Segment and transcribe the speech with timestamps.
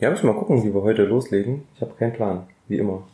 [0.00, 1.64] Ja, müssen wir mal gucken, wie wir heute loslegen.
[1.74, 3.06] Ich habe keinen Plan, wie immer.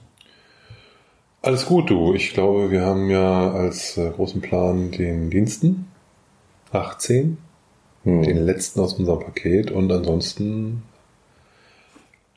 [1.42, 2.14] Alles gut, du.
[2.14, 5.86] Ich glaube, wir haben ja als äh, großen Plan den Diensten.
[6.72, 7.38] 18.
[8.04, 8.22] Hm.
[8.22, 9.70] Den letzten aus unserem Paket.
[9.70, 10.82] Und ansonsten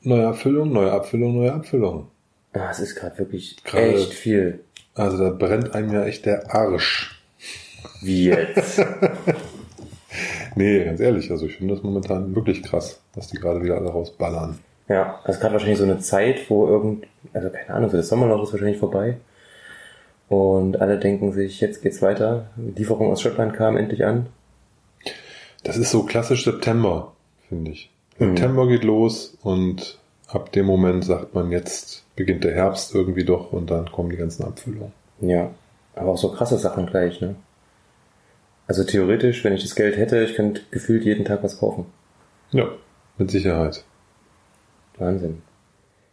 [0.02, 2.08] neue Abfüllung, neue Abfüllung, neue Abfüllung.
[2.52, 4.64] Ah, es ist gerade wirklich Gerade- echt viel.
[4.94, 7.16] Also da brennt einem ja echt der Arsch.
[8.02, 8.78] Wie jetzt?
[10.56, 13.90] Nee, ganz ehrlich, also ich finde das momentan wirklich krass, was die gerade wieder alle
[13.90, 14.58] rausballern.
[14.88, 18.52] ja, also gerade wahrscheinlich so eine Zeit, wo irgend, also keine Ahnung, das Sommerloch ist
[18.52, 19.16] wahrscheinlich vorbei.
[20.28, 22.46] Und alle denken sich, jetzt geht's weiter.
[22.56, 24.26] Die Lieferung aus Schottland kam endlich an.
[25.64, 27.12] Das ist so klassisch September,
[27.48, 27.90] finde ich.
[28.18, 28.36] Mhm.
[28.36, 29.98] September geht los und
[30.28, 34.16] ab dem Moment sagt man, jetzt beginnt der Herbst irgendwie doch und dann kommen die
[34.16, 34.92] ganzen Abfüllungen.
[35.20, 35.50] Ja,
[35.96, 37.34] aber auch so krasse Sachen gleich, ne?
[38.70, 41.86] Also theoretisch, wenn ich das Geld hätte, ich könnte gefühlt jeden Tag was kaufen.
[42.52, 42.68] Ja,
[43.18, 43.82] mit Sicherheit.
[44.96, 45.42] Wahnsinn.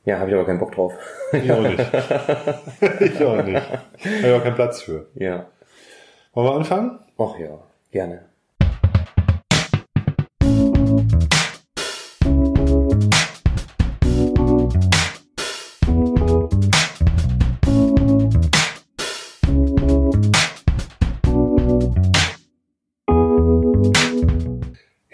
[0.05, 0.91] Ja, habe ich aber keinen Bock drauf.
[1.33, 1.77] Ich auch nicht.
[2.99, 3.61] ich auch nicht.
[3.61, 5.05] Habe ich auch keinen Platz für.
[5.13, 5.45] ja.
[6.33, 6.97] Wollen wir anfangen?
[7.19, 7.59] Ach ja,
[7.91, 8.25] gerne.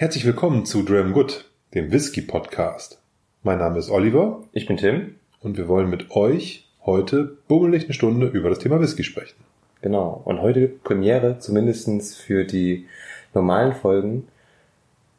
[0.03, 2.99] Herzlich willkommen zu Dram Good, dem Whisky Podcast.
[3.41, 5.15] Mein Name ist Oliver Ich bin Tim.
[5.39, 9.37] und wir wollen mit euch heute bummelig eine Stunde über das Thema Whisky sprechen.
[9.81, 10.21] Genau.
[10.25, 12.85] Und heute Premiere, zumindestens für die
[13.33, 14.27] normalen Folgen.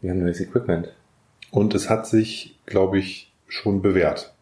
[0.02, 0.92] Wir haben neues Equipment.
[1.50, 4.34] Und es hat sich, glaube ich, schon bewährt.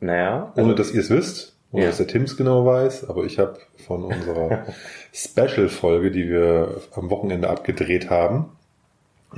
[0.00, 0.52] Naja.
[0.56, 1.90] Ohne dass ihr es wisst, ohne Ja.
[1.90, 4.66] dass der Tim es genau weiß, aber ich habe von unserer
[5.12, 8.46] Special-Folge, die wir am Wochenende abgedreht haben,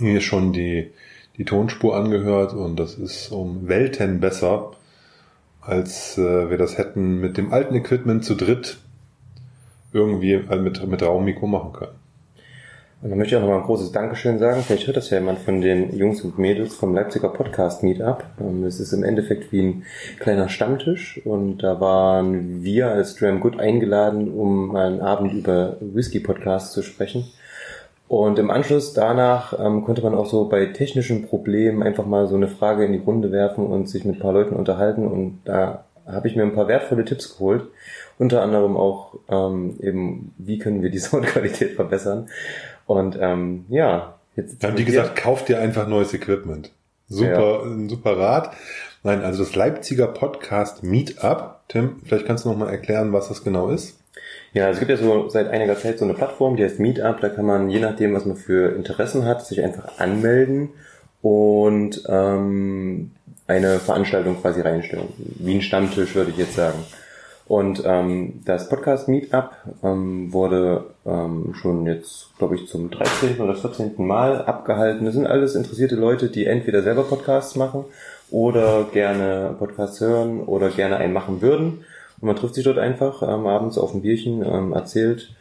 [0.00, 0.90] mir schon die,
[1.36, 4.72] die Tonspur angehört und das ist um Welten besser,
[5.60, 8.78] als äh, wir das hätten mit dem alten Equipment zu dritt
[9.92, 12.04] irgendwie äh, mit, mit Raummikro machen können.
[13.04, 14.62] Und dann möchte ich auch nochmal ein großes Dankeschön sagen.
[14.62, 18.24] Vielleicht hört das ja jemand von den Jungs und Mädels vom Leipziger Podcast Meetup.
[18.40, 19.82] Ähm, Es ist im Endeffekt wie ein
[20.20, 26.18] kleiner Stammtisch und da waren wir als Dram Good eingeladen, um einen Abend über Whisky
[26.18, 27.26] Podcasts zu sprechen.
[28.06, 32.36] Und im Anschluss danach ähm, konnte man auch so bei technischen Problemen einfach mal so
[32.36, 35.06] eine Frage in die Runde werfen und sich mit ein paar Leuten unterhalten.
[35.06, 37.66] Und da habe ich mir ein paar wertvolle Tipps geholt.
[38.18, 42.28] Unter anderem auch ähm, eben, wie können wir die Soundqualität verbessern.
[42.86, 46.70] Und ähm, ja, jetzt Dann haben die gesagt, kauft dir einfach neues Equipment.
[47.08, 48.52] Super, ein super Rat.
[49.02, 51.60] Nein, also das Leipziger Podcast Meetup.
[51.68, 53.98] Tim, vielleicht kannst du noch mal erklären, was das genau ist.
[54.54, 57.20] Ja, es gibt ja so seit einiger Zeit so eine Plattform, die heißt Meetup.
[57.20, 60.70] Da kann man, je nachdem, was man für Interessen hat, sich einfach anmelden
[61.22, 63.10] und ähm,
[63.48, 65.08] eine Veranstaltung quasi reinstellen.
[65.18, 66.78] Wie ein Stammtisch, würde ich jetzt sagen.
[67.46, 69.50] Und ähm, das Podcast Meetup
[69.82, 73.40] ähm, wurde ähm, schon jetzt, glaube ich, zum 13.
[73.40, 73.94] oder 14.
[73.98, 75.04] Mal abgehalten.
[75.04, 77.84] Das sind alles interessierte Leute, die entweder selber Podcasts machen
[78.30, 81.84] oder gerne Podcasts hören oder gerne einen machen würden.
[82.24, 85.34] Und man trifft sich dort einfach ähm, abends auf ein Bierchen, ähm, erzählt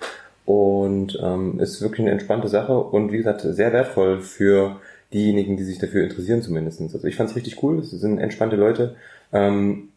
[0.44, 4.81] und ähm, ist wirklich eine entspannte Sache und wie gesagt sehr wertvoll für
[5.13, 6.94] diejenigen, die sich dafür interessieren zumindestens.
[6.94, 8.97] Also ich fand es richtig cool, es sind entspannte Leute.
[9.31, 9.91] Ähm,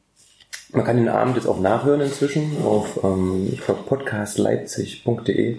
[0.71, 5.57] man kann den Abend jetzt auch nachhören inzwischen auf, ähm, ich glaube, podcastleipzig.de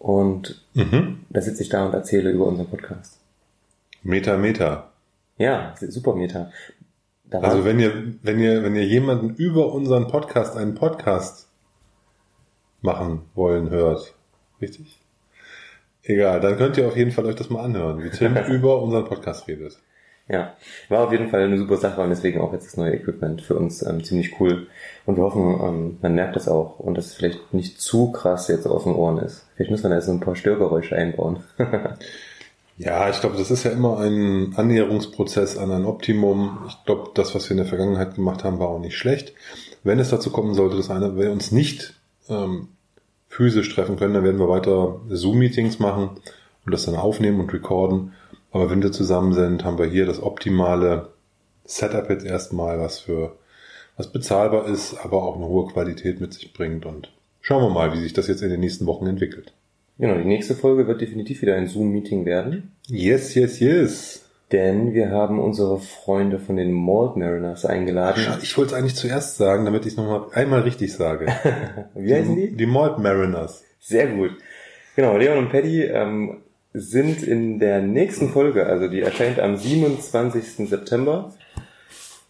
[0.00, 1.20] und Mhm.
[1.30, 3.20] da sitze ich da und erzähle über unseren Podcast.
[4.02, 4.90] Meta, Meta.
[5.38, 6.50] Ja, super Meta.
[7.32, 11.48] Da Also wenn ihr, wenn ihr, wenn ihr jemanden über unseren Podcast einen Podcast
[12.82, 14.14] machen wollen hört,
[14.60, 15.00] richtig?
[16.02, 19.06] Egal, dann könnt ihr auf jeden Fall euch das mal anhören, wie Tim über unseren
[19.06, 19.78] Podcast redet.
[20.28, 20.54] Ja,
[20.88, 23.54] war auf jeden Fall eine super Sache und deswegen auch jetzt das neue Equipment für
[23.54, 24.66] uns ähm, ziemlich cool.
[25.06, 28.48] Und wir hoffen, ähm, man merkt das auch und dass es vielleicht nicht zu krass
[28.48, 29.46] jetzt auf den Ohren ist.
[29.54, 31.42] Vielleicht muss man da jetzt so ein paar Störgeräusche einbauen.
[32.78, 36.58] Ja, ich glaube, das ist ja immer ein Annäherungsprozess an ein Optimum.
[36.68, 39.34] Ich glaube, das, was wir in der Vergangenheit gemacht haben, war auch nicht schlecht.
[39.84, 41.94] Wenn es dazu kommen sollte, dass einer, wir uns nicht
[42.28, 42.68] ähm,
[43.28, 46.10] physisch treffen können, dann werden wir weiter Zoom-Meetings machen
[46.64, 48.12] und das dann aufnehmen und recorden.
[48.50, 51.10] Aber wenn wir zusammen sind, haben wir hier das optimale
[51.64, 53.36] Setup jetzt erstmal, was für
[53.96, 56.86] was bezahlbar ist, aber auch eine hohe Qualität mit sich bringt.
[56.86, 59.52] Und schauen wir mal, wie sich das jetzt in den nächsten Wochen entwickelt.
[59.98, 62.72] Genau, die nächste Folge wird definitiv wieder ein Zoom-Meeting werden.
[62.88, 64.24] Yes, yes, yes.
[64.52, 68.22] Denn wir haben unsere Freunde von den Malt Mariners eingeladen.
[68.22, 71.26] Schade, Ich wollte es eigentlich zuerst sagen, damit ich es nochmal einmal richtig sage.
[71.94, 72.54] Wie heißen die?
[72.54, 73.64] Die Malt Mariners.
[73.80, 74.32] Sehr gut.
[74.94, 76.42] Genau, Leon und Paddy ähm,
[76.74, 80.68] sind in der nächsten Folge, also die erscheint am 27.
[80.68, 81.32] September,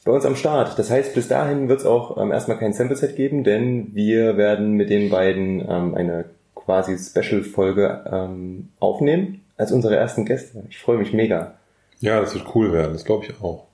[0.04, 0.78] bei uns am Start.
[0.78, 4.74] Das heißt, bis dahin wird es auch ähm, erstmal kein Sample-Set geben, denn wir werden
[4.74, 6.26] mit den beiden ähm, eine
[6.64, 10.62] quasi Special-Folge ähm, aufnehmen als unsere ersten Gäste.
[10.70, 11.54] Ich freue mich mega.
[12.00, 13.66] Ja, das wird cool werden, das glaube ich auch.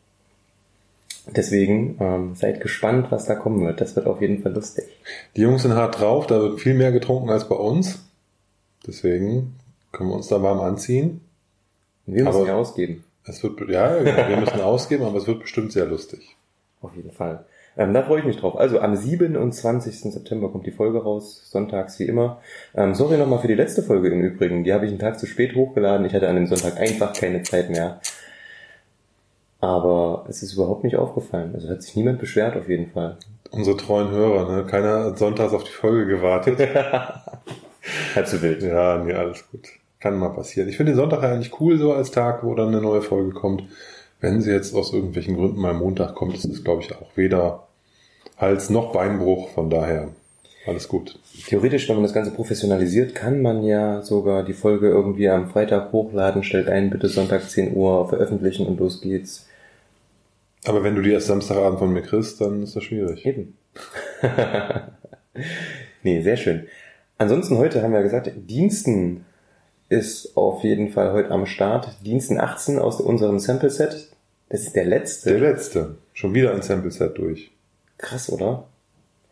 [1.26, 3.81] Deswegen ähm, seid gespannt, was da kommen wird.
[3.81, 4.85] Das wird auf jeden Fall lustig.
[5.37, 8.00] Die Jungs sind hart drauf, da wird viel mehr getrunken als bei uns.
[8.87, 9.55] Deswegen
[9.93, 11.20] können wir uns da warm anziehen.
[12.06, 13.05] Wir müssen Aber- ja ausgeben.
[13.25, 16.35] Es wird, ja, wir müssen ausgeben, aber es wird bestimmt sehr lustig.
[16.81, 17.44] Auf jeden Fall.
[17.78, 18.58] Ähm, da freue ich mich drauf.
[18.58, 20.12] Also am 27.
[20.12, 22.40] September kommt die Folge raus, sonntags wie immer.
[22.75, 24.64] Ähm, sorry nochmal für die letzte Folge im Übrigen.
[24.64, 26.04] Die habe ich einen Tag zu spät hochgeladen.
[26.04, 28.00] Ich hatte an dem Sonntag einfach keine Zeit mehr.
[29.60, 31.52] Aber es ist überhaupt nicht aufgefallen.
[31.54, 33.16] Also hat sich niemand beschwert auf jeden Fall.
[33.52, 34.66] Unsere treuen Hörer, ne?
[34.66, 36.58] Keiner hat sonntags auf die Folge gewartet.
[38.14, 38.60] Halb so wild.
[38.60, 39.69] Ja, nee, alles gut.
[40.00, 40.69] Kann mal passieren.
[40.69, 43.62] Ich finde den Sonntag eigentlich cool so als Tag, wo dann eine neue Folge kommt.
[44.20, 47.68] Wenn sie jetzt aus irgendwelchen Gründen mal Montag kommt, ist es, glaube ich, auch weder
[48.38, 49.50] Hals noch Beinbruch.
[49.50, 50.08] Von daher
[50.67, 51.19] alles gut.
[51.46, 55.93] Theoretisch, wenn man das Ganze professionalisiert, kann man ja sogar die Folge irgendwie am Freitag
[55.93, 59.46] hochladen, stellt ein, bitte Sonntag 10 Uhr veröffentlichen und los geht's.
[60.64, 63.25] Aber wenn du die erst Samstagabend von mir kriegst, dann ist das schwierig.
[63.25, 63.56] Eben.
[66.02, 66.67] nee, sehr schön.
[67.17, 69.25] Ansonsten heute haben wir gesagt, Diensten
[69.88, 71.96] ist auf jeden Fall heute am Start.
[72.05, 74.08] Diensten 18 aus unserem Sample Set.
[74.50, 75.31] Das ist der letzte.
[75.31, 75.94] Der letzte.
[76.12, 77.50] Schon wieder ein Sample-Set durch.
[77.99, 78.65] Krass, oder?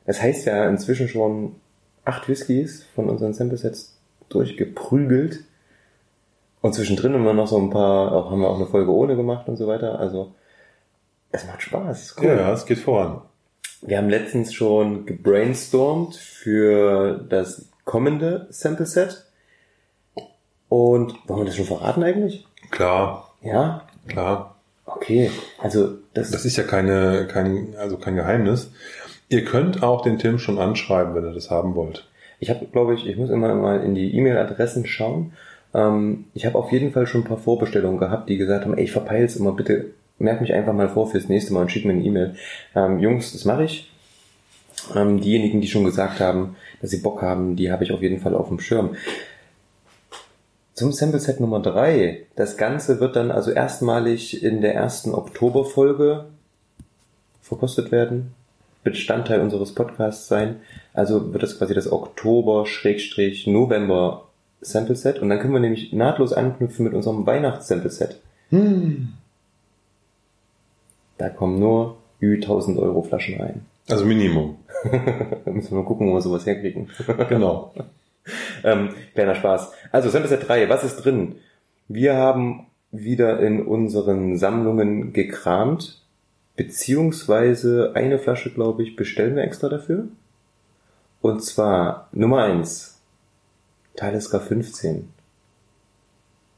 [0.05, 1.57] Das heißt ja inzwischen schon
[2.05, 3.99] acht Whiskys von unseren Sample Sets
[4.29, 5.45] durchgeprügelt.
[6.61, 9.17] Und zwischendrin haben wir noch so ein paar, auch haben wir auch eine Folge ohne
[9.17, 9.99] gemacht und so weiter.
[9.99, 10.35] Also,
[11.31, 12.17] es macht Spaß.
[12.21, 12.27] Cool.
[12.27, 13.23] Ja, es geht voran.
[13.83, 19.25] Wir haben letztens schon gebrainstormt für das kommende Sample Set.
[20.69, 22.47] Und wollen wir das schon verraten eigentlich?
[22.71, 23.87] Klar, Ja?
[24.09, 24.56] klar.
[24.87, 25.31] Okay.
[25.59, 28.71] Also das, Das ist ja keine, kein, also kein Geheimnis.
[29.29, 32.09] Ihr könnt auch den Tim schon anschreiben, wenn ihr das haben wollt.
[32.39, 35.33] ich habe, glaube ich, ich muss immer mal in die E-Mail-Adressen schauen.
[35.75, 38.85] Ähm, ich habe auf jeden Fall schon ein paar Vorbestellungen gehabt, die gesagt haben, ey,
[38.85, 39.87] ich verpeil's immer, bitte
[40.19, 42.37] merk mich einfach mal vor fürs nächste Mal und schick mir eine E-Mail.
[42.75, 43.91] Ähm, Jungs, das mache ich.
[44.95, 48.21] Ähm, diejenigen, die schon gesagt haben, dass sie Bock haben, die habe ich auf jeden
[48.21, 48.97] Fall auf dem Schirm.
[50.77, 52.27] Zum Sample Set Nummer drei.
[52.37, 56.27] Das Ganze wird dann also erstmalig in der ersten Oktoberfolge
[57.41, 58.35] verkostet werden.
[58.85, 60.57] Bestandteil unseres Podcasts sein.
[60.93, 64.25] Also wird das quasi das Oktober-November
[64.61, 65.21] Sample Set.
[65.21, 68.21] Und dann können wir nämlich nahtlos anknüpfen mit unserem Weihnachts-Sample Set.
[71.17, 73.65] Da kommen nur Ü 1000 Euro Flaschen rein.
[73.89, 74.57] Also Minimum.
[74.85, 74.91] Da
[75.51, 76.91] müssen wir mal gucken, wo wir sowas herkriegen.
[77.31, 77.73] Genau.
[78.65, 79.73] Ähm, kleiner Spaß.
[79.93, 81.37] Also Set 3, was ist drin?
[81.89, 86.03] Wir haben wieder in unseren Sammlungen gekramt,
[86.57, 90.09] beziehungsweise eine Flasche, glaube ich, bestellen wir extra dafür.
[91.21, 93.01] Und zwar Nummer 1,
[93.95, 95.09] Talisker 15.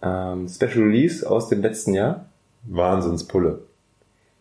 [0.02, 2.26] Ähm, Special Release aus dem letzten Jahr.
[2.64, 3.62] Wahnsinnspulle.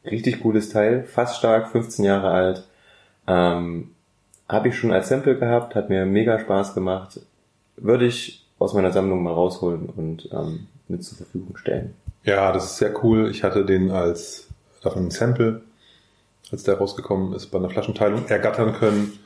[0.06, 2.68] Richtig cooles Teil, fast stark, 15 Jahre alt.
[3.28, 3.92] Ähm,
[4.50, 7.20] Habe ich schon als Sample gehabt, hat mir mega Spaß gemacht.
[7.76, 11.94] Würde ich aus meiner Sammlung mal rausholen und ähm, mit zur Verfügung stellen.
[12.24, 13.30] Ja, das ist sehr cool.
[13.30, 14.48] Ich hatte den als
[14.82, 15.62] davon ein Sample,
[16.52, 19.20] als der rausgekommen ist, bei einer Flaschenteilung ergattern können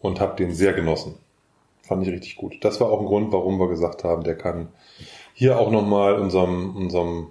[0.00, 1.16] und habe den sehr genossen.
[1.82, 2.56] Fand ich richtig gut.
[2.62, 4.68] Das war auch ein Grund, warum wir gesagt haben, der kann
[5.34, 7.28] hier auch nochmal unserem, unserem,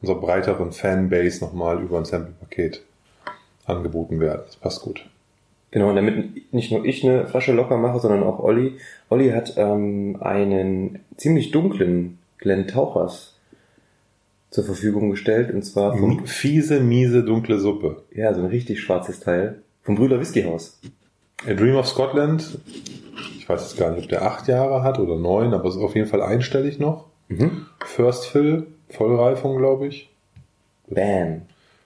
[0.00, 2.84] unserer breiteren Fanbase nochmal über ein Sample-Paket
[3.64, 4.42] angeboten werden.
[4.46, 5.04] Das passt gut.
[5.76, 8.78] Genau, und damit nicht nur ich eine Flasche locker mache, sondern auch Olli.
[9.10, 13.34] Olli hat ähm, einen ziemlich dunklen Glenn Tauchers
[14.48, 18.04] zur Verfügung gestellt und zwar vom, Fiese, miese, dunkle Suppe.
[18.10, 20.80] ja, so ein richtig schwarzes Teil vom Brüder Whisky Haus.
[21.46, 22.58] A Dream of Scotland,
[23.36, 25.82] ich weiß jetzt gar nicht, ob der acht Jahre hat oder neun, aber es ist
[25.82, 27.04] auf jeden Fall einstellig noch.
[27.28, 27.66] Mhm.
[27.84, 30.08] First Fill, Vollreifung, glaube ich.
[30.88, 31.42] Bam.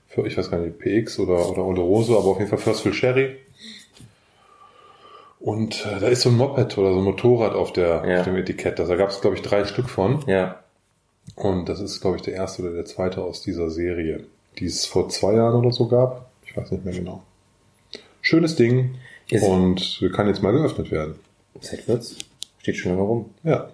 [0.06, 2.92] Für, ich weiß gar nicht, PX oder, oder Oloroso, aber auf jeden Fall First Fill
[2.92, 3.36] Sherry.
[5.40, 8.18] Und äh, da ist so ein Moped oder so ein Motorrad auf, der, Ja.
[8.18, 8.78] auf dem Etikett.
[8.78, 10.22] Da gab es, glaube ich, drei Stück von.
[10.26, 10.60] Ja,
[11.34, 14.24] Und das ist, glaube ich, der erste oder der zweite aus dieser Serie,
[14.58, 16.30] die es vor zwei Jahren oder so gab.
[16.44, 17.22] Ich weiß nicht mehr genau.
[18.20, 18.96] Schönes Ding.
[19.30, 21.14] Ist- und kann jetzt mal geöffnet werden.
[21.60, 22.16] Zeit wird's.
[22.58, 23.30] Steht schon lange rum.
[23.44, 23.70] Ja.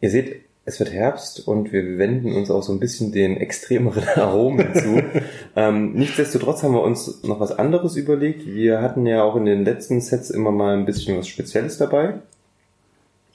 [0.00, 4.06] Ihr seht, es wird Herbst und wir wenden uns auch so ein bisschen den extremeren
[4.16, 5.02] Aromen zu.
[5.56, 8.46] ähm, nichtsdestotrotz haben wir uns noch was anderes überlegt.
[8.46, 12.14] Wir hatten ja auch in den letzten Sets immer mal ein bisschen was Spezielles dabei.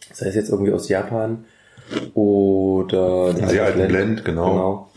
[0.09, 1.45] Das heißt jetzt irgendwie aus Japan
[2.13, 4.49] oder den Sie alten Blend, genau.
[4.49, 4.89] genau.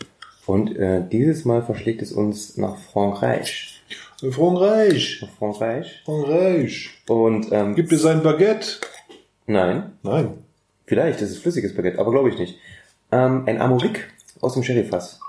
[0.45, 3.81] Und äh, dieses Mal verschlägt es uns nach Frankreich.
[4.29, 5.19] Frankreich.
[5.21, 6.01] Nach Frankreich.
[6.05, 6.89] Frankreich.
[7.07, 8.77] Und ähm, Gibt es ein Baguette?
[9.47, 10.40] nein, Nein.
[10.91, 12.57] Vielleicht, das ist flüssiges Baguette, aber glaube ich nicht.
[13.13, 14.09] Ähm, ein Amorik
[14.41, 15.21] aus dem Sherryfass.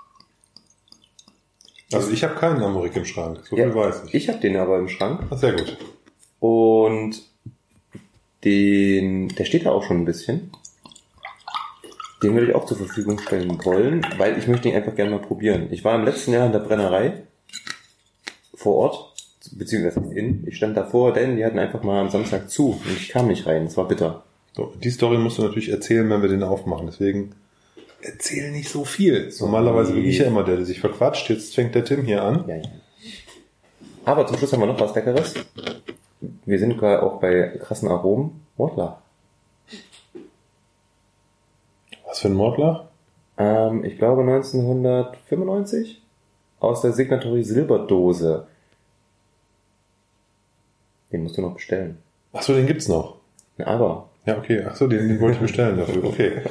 [1.93, 3.47] Also ich habe keinen Amorik im Schrank.
[3.49, 4.15] So Ja, viel weiß ich.
[4.15, 5.21] Ich habe den aber im Schrank.
[5.31, 5.77] Ah, Sehr gut.
[6.41, 7.23] Und
[8.43, 10.51] den, der steht da auch schon ein bisschen.
[12.25, 15.21] Den würde ich auch zur Verfügung stellen wollen, weil ich möchte ihn einfach gerne mal
[15.21, 15.69] probieren.
[15.71, 17.23] Ich war im letzten Jahr in der Brennerei
[18.53, 19.15] vor Ort,
[19.53, 20.45] beziehungsweise in.
[20.49, 23.47] Ich stand davor, denn die hatten einfach mal am Samstag zu und ich kam nicht
[23.47, 23.67] rein.
[23.67, 24.25] Es war bitter.
[24.57, 26.87] Die Story musst du natürlich erzählen, wenn wir den aufmachen.
[26.87, 27.35] Deswegen
[28.03, 29.33] erzähl nicht so viel.
[29.41, 31.31] Normalerweise bin ich ja immer der, der sich verquatscht.
[31.31, 32.45] Jetzt fängt der Tim hier an.
[32.47, 32.63] Ja, ja.
[34.05, 35.35] Aber zum Schluss haben wir noch was Leckeres.
[36.45, 38.43] Wir sind gerade auch bei krassen Aromen.
[38.57, 38.99] Mordlach.
[42.07, 42.85] Was für ein Mordlach?
[43.39, 46.03] Ähm, ich glaube 1995
[46.61, 48.47] aus der Signatory Silberdose.
[51.11, 51.99] Den musst du noch bestellen.
[52.33, 53.17] Achso, den gibt's noch.
[53.57, 54.63] Na, Aber Ja, okay.
[54.65, 56.05] Achso, den, den wollte ich bestellen dafür.
[56.05, 56.43] Okay.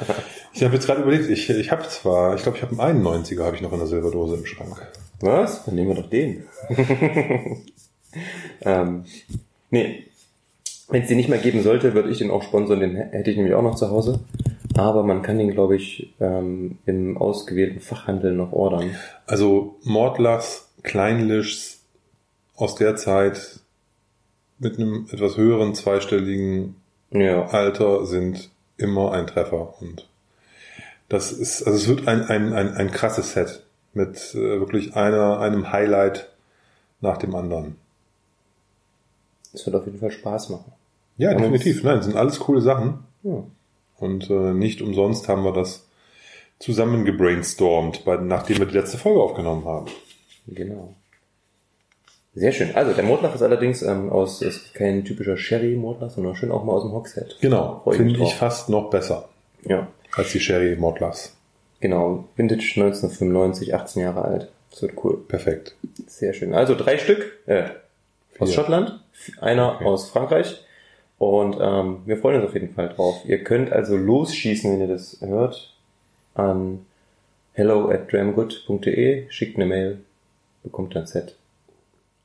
[0.52, 3.44] Ich habe jetzt gerade überlegt, ich, ich habe zwar, ich glaube, ich habe einen 91er
[3.44, 4.76] habe ich noch in der Silberdose im Schrank.
[5.20, 5.64] was?
[5.64, 6.44] Dann nehmen wir doch den.
[8.60, 9.04] ähm,
[9.70, 10.04] nee.
[10.88, 12.80] Wenn es den nicht mehr geben sollte, würde ich den auch sponsern.
[12.80, 14.20] Den hätte ich nämlich auch noch zu Hause.
[14.76, 18.94] Aber man kann den, glaube ich, ähm, im ausgewählten Fachhandel noch ordern.
[19.26, 21.80] Also Mordlachs, Kleinlischs
[22.56, 23.60] aus der Zeit
[24.58, 26.76] mit einem etwas höheren zweistelligen
[27.12, 27.46] Ja.
[27.48, 30.08] Alter sind immer ein Treffer und
[31.08, 35.40] das ist, also es wird ein, ein, ein, ein krasses Set mit äh, wirklich einer,
[35.40, 36.30] einem Highlight
[37.00, 37.76] nach dem anderen.
[39.52, 40.72] Das wird auf jeden Fall Spaß machen.
[41.18, 41.82] Ja, Ja, definitiv.
[41.84, 43.44] Nein, sind alles coole Sachen Ja.
[43.98, 45.86] und äh, nicht umsonst haben wir das
[46.58, 49.86] zusammen gebrainstormt, bei, nachdem wir die letzte Folge aufgenommen haben.
[50.46, 50.94] Genau.
[52.34, 52.74] Sehr schön.
[52.74, 56.72] Also der Mordlach ist allerdings ähm, aus ist kein typischer Sherry-Mordlach, sondern schön auch mal
[56.72, 57.36] aus dem Hogshead.
[57.40, 59.28] Genau, finde ich fast noch besser
[59.64, 59.88] Ja.
[60.16, 61.36] als die Sherry Mordlachs.
[61.80, 62.24] Genau.
[62.36, 64.48] Vintage 1995, 18 Jahre alt.
[64.70, 65.18] Das wird cool.
[65.28, 65.74] Perfekt.
[66.06, 66.54] Sehr schön.
[66.54, 67.64] Also drei Stück äh,
[68.38, 68.54] aus Vier.
[68.56, 69.00] Schottland,
[69.40, 69.84] einer Okay.
[69.84, 70.64] aus Frankreich.
[71.18, 73.16] Und ähm, wir freuen uns auf jeden Fall drauf.
[73.26, 75.74] Ihr könnt also losschießen, wenn ihr das hört,
[76.34, 76.86] an
[77.52, 79.98] hello at dramgood.de, schickt eine Mail,
[80.62, 81.36] bekommt ein Set.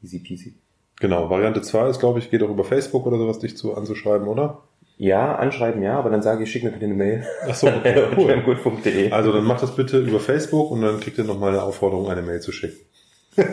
[0.04, 0.56] Easy peasy.
[1.00, 4.27] Genau, Variante 2 ist, glaube ich, geht auch über Facebook oder sowas, dich zu anzuschreiben,
[4.27, 4.63] oder?
[4.98, 7.24] Ja, anschreiben ja, aber dann sage ich, schickt mir bitte eine Mail.
[7.48, 8.27] Ach so, okay, cool.
[8.27, 9.12] dramgood.de.
[9.12, 12.24] Also dann macht das bitte über Facebook und dann kriegt ihr nochmal eine Aufforderung, eine
[12.24, 12.80] Mail zu schicken.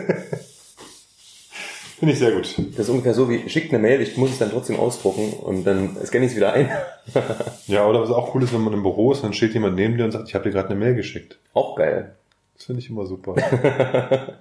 [1.99, 2.55] Finde ich sehr gut.
[2.71, 5.65] Das ist ungefähr so wie, schickt eine Mail, ich muss es dann trotzdem ausdrucken und
[5.65, 6.69] dann scanne ich es wieder ein.
[7.67, 9.97] Ja, oder was auch cool ist, wenn man im Büro ist, dann steht jemand neben
[9.97, 11.39] dir und sagt, ich habe dir gerade eine Mail geschickt.
[11.53, 12.15] Auch geil.
[12.55, 13.35] Das finde ich immer super.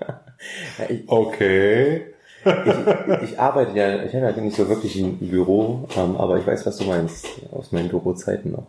[0.78, 2.02] Ja, ich, Okay.
[2.44, 6.46] ich, ich arbeite ja, ich habe ja nicht so wirklich ein Büro, ähm, aber ich
[6.46, 8.66] weiß, was du meinst, aus meinen Bürozeiten noch.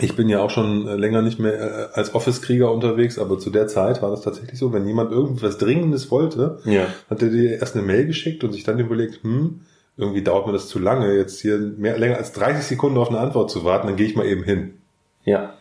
[0.00, 3.50] Ich bin ja auch schon äh, länger nicht mehr äh, als Office-Krieger unterwegs, aber zu
[3.50, 6.86] der Zeit war das tatsächlich so, wenn jemand irgendwas Dringendes wollte, Ja.
[7.10, 9.60] hat er dir erst eine Mail geschickt und sich dann überlegt, hm,
[9.98, 13.18] irgendwie dauert mir das zu lange, jetzt hier mehr, länger als 30 Sekunden auf eine
[13.18, 14.78] Antwort zu warten, dann gehe ich mal eben hin.
[15.24, 15.52] Ja.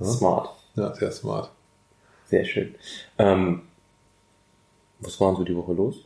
[0.00, 0.06] Ja.
[0.06, 0.48] Smart.
[0.74, 1.50] Ja, sehr smart.
[2.26, 2.74] Sehr schön.
[3.18, 3.62] Ähm,
[5.00, 6.04] was war denn so die Woche los?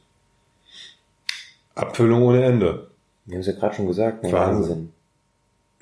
[1.75, 2.89] Abfüllung ohne Ende.
[3.25, 4.33] Wir haben es ja gerade schon gesagt, ne?
[4.33, 4.93] Wahnsinn.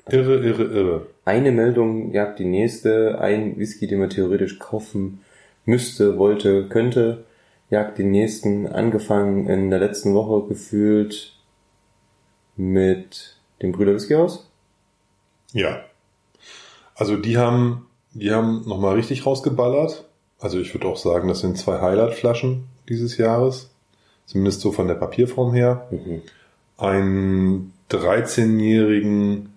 [0.07, 1.07] Irre, irre, irre.
[1.25, 5.21] Eine Meldung jagt die nächste, ein Whisky, den man theoretisch kaufen
[5.65, 7.25] müsste, wollte, könnte,
[7.69, 11.33] jagt den nächsten, angefangen in der letzten Woche gefühlt
[12.55, 14.49] mit dem Brüder Whisky Haus.
[15.53, 15.83] Ja.
[16.95, 20.08] Also die haben, die haben nochmal richtig rausgeballert.
[20.39, 23.69] Also ich würde auch sagen, das sind zwei Highlight-Flaschen dieses Jahres.
[24.25, 25.87] Zumindest so von der Papierform her.
[25.91, 26.21] Mhm.
[26.77, 29.53] Einen 13-jährigen,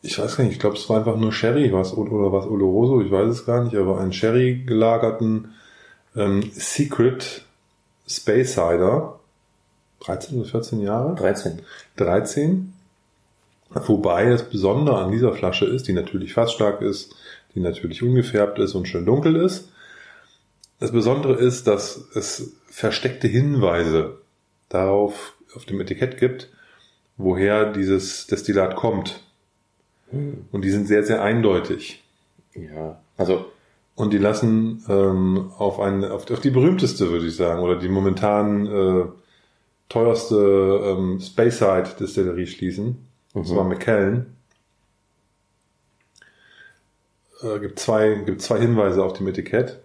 [0.00, 3.02] ich weiß gar nicht, ich glaube es war einfach nur Sherry was oder was Oloroso,
[3.02, 5.52] ich weiß es gar nicht, aber einen Sherry gelagerten
[6.16, 7.44] ähm, Secret
[8.06, 9.18] Space Cider.
[10.00, 11.14] 13 oder 14 Jahre?
[11.14, 11.62] 13.
[11.96, 12.72] 13.
[13.70, 17.14] Wobei das Besondere an dieser Flasche ist, die natürlich fassstark ist,
[17.54, 19.70] die natürlich ungefärbt ist und schön dunkel ist.
[20.80, 24.18] Das Besondere ist, dass es versteckte Hinweise
[24.68, 26.48] darauf auf dem Etikett gibt,
[27.16, 29.22] woher dieses Destillat kommt.
[30.50, 32.02] Und die sind sehr, sehr eindeutig.
[32.54, 33.46] Ja, also
[33.94, 37.88] Und die lassen ähm, auf, eine, auf, auf die berühmteste, würde ich sagen, oder die
[37.88, 39.04] momentan äh,
[39.90, 40.36] teuerste
[40.84, 43.06] ähm, Speyside Distillerie schließen.
[43.34, 43.46] Und Mhm.
[43.46, 44.26] zwar McKellen.
[47.42, 49.80] Äh, gibt zwei, gibt zwei Hinweise auf dem Etikett.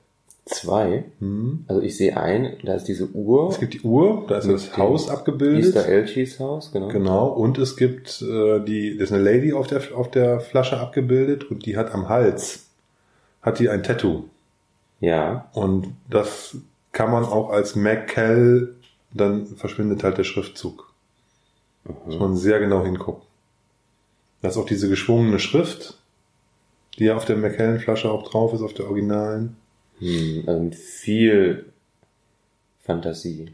[0.45, 1.03] Zwei.
[1.19, 1.65] Hm.
[1.67, 3.49] Also ich sehe ein, da ist diese Uhr.
[3.49, 5.65] Es gibt die Uhr, da ist das Haus abgebildet.
[5.65, 6.87] Easter Elchies Haus, genau.
[6.87, 10.79] Genau, und es gibt äh, die, das ist eine Lady auf der, auf der Flasche
[10.79, 12.67] abgebildet und die hat am Hals,
[13.41, 14.23] hat die ein Tattoo.
[15.01, 15.49] Ja.
[15.53, 16.55] Und das
[16.93, 18.73] kann man auch als McCall,
[19.13, 20.93] dann verschwindet halt der Schriftzug.
[22.05, 23.23] Muss man sehr genau hingucken.
[24.41, 25.96] Das ist auch diese geschwungene Schrift,
[26.97, 29.57] die ja auf der McKellen-Flasche auch drauf ist, auf der originalen.
[29.99, 31.65] Hm, also mit viel
[32.79, 33.53] Fantasie.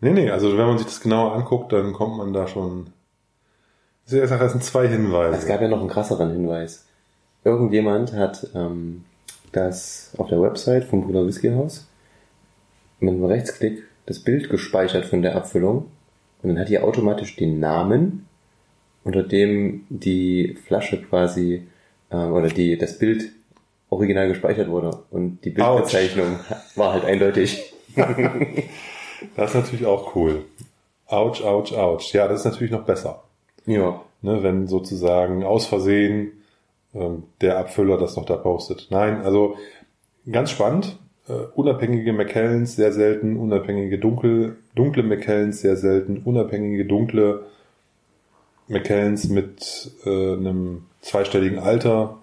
[0.00, 2.90] Nee, nee, also wenn man sich das genauer anguckt, dann kommt man da schon.
[4.08, 5.36] Das das sind zwei Hinweise.
[5.36, 6.86] Es gab ja noch einen krasseren Hinweis.
[7.44, 9.04] Irgendjemand hat ähm,
[9.52, 11.88] das auf der Website vom Bruder Whisky Haus
[13.00, 15.90] mit einem Rechtsklick das Bild gespeichert von der Abfüllung
[16.42, 18.26] und dann hat die automatisch den Namen,
[19.04, 21.66] unter dem die Flasche quasi
[22.10, 23.30] ähm, oder die das Bild
[23.90, 26.38] original gespeichert wurde und die Bildbezeichnung
[26.76, 27.72] war halt eindeutig.
[29.34, 30.44] Das ist natürlich auch cool.
[31.08, 32.12] Ouch, ouch, ouch.
[32.12, 33.24] Ja, das ist natürlich noch besser.
[33.66, 36.32] Ja, Ne, wenn sozusagen aus Versehen
[36.92, 38.88] ähm, der Abfüller das noch da postet.
[38.90, 39.56] Nein, also
[40.30, 40.98] ganz spannend.
[41.28, 47.46] Äh, unabhängige McKellens sehr selten, unabhängige dunkel, dunkle McKellens sehr selten, unabhängige dunkle
[48.66, 52.18] McKellens mit äh, einem zweistelligen Alter.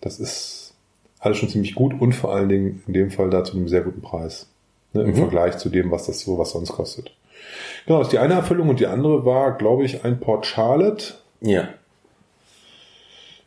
[0.00, 0.74] Das ist
[1.18, 3.80] alles schon ziemlich gut und vor allen Dingen in dem Fall da zu einem sehr
[3.82, 4.46] guten Preis.
[4.92, 5.16] Ne, Im Mhm.
[5.16, 7.12] Vergleich zu dem, was das so was sonst kostet.
[7.86, 11.14] Genau, das ist die eine Erfüllung und die andere war, glaube ich, ein Port Charlotte.
[11.40, 11.68] ja.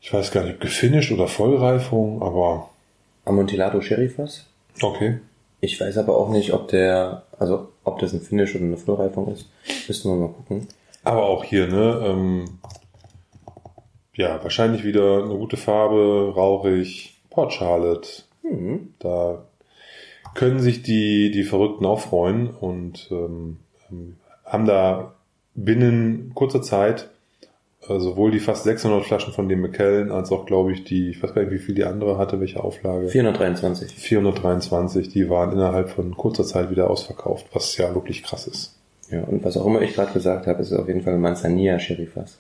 [0.03, 2.69] Ich weiß gar nicht, ob gefinisht oder Vollreifung, aber
[3.25, 4.47] Amontillado Sherryfass.
[4.81, 5.19] okay.
[5.59, 9.31] Ich weiß aber auch nicht, ob der, also ob das ein Finish oder eine Vollreifung
[9.31, 9.45] ist.
[9.87, 10.67] Müssten wir mal gucken.
[11.03, 12.01] Aber auch hier, ne?
[12.03, 12.45] Ähm,
[14.13, 18.23] ja, wahrscheinlich wieder eine gute Farbe, rauchig, Port Charlotte.
[18.43, 18.93] Hm.
[18.99, 19.43] Da
[20.35, 23.57] können sich die, die Verrückten auch freuen und ähm,
[23.89, 25.13] ähm, haben da
[25.55, 27.09] binnen kurzer Zeit
[27.87, 31.21] äh, sowohl die fast 600 Flaschen von dem McKellen als auch, glaube ich, die, ich
[31.21, 33.09] weiß gar nicht, wie viel die andere hatte, welche Auflage.
[33.09, 33.93] 423.
[33.93, 38.77] 423, die waren innerhalb von kurzer Zeit wieder ausverkauft, was ja wirklich krass ist.
[39.09, 42.39] Ja, und was auch immer ich gerade gesagt habe, ist auf jeden Fall Manzanilla Sherryfass.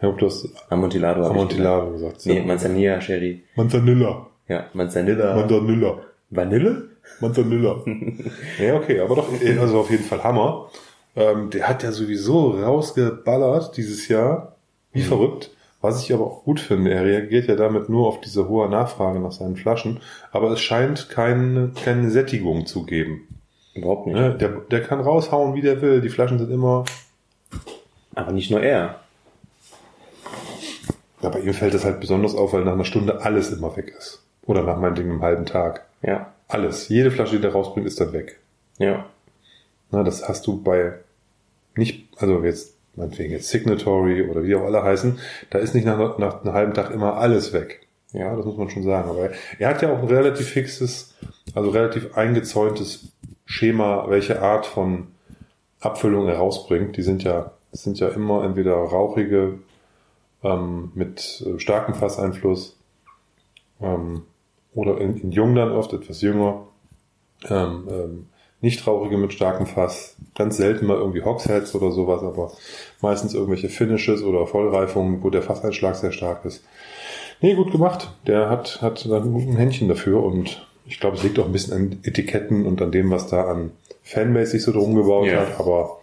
[0.00, 1.26] Ich habe das Amontillado.
[1.26, 2.24] Amontillado gesagt.
[2.24, 3.42] Nee, Manzanilla Sherry.
[3.54, 4.26] Manzanilla.
[4.48, 5.36] Ja, Manzanilla.
[5.36, 5.98] Manzanilla.
[6.30, 6.88] Vanille?
[7.20, 7.82] Manzanilla.
[8.58, 9.28] ja, okay, aber doch,
[9.60, 10.70] also auf jeden Fall Hammer.
[11.16, 14.56] Ähm, der hat ja sowieso rausgeballert dieses Jahr.
[14.92, 15.50] Wie verrückt.
[15.82, 19.18] Was ich aber auch gut finde, er reagiert ja damit nur auf diese hohe Nachfrage
[19.18, 23.28] nach seinen Flaschen, aber es scheint keine, keine Sättigung zu geben.
[23.74, 24.16] Überhaupt nicht.
[24.16, 24.34] Ne?
[24.34, 26.00] Der, der kann raushauen, wie der will.
[26.02, 26.84] Die Flaschen sind immer.
[28.14, 29.00] Aber nicht nur er.
[31.22, 33.94] Ja, bei ihm fällt es halt besonders auf, weil nach einer Stunde alles immer weg
[33.96, 34.22] ist.
[34.46, 35.86] Oder nach meinetwegen einem halben Tag.
[36.02, 36.32] Ja.
[36.48, 36.88] Alles.
[36.88, 38.40] Jede Flasche, die der rausbringt, ist dann weg.
[38.78, 39.06] Ja.
[39.90, 40.94] Na, das hast du bei
[41.76, 45.18] nicht, also jetzt, meinetwegen jetzt Signatory oder wie auch alle heißen,
[45.50, 47.86] da ist nicht nach, nach einem halben Tag immer alles weg.
[48.12, 49.08] Ja, das muss man schon sagen.
[49.08, 51.14] Aber er hat ja auch ein relativ fixes,
[51.54, 53.08] also relativ eingezäuntes
[53.46, 55.08] Schema, welche Art von
[55.80, 56.96] Abfüllung er rausbringt.
[56.96, 59.58] Die sind ja, das sind ja immer entweder rauchige
[60.42, 62.76] ähm, mit äh, starkem Fasseinfluss
[63.80, 64.22] ähm,
[64.74, 66.66] oder in, in Jung dann oft etwas jünger.
[67.48, 68.26] Ähm, ähm,
[68.62, 70.16] nicht rauchige mit starkem Fass.
[70.34, 72.52] Ganz selten mal irgendwie Hogsheads oder sowas, aber
[73.00, 76.62] meistens irgendwelche Finishes oder Vollreifungen, wo der Fasseinschlag sehr stark ist.
[77.40, 78.10] Nee, gut gemacht.
[78.26, 81.98] Der hat, hat ein Händchen dafür und ich glaube, es liegt auch ein bisschen an
[82.02, 83.72] Etiketten und an dem, was da an
[84.02, 85.40] Fanbase sich so drum gebaut Ja.
[85.40, 85.99] hat, aber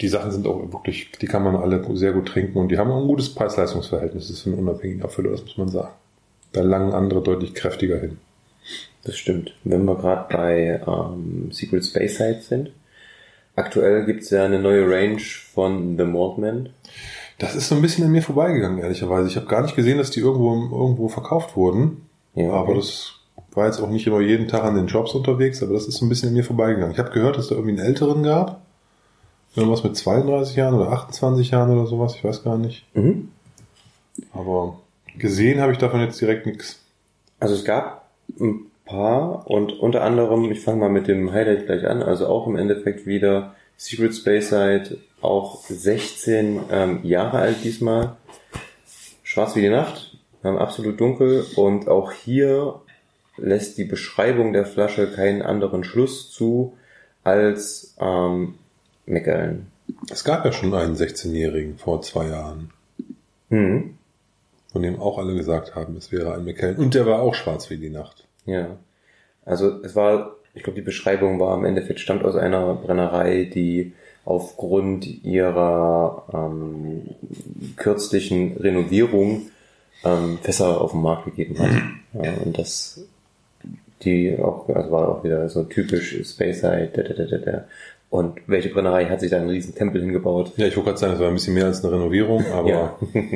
[0.00, 2.90] die Sachen sind auch wirklich, die kann man alle sehr gut trinken und die haben
[2.90, 4.28] auch ein gutes Preis-Leistungs-Verhältnis.
[4.28, 5.92] Das ist für einen unabhängigen Abfüller, das muss man sagen.
[6.52, 8.18] Da langen andere deutlich kräftiger hin.
[9.04, 9.54] Das stimmt.
[9.64, 12.72] Wenn wir gerade bei ähm, Secret Space Side sind.
[13.56, 15.20] Aktuell gibt's ja eine neue Range
[15.52, 16.70] von The Maltman.
[17.38, 19.28] Das ist so ein bisschen an mir vorbeigegangen, ehrlicherweise.
[19.28, 22.08] Ich habe gar nicht gesehen, dass die irgendwo, irgendwo verkauft wurden.
[22.34, 22.78] Ja, aber okay.
[22.78, 23.14] das
[23.52, 26.06] war jetzt auch nicht immer jeden Tag an den Jobs unterwegs, aber das ist so
[26.06, 26.92] ein bisschen an mir vorbeigegangen.
[26.92, 28.62] Ich habe gehört, dass da irgendwie einen älteren gab.
[29.56, 32.84] Irgendwas mit 32 Jahren oder 28 Jahren oder sowas, ich weiß gar nicht.
[32.94, 33.30] Mhm.
[34.32, 34.78] Aber
[35.18, 36.80] gesehen habe ich davon jetzt direkt nichts.
[37.40, 38.08] Also es gab
[38.38, 42.46] ein paar und unter anderem, ich fange mal mit dem Highlight gleich an, also auch
[42.46, 48.16] im Endeffekt wieder Secret Space Side, auch 16 ähm, Jahre alt diesmal.
[49.22, 52.80] Schwarz wie die Nacht, ähm, absolut dunkel und auch hier
[53.36, 56.74] lässt die Beschreibung der Flasche keinen anderen Schluss zu
[57.22, 58.54] als ähm,
[59.10, 59.66] Macallan.
[60.10, 62.70] Es gab ja schon einen 16-Jährigen vor zwei Jahren.
[63.50, 63.96] Hm.
[64.70, 66.76] von dem auch alle gesagt haben, es wäre ein McKellen.
[66.76, 68.28] Und der war auch schwarz wie die Nacht.
[68.46, 68.76] Ja.
[69.44, 73.92] Also es war, ich glaube, die Beschreibung war im Endeffekt stammt aus einer Brennerei, die
[74.24, 77.08] aufgrund ihrer ähm,
[77.74, 79.50] kürzlichen Renovierung
[80.04, 81.70] ähm, Fässer auf den Markt gegeben hat.
[82.24, 83.04] Ja, und das
[84.02, 87.64] die auch, also war auch wieder so typisch da, da.
[88.10, 90.52] Und welche Brennerei hat sich da einen riesen Tempel hingebaut?
[90.56, 92.98] Ja, ich wollte gerade sagen, es war ein bisschen mehr als eine Renovierung, aber Ja.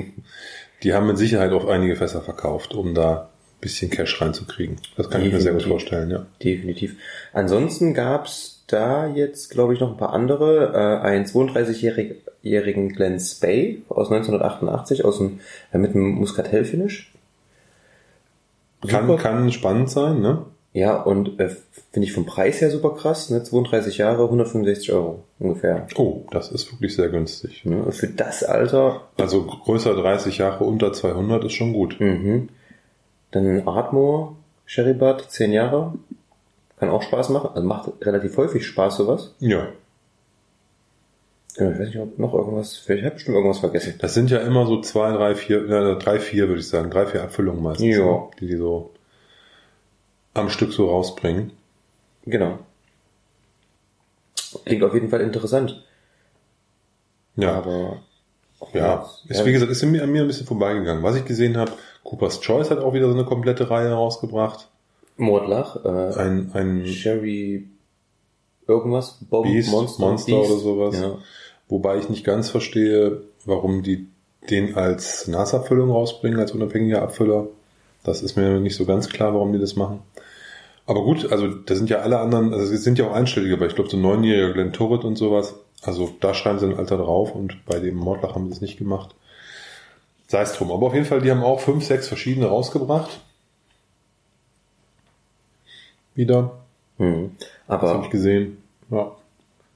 [0.83, 4.77] die haben mit Sicherheit auch einige Fässer verkauft, um da ein bisschen Cash reinzukriegen.
[4.97, 5.69] Das kann ich mir sehr gut Definitiv.
[5.89, 6.27] vorstellen, ja.
[6.43, 6.97] Definitiv.
[7.33, 10.73] Ansonsten gab's da jetzt, glaube ich, noch ein paar andere.
[10.75, 15.39] Äh, einen 32-jährigen Glenn Spey aus 1988 aus dem,
[15.73, 17.13] äh, mit einem Muscatell-Finish.
[18.89, 19.23] Kann, Super.
[19.23, 20.45] kann spannend sein, ne?
[20.75, 21.51] Ja, und äh,
[21.93, 23.31] finde ich vom Preis her super krass.
[23.31, 23.45] Ne?
[23.45, 25.87] 32 Jahre, 165 Euro ungefähr.
[25.95, 27.65] Oh, das ist wirklich sehr günstig.
[27.65, 27.91] Ne?
[27.93, 32.01] Für das Alter Also größer 30 Jahre unter 200 ist schon gut.
[32.01, 32.49] Mhm.
[33.31, 33.63] Dann
[34.67, 35.95] Sherry Butt, 10 Jahre.
[36.81, 37.51] Kann auch Spaß machen.
[37.55, 39.33] Also macht relativ häufig Spaß, sowas.
[39.39, 39.69] Ja.
[41.55, 43.95] Ich weiß nicht, ob noch irgendwas, vielleicht habe ich bestimmt irgendwas vergessen.
[44.01, 47.07] Das sind ja immer so zwei, drei, vier, ja, drei, vier würde ich sagen, drei,
[47.07, 48.05] vier Abfüllungen meistens, Ja.
[48.05, 48.23] ne?
[48.41, 48.91] die die so
[50.35, 51.53] am Stück so rausbringen.
[52.27, 52.59] Genau.
[54.65, 55.85] Klingt auf jeden Fall interessant.
[57.37, 57.99] Ja, Aber
[58.73, 59.09] ja.
[59.29, 61.03] Ist, wie gesagt, ist mir, an mir ein bisschen vorbeigegangen.
[61.03, 61.73] Was ich gesehen habe,
[62.05, 64.69] Cooper's Choice hat auch wieder so eine komplette Reihe rausgebracht.
[65.17, 67.69] Mordlach, äh, Ein, ein Sherry
[68.67, 70.51] irgendwas, Bomb, Beast, Monster, Monster Beast.
[70.51, 71.01] oder sowas.
[71.01, 71.19] Ja.
[71.69, 74.09] Wobei ich nicht ganz verstehe, warum die
[74.51, 77.49] den als NAS-Abfüllung rausbringen, als unabhängiger Abfüller.
[78.05, 80.03] Das ist mir nicht so ganz klar, warum die das machen.
[80.87, 83.67] Aber gut, also da sind ja alle anderen, also es sind ja auch einstellige, aber
[83.67, 85.55] ich glaube so neunjähriger Glenn Turret und sowas.
[85.83, 88.79] Also da schreiben sie ein Alter drauf und bei dem Mordlach haben sie es nicht
[88.79, 89.15] gemacht.
[90.29, 90.71] Sei es drum.
[90.71, 93.21] Aber auf jeden Fall, die haben auch fünf, sechs verschiedene rausgebracht.
[96.15, 96.59] Wieder.
[96.99, 97.33] Mhm.
[97.67, 98.59] Das habe Aber ich gesehen.
[98.91, 99.13] Ja.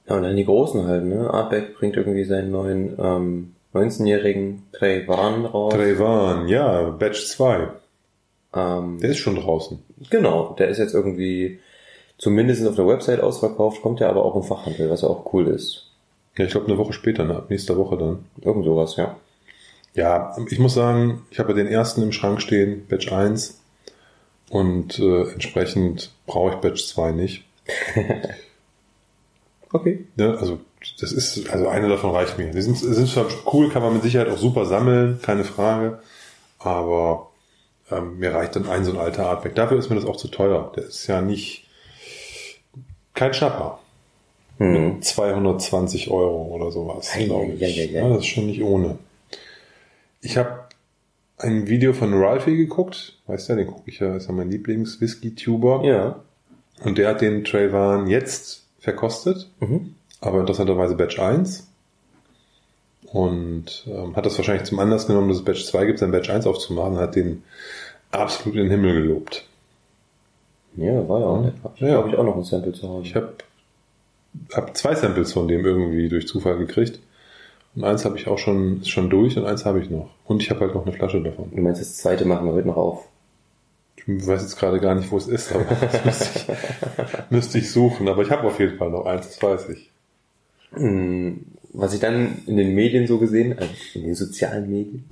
[0.07, 1.29] ja, und dann die Großen halt, ne?
[1.31, 5.73] Artback bringt irgendwie seinen neuen ähm, 19-jährigen Trayvan raus.
[5.73, 7.69] Trayvan, ja, Batch 2.
[8.53, 9.79] ähm, Der ist schon draußen.
[10.09, 11.59] Genau, der ist jetzt irgendwie
[12.17, 15.47] zumindest auf der Website ausverkauft, kommt ja aber auch im Fachhandel, was ja auch cool
[15.47, 15.87] ist.
[16.37, 17.35] Ja, ich glaube eine Woche später, ne?
[17.35, 18.25] ab nächster Woche dann.
[18.41, 19.17] Irgend sowas, ja.
[19.95, 23.59] Ja, ich muss sagen, ich habe ja den ersten im Schrank stehen, Batch 1.
[24.49, 27.45] Und äh, entsprechend brauche ich Batch 2 nicht.
[29.71, 30.05] Okay.
[30.15, 30.37] Ne?
[30.39, 30.59] Also
[30.99, 32.51] das ist, also eine davon reicht mir.
[32.51, 35.99] Die sind, sind zwar cool, kann man mit Sicherheit auch super sammeln, keine Frage.
[36.57, 37.28] Aber
[37.91, 39.55] ähm, mir reicht dann ein so ein alter Artback.
[39.55, 40.71] Dafür ist mir das auch zu teuer.
[40.75, 41.65] Der ist ja nicht
[43.13, 43.79] kein Schnapper.
[44.57, 45.01] Hm.
[45.01, 47.63] 220 Euro oder sowas, Ei, glaube ich.
[47.63, 47.91] ei, ei.
[47.93, 48.97] Ja, das ist schon nicht ohne.
[50.21, 50.65] Ich habe
[51.37, 55.83] ein Video von Ralphie geguckt, weißt du, den gucke ich ja, ist ja mein Lieblings-Whisky-Tuber.
[55.85, 56.19] Ja.
[56.83, 59.95] Und der hat den Trayvan jetzt verkostet, Mhm.
[60.19, 61.68] aber interessanterweise Batch 1.
[63.11, 66.29] Und ähm, hat das wahrscheinlich zum Anlass genommen, dass es Batch 2 gibt, sein Batch
[66.29, 67.43] 1 aufzumachen, hat den
[68.11, 69.45] absolut in den Himmel gelobt.
[70.75, 71.53] Ja, war ja auch nett.
[71.75, 71.87] Ich Ja.
[71.89, 73.07] glaube ich auch noch ein Sample zu Hause.
[73.07, 73.33] Ich habe
[74.53, 76.99] hab zwei Samples von dem irgendwie durch Zufall gekriegt.
[77.75, 80.09] Und eins habe ich auch schon, ist schon durch und eins habe ich noch.
[80.25, 81.51] Und ich habe halt noch eine Flasche davon.
[81.51, 83.07] Du meinst, das zweite machen wir heute noch auf.
[83.97, 87.71] Ich weiß jetzt gerade gar nicht, wo es ist, aber das müsste ich, müsste ich
[87.71, 88.07] suchen.
[88.07, 89.89] Aber ich habe auf jeden Fall noch eins, das weiß ich.
[91.71, 95.05] Was ich dann in den Medien so gesehen, also in den sozialen Medien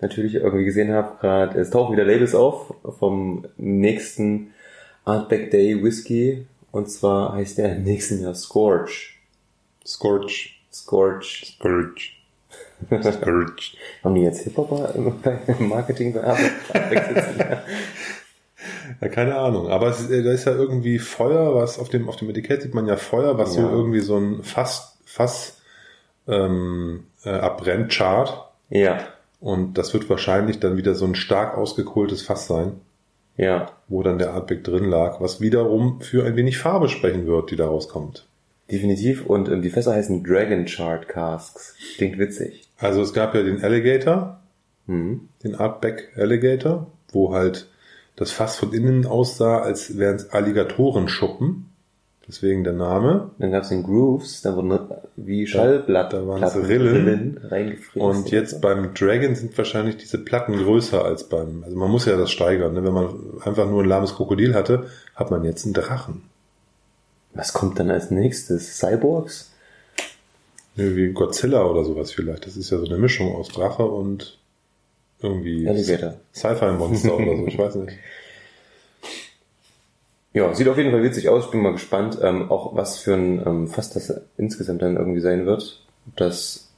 [0.00, 4.48] natürlich irgendwie gesehen habe, gerade es tauchen wieder Labels auf vom nächsten
[5.04, 9.18] Artback Day Whisky und zwar heißt der im nächsten Jahr Scorch.
[9.86, 10.60] Scorch.
[10.72, 11.56] Scorch.
[11.58, 12.16] Scorch.
[13.02, 13.76] Scorch.
[14.02, 17.44] Haben die jetzt Hip-Hopper im Marketing bei Artback sitzen?
[19.00, 19.68] Ja, keine Ahnung.
[19.68, 22.74] Aber es, ist- da ist ja irgendwie Feuer, was auf dem, auf dem Etikett sieht
[22.74, 23.70] man ja Feuer, was so Ja.
[23.70, 25.59] irgendwie so ein Fass, Fass
[26.28, 28.50] ähm, äh, abbrennt, Chart.
[28.68, 28.98] ja,
[29.40, 32.72] Und das wird wahrscheinlich dann wieder so ein stark ausgekohltes Fass sein,
[33.36, 37.50] ja, wo dann der Artback drin lag, was wiederum für ein wenig Farbe sprechen wird,
[37.50, 38.26] die da rauskommt.
[38.70, 39.26] definitiv.
[39.26, 41.74] Und ähm, die Fässer heißen Dragon Chart Casks.
[41.96, 42.68] Klingt witzig.
[42.78, 44.36] Also es gab ja den Alligator,
[44.86, 45.28] Mhm.
[45.44, 47.68] den Artback Alligator, wo halt
[48.16, 51.69] das Fass von innen aussah, als wären es Alligatorenschuppen.
[52.30, 53.32] Deswegen der Name.
[53.40, 54.78] Dann gab es den Grooves, da wurden
[55.16, 57.40] wie Schallblatt da waren Platten- so Rillen.
[57.42, 57.96] reingefräst.
[57.96, 62.16] Und jetzt beim Dragon sind wahrscheinlich diese Platten größer als beim, also man muss ja
[62.16, 62.74] das steigern.
[62.74, 62.84] Ne?
[62.84, 63.12] Wenn man
[63.42, 66.22] einfach nur ein lahmes Krokodil hatte, hat man jetzt einen Drachen.
[67.34, 68.78] Was kommt dann als nächstes?
[68.78, 69.50] Cyborgs?
[70.76, 72.46] Wie Godzilla oder sowas vielleicht.
[72.46, 74.38] Das ist ja so eine Mischung aus Drache und
[75.20, 75.66] irgendwie.
[76.32, 77.92] Sci-Fi-Monster oder so, ich weiß nicht.
[80.32, 81.46] Ja, sieht auf jeden Fall witzig aus.
[81.46, 85.20] Ich bin mal gespannt, ähm, auch was für ein ähm, Fass das insgesamt dann irgendwie
[85.20, 85.84] sein wird.
[86.06, 86.70] Ob das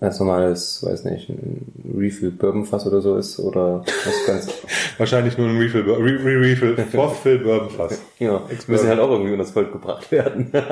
[0.00, 4.48] ganz normales, weiß nicht, ein Refill Bourbon Fass oder so ist oder was ganz.
[4.98, 8.00] Wahrscheinlich nur ein Refill, Re Re Refill, Fourth-Fill Bourbon Fass.
[8.18, 10.50] ja, müssen halt auch irgendwie unter das Volk gebracht werden.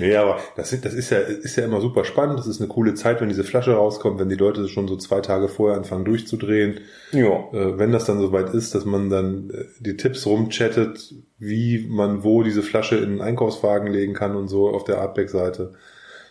[0.00, 2.38] Nee, aber das, sind- das ist ja, ist ja immer super spannend.
[2.38, 5.20] Das ist eine coole Zeit, wenn diese Flasche rauskommt, wenn die Leute schon so zwei
[5.20, 6.80] Tage vorher anfangen durchzudrehen.
[7.12, 7.26] ja.
[7.52, 12.22] Äh, wenn das dann soweit ist, dass man dann äh, die Tipps rumchattet, wie man
[12.24, 15.72] wo diese Flasche in einen Einkaufswagen legen kann und so auf der Artback-Seite.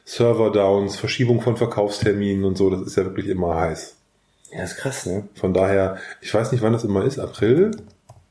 [0.06, 3.96] Server-Downs, Verschiebung von Verkaufsterminen und so, das ist ja wirklich immer heiß.
[4.52, 5.24] Ja, ist krass, ne?
[5.36, 7.72] Von daher, ich weiß nicht, wann das immer ist, April?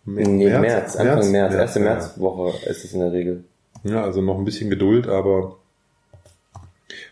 [0.05, 1.85] Nee, März, Anfang März, erste ja.
[1.87, 3.45] Märzwoche ist es in der Regel.
[3.85, 5.57] Ja, also noch ein bisschen Geduld, aber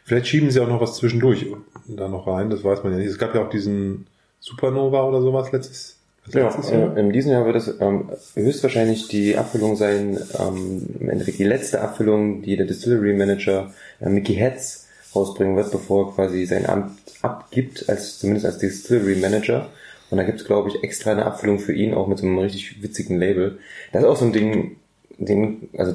[0.05, 1.47] vielleicht schieben sie auch noch was zwischendurch
[1.87, 3.09] da noch rein, das weiß man ja nicht.
[3.09, 4.07] Es gab ja auch diesen
[4.41, 5.99] Supernova oder sowas letztes,
[6.33, 11.39] Ja, äh, in diesem Jahr wird es ähm, höchstwahrscheinlich die Abfüllung sein, ähm, im Endeffekt
[11.39, 16.45] die letzte Abfüllung, die der Distillery Manager äh, Mickey Hetz rausbringen wird, bevor er quasi
[16.45, 19.69] sein Amt abgibt, als zumindest als Distillery Manager.
[20.11, 22.83] Und da gibt's glaube ich, extra eine Abfüllung für ihn, auch mit so einem richtig
[22.83, 23.59] witzigen Label.
[23.93, 24.77] Das ist auch so ein Ding,
[25.19, 25.95] den, also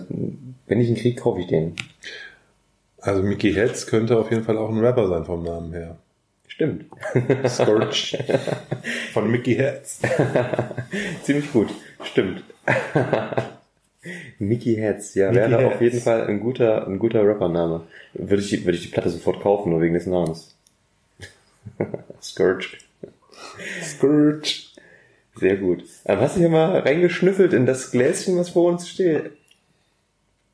[0.67, 1.76] wenn ich ihn kriege, kaufe ich den.
[2.99, 5.97] Also Mickey Hetz könnte auf jeden Fall auch ein Rapper sein vom Namen her.
[6.47, 6.86] Stimmt.
[7.49, 8.17] Scourge
[9.12, 9.99] von Mickey Hetz.
[11.23, 11.69] Ziemlich gut.
[12.04, 12.43] Stimmt.
[14.39, 15.73] Mickey Hetz, ja, Mickey wäre Hetz.
[15.76, 17.82] auf jeden Fall ein guter, ein guter Rappername.
[18.13, 20.56] Würde ich, die- würde ich die Platte sofort kaufen, nur wegen des Namens.
[22.21, 22.78] Scourge.
[23.82, 24.63] Scourge.
[25.36, 25.84] Sehr gut.
[26.06, 29.32] Ähm, hast du hier mal reingeschnüffelt in das Gläschen, was vor uns steht?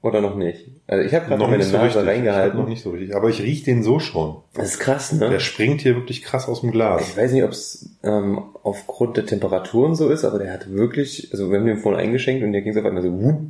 [0.01, 0.65] Oder noch nicht?
[0.87, 2.03] Also ich habe gerade Noch meine nicht so Nase richtig.
[2.03, 2.57] Ich reingehalten.
[2.59, 3.15] noch nicht so richtig.
[3.15, 4.37] Aber ich rieche den so schon.
[4.53, 5.29] Das ist krass, ne?
[5.29, 7.01] Der springt hier wirklich krass aus dem Glas.
[7.09, 11.29] Ich weiß nicht, ob es ähm, aufgrund der Temperaturen so ist, aber der hat wirklich,
[11.33, 13.41] also wir haben den vorhin eingeschenkt und der ging so auf einmal so, wupp,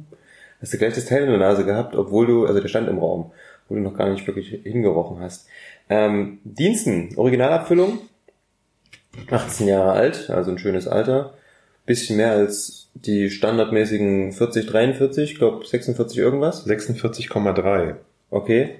[0.59, 2.97] hast du gleich das Teil in der Nase gehabt, obwohl du, also der stand im
[2.97, 3.31] Raum,
[3.67, 5.45] wo du noch gar nicht wirklich hingerochen hast.
[5.88, 7.99] Ähm, Diensten, Originalabfüllung,
[9.29, 11.35] 18 Jahre alt, also ein schönes Alter,
[11.85, 16.65] bisschen mehr als die standardmäßigen 40, 43, ich glaube 46 irgendwas.
[16.65, 17.95] 46,3.
[18.29, 18.75] Okay.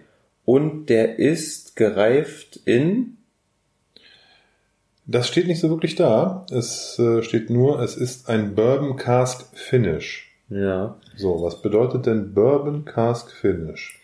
[0.45, 3.17] Und der ist gereift in
[5.05, 6.45] Das steht nicht so wirklich da.
[6.51, 10.32] Es äh, steht nur, es ist ein Bourbon Cask Finish.
[10.49, 13.99] ja, So, was bedeutet denn Bourbon Cask Finish?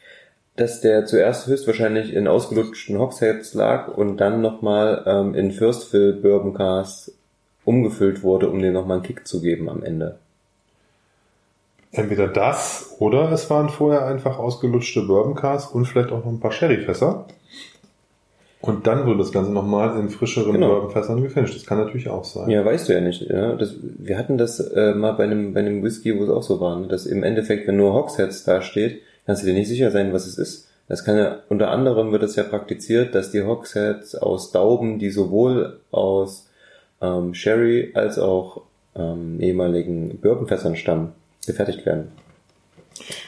[0.56, 6.14] dass der zuerst höchstwahrscheinlich in ausgelutschten Hogsheads lag und dann nochmal ähm, in First Fill
[6.14, 7.12] Bourbon Cast
[7.66, 10.18] umgefüllt wurde, um dem nochmal einen Kick zu geben am Ende.
[11.92, 16.40] Entweder das oder es waren vorher einfach ausgelutschte Bourbon Cask und vielleicht auch noch ein
[16.40, 17.26] paar Sherryfässer.
[18.66, 20.70] Und dann wurde das Ganze nochmal in frischeren Genau.
[20.70, 21.56] Bourbonfässern gefinisht.
[21.56, 22.50] Das kann natürlich auch sein.
[22.50, 23.22] Ja, weißt du ja nicht.
[23.22, 23.56] Ja?
[23.56, 26.60] Das, wir hatten das äh, mal bei einem, bei einem Whisky, wo es auch so
[26.60, 26.88] war, ne?
[26.88, 30.26] dass im Endeffekt, wenn nur Hogsheads da steht, kannst du dir nicht sicher sein, was
[30.26, 30.68] es ist.
[30.88, 35.12] Das kann ja, unter anderem wird es ja praktiziert, dass die Hogsheads aus Dauben, die
[35.12, 36.45] sowohl aus
[37.06, 38.62] ähm, Sherry als auch
[38.96, 41.14] ähm, ehemaligen Bourbonfässern stammen,
[41.46, 42.12] gefertigt werden.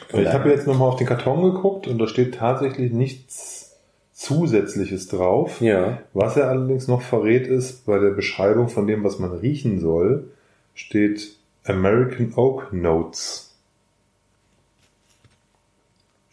[0.08, 3.76] Von ich habe jetzt nochmal auf den Karton geguckt und da steht tatsächlich nichts
[4.12, 5.60] Zusätzliches drauf.
[5.60, 9.78] Ja, Was er allerdings noch verrät ist, bei der Beschreibung von dem, was man riechen
[9.78, 10.30] soll,
[10.74, 13.54] steht American Oak Notes.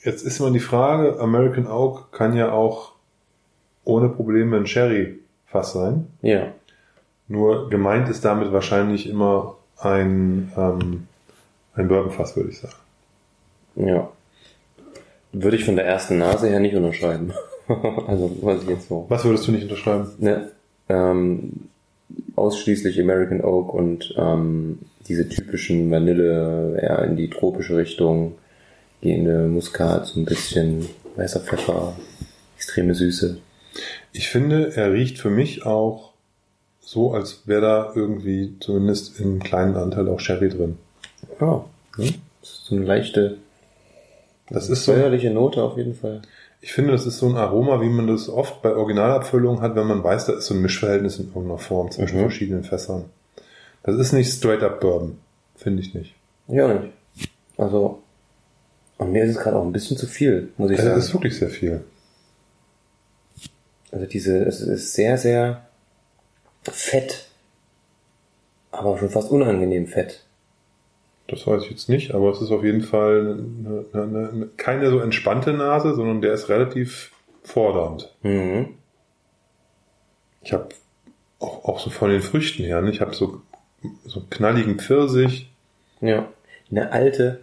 [0.03, 2.93] Jetzt ist immer die Frage, American Oak kann ja auch
[3.83, 6.07] ohne Probleme ein Sherry-Fass sein.
[6.21, 6.53] ja.
[7.27, 11.07] Nur gemeint ist damit wahrscheinlich immer ein, ähm,
[11.73, 12.75] ein Bourbonfass, würde ich sagen.
[13.75, 14.09] Ja.
[15.31, 17.33] Würde ich von der ersten Nase her nicht unterschreiben.
[17.67, 19.05] also, was ich jetzt so.
[19.09, 20.07] Was würdest du nicht unterschreiben?
[20.19, 20.51] Ne,
[20.87, 21.69] ähm,
[22.35, 28.35] ausschließlich American Oak und ähm, diese typischen Vanille, eher in die tropische Richtung,
[29.01, 31.95] gehende Muskat, so ein bisschen weißer Pfeffer,
[32.55, 33.37] extreme Süße.
[34.13, 36.11] Ich finde, er riecht für mich auch
[36.85, 40.77] so, als wäre da irgendwie zumindest im kleinen Anteil auch Sherry drin.
[41.41, 41.65] Ja,
[41.97, 42.13] ne?
[42.41, 43.37] Das ist so eine leichte,
[44.49, 46.21] Das ist so, säuerliche Note auf jeden Fall.
[46.61, 49.87] ich finde, das ist so ein Aroma, wie man das oft bei Originalabfüllungen hat, wenn
[49.87, 52.21] man weiß, da ist so ein Mischverhältnis in irgendeiner Form zwischen Mhm.
[52.21, 53.05] verschiedenen Fässern.
[53.83, 55.17] Das ist nicht straight up Bourbon.
[55.55, 56.13] Finde ich nicht.
[56.47, 56.93] Ja, nicht.
[57.57, 58.01] Also,
[58.99, 60.99] und mir ist es gerade auch ein bisschen zu viel, muss ich Es sagen.
[60.99, 61.83] ist wirklich sehr viel.
[63.91, 65.65] Also diese, es ist sehr, sehr
[66.75, 67.27] fett.
[68.71, 70.25] Aber schon fast unangenehm fett.
[71.27, 74.89] Das weiß ich jetzt nicht, aber es ist auf jeden Fall eine, eine, eine, keine
[74.91, 77.11] so entspannte Nase, sondern der ist relativ
[77.43, 78.13] fordernd.
[78.21, 78.75] Mhm.
[80.41, 80.69] Ich habe
[81.39, 82.81] auch, auch so von den Früchten her.
[82.81, 82.91] Ne?
[82.91, 83.41] Ich habe so,
[84.03, 85.49] so knalligen Pfirsich.
[86.01, 86.29] Ja.
[86.69, 87.39] Eine alte,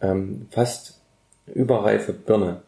[0.00, 1.00] ähm, fast
[1.46, 2.62] überreife Birne.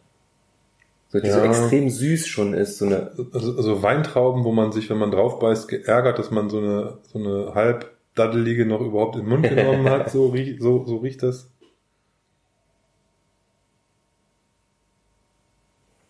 [1.15, 1.45] So, die so Ja.
[1.45, 2.77] extrem süß schon ist.
[2.77, 6.49] So eine, Also, also Weintrauben, wo man sich, wenn man drauf beißt, geärgert, dass man
[6.49, 10.09] so eine, so eine halb daddelige noch überhaupt in den Mund genommen hat.
[10.11, 11.49] So, riech, so, so riecht das.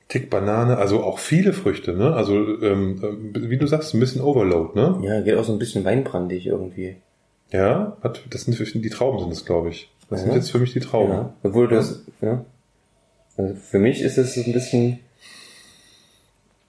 [0.07, 2.13] Tick Banane, also auch viele Früchte, ne?
[2.13, 4.99] Also, ähm, äh, wie du sagst, ein bisschen Overload, ne?
[5.03, 6.97] ja, geht auch so ein bisschen weinbrandig irgendwie.
[7.51, 9.91] Ja, hat, das sind für- die Trauben sind es, glaube ich.
[10.09, 10.35] Das sind Ja.
[10.35, 11.11] jetzt für mich die Trauben.
[11.11, 11.33] Ja.
[11.43, 12.45] Obwohl das, ja.
[13.37, 14.99] Also für mich ist es ein bisschen,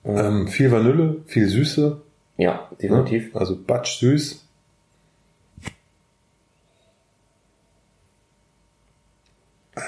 [0.04, 2.00] Ähm, viel Vanille, viel Süße.
[2.36, 2.76] ja, Ne?
[2.80, 3.34] definitiv.
[3.34, 4.44] Also batsch süß.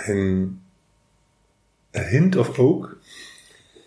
[0.07, 0.61] Ein
[1.95, 2.97] a Hint of Oak.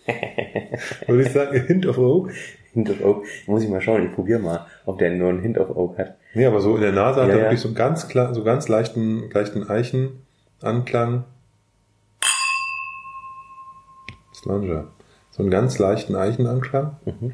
[1.06, 2.32] Würde ich sagen, a Hint of Oak.
[2.72, 3.24] Hint of Oak.
[3.46, 6.16] Muss ich mal schauen, ich probiere mal, ob der nur einen Hint of Oak hat.
[6.34, 7.44] Nee, aber so in der Nase hat Ja, er ja.
[7.44, 11.24] wirklich so einen ganz so ganz leichten, leichten Eichenanklang.
[14.42, 14.88] Slanger.
[15.30, 16.96] So einen ganz leichten Eichenanklang.
[17.04, 17.32] Mhm.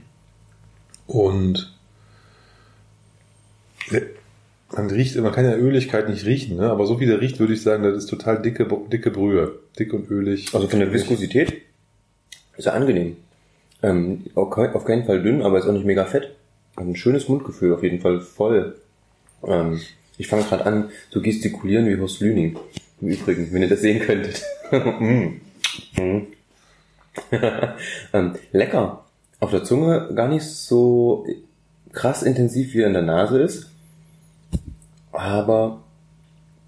[1.06, 1.74] Und
[4.76, 6.70] man riecht, man kann ja Öligkeit nicht riechen, ne?
[6.70, 9.58] aber so wie der riecht, würde ich sagen, das ist total dicke, dicke Brühe.
[9.78, 10.54] Dick und ölig.
[10.54, 11.62] Also von der Viskosität
[12.56, 13.16] ist er angenehm.
[13.82, 16.34] Ähm, auf kei- auf keinen Fall dünn, aber ist auch nicht mega fett.
[16.76, 18.76] Hat ein schönes Mundgefühl, auf jeden Fall voll.
[19.44, 19.80] Ähm,
[20.18, 22.58] ich fange gerade an zu gestikulieren wie Horst Lüning.
[23.00, 24.42] Im Übrigen, wenn ihr das sehen könntet.
[24.70, 25.40] Mm.
[25.96, 26.26] Mm.
[28.12, 29.04] ähm, lecker.
[29.40, 31.26] Auf der Zunge gar nicht so
[31.92, 33.70] krass intensiv, wie er in der Nase ist.
[35.12, 35.80] Aber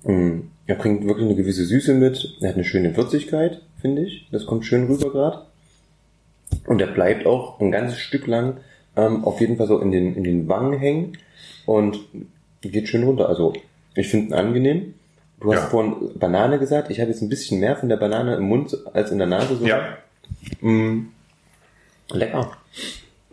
[0.04, 2.36] mh, er bringt wirklich eine gewisse Süße mit.
[2.40, 4.28] Er hat eine schöne Würzigkeit, finde ich.
[4.30, 5.42] Das kommt schön rüber gerade.
[6.66, 8.58] Und er bleibt auch ein ganzes Stück lang
[8.96, 11.16] ähm, auf jeden Fall so in den, in den Wangen hängen
[11.66, 11.98] und
[12.60, 13.28] geht schön runter.
[13.28, 13.52] Also
[13.94, 14.94] ich finde ihn angenehm.
[15.40, 15.66] Du hast Ja.
[15.68, 16.90] vorhin Banane gesagt.
[16.90, 19.56] Ich habe jetzt ein bisschen mehr von der Banane im Mund als in der Nase.
[19.56, 19.66] So.
[19.66, 19.96] Ja,
[20.60, 21.06] Mm,
[22.10, 22.50] lecker.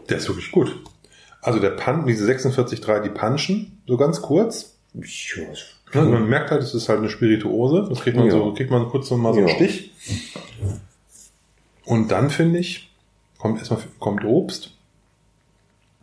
[0.09, 0.75] der ist wirklich gut.
[1.41, 4.75] Also der Pan, diese 46,3, die Punchen, so ganz kurz.
[5.93, 7.85] Ja, Man merkt halt, es ist halt eine Spirituose.
[7.89, 8.31] Das kriegt man Ja.
[8.33, 9.55] so, kriegt man kurz noch mal so einen Ja.
[9.55, 9.91] Stich.
[11.85, 12.89] Und dann finde ich,
[13.37, 14.71] kommt erstmal kommt Obst.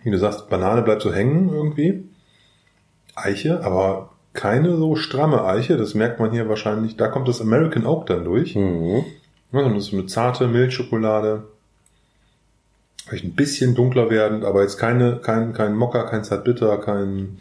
[0.02, 2.04] Wie du sagst, Banane bleibt so hängen irgendwie.
[3.14, 5.76] Eiche, aber keine so stramme Eiche.
[5.76, 6.96] Das merkt man hier wahrscheinlich.
[6.96, 8.54] Da kommt das American Oak dann durch.
[8.54, 9.04] Mhm.
[9.54, 11.44] Ja, dann ist eine zarte Milchschokolade.
[13.06, 17.38] Vielleicht ein bisschen dunkler werdend, aber jetzt keine, kein, kein Mokka, kein Zartbitter, kein,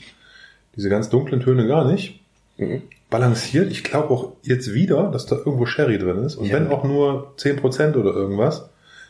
[0.76, 2.19] diese ganz dunklen Töne gar nicht.
[2.58, 2.84] Mhm.
[3.10, 3.71] Balanciert.
[3.71, 6.36] Ich glaube auch jetzt wieder, dass da irgendwo Sherry drin ist.
[6.36, 6.56] Und Ja.
[6.56, 8.69] wenn auch nur 10% oder irgendwas,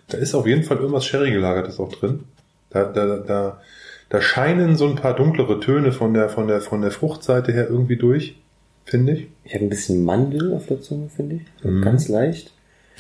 [0.10, 2.22] da ist auf jeden Fall irgendwas Sherry gelagertes auch drin.
[2.70, 3.62] Da, da, da,
[4.10, 7.68] da scheinen so ein paar dunklere Töne von der, von der, von der Fruchtseite her
[7.70, 8.36] irgendwie durch,
[8.86, 9.28] finde ich.
[9.44, 11.64] Ich habe ein bisschen Mandel auf der Zunge, finde ich.
[11.66, 11.82] Mhm.
[11.82, 12.53] Ganz leicht.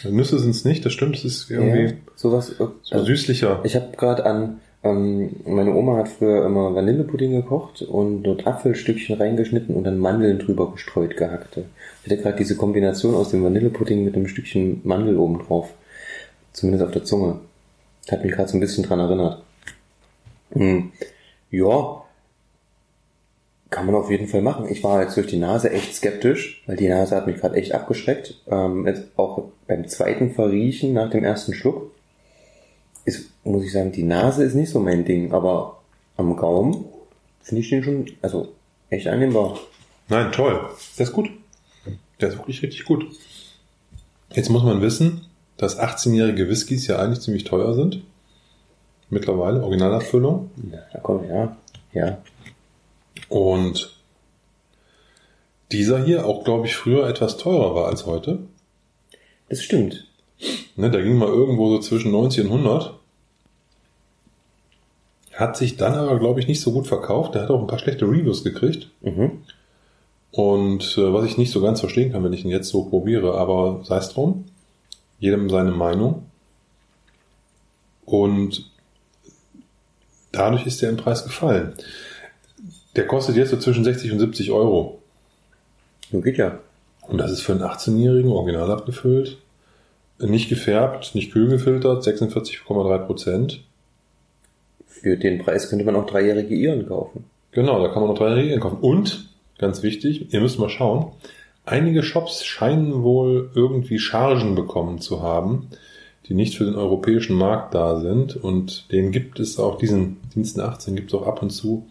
[0.09, 2.49] Nüsse sind es nicht, das stimmt, es ist irgendwie Ja, sowas.
[2.59, 3.61] äh, so süßlicher.
[3.63, 9.15] Ich habe gerade an, ähm, meine Oma hat früher immer Vanillepudding gekocht und dort Apfelstückchen
[9.17, 11.65] reingeschnitten und dann Mandeln drüber gestreut gehackte.
[12.03, 15.69] Ich hatte gerade diese Kombination aus dem Vanillepudding mit einem Stückchen Mandel oben drauf.
[16.51, 17.39] Zumindest auf der Zunge.
[18.11, 19.41] Hat mich gerade so ein bisschen dran erinnert.
[20.51, 20.91] Hm.
[21.49, 22.02] Ja,
[23.73, 24.67] kann man auf jeden Fall machen.
[24.69, 27.71] Ich war jetzt durch die Nase echt skeptisch, weil die Nase hat mich gerade echt
[27.71, 28.35] abgeschreckt.
[28.47, 31.91] Ähm, jetzt auch beim zweiten Verriechen nach dem ersten Schluck
[33.03, 35.81] ist, muss ich sagen, die Nase ist nicht so mein Ding, aber
[36.17, 36.85] am Gaumen
[37.41, 38.49] finde ich den schon, also
[38.91, 39.57] echt annehmbar.
[40.07, 40.69] Nein, toll.
[40.99, 41.31] Der ist gut.
[42.21, 43.07] Der ist wirklich richtig gut.
[44.33, 45.25] Jetzt muss man wissen,
[45.57, 48.03] dass 18-jährige Whiskys ja eigentlich ziemlich teuer sind.
[49.09, 50.51] Mittlerweile, Originalabfüllung.
[50.71, 51.57] Ja, da komm, ja,
[51.93, 52.19] ja.
[53.33, 53.95] Und
[55.71, 58.43] dieser hier auch, glaube ich, früher etwas teurer war als heute.
[59.49, 60.05] Das stimmt.
[60.75, 62.93] Ne, der ging mal irgendwo so zwischen 90 und 100.
[65.33, 67.33] Hat sich dann aber, glaube ich, nicht so gut verkauft.
[67.33, 68.91] Der hat auch ein paar schlechte Reviews gekriegt.
[69.01, 69.41] Mhm.
[70.29, 73.33] Und äh, was ich nicht so ganz verstehen kann, wenn ich ihn jetzt so probiere,
[73.39, 74.45] aber sei es drum.
[75.17, 76.27] Jedem seine Meinung.
[78.05, 78.69] Und
[80.31, 81.73] dadurch ist der im Preis gefallen.
[82.95, 84.99] Der kostet jetzt so zwischen 60 und 70 Euro.
[86.11, 86.59] Nun geht ja.
[87.07, 89.37] Und das ist für einen 18-Jährigen original abgefüllt.
[90.19, 93.63] Nicht gefärbt, nicht kühl gefiltert, 46,3 Prozent.
[94.87, 97.25] Für den Preis könnte man auch dreijährige Iren kaufen.
[97.51, 98.77] Genau, da kann man noch drei Regeln kaufen.
[98.79, 101.11] Und, ganz wichtig, ihr müsst mal schauen,
[101.65, 105.67] einige Shops scheinen wohl irgendwie Chargen bekommen zu haben,
[106.27, 108.37] die nicht für den europäischen Markt da sind.
[108.37, 111.85] Und den gibt es auch, diesen Diensten 18 gibt es auch ab und zu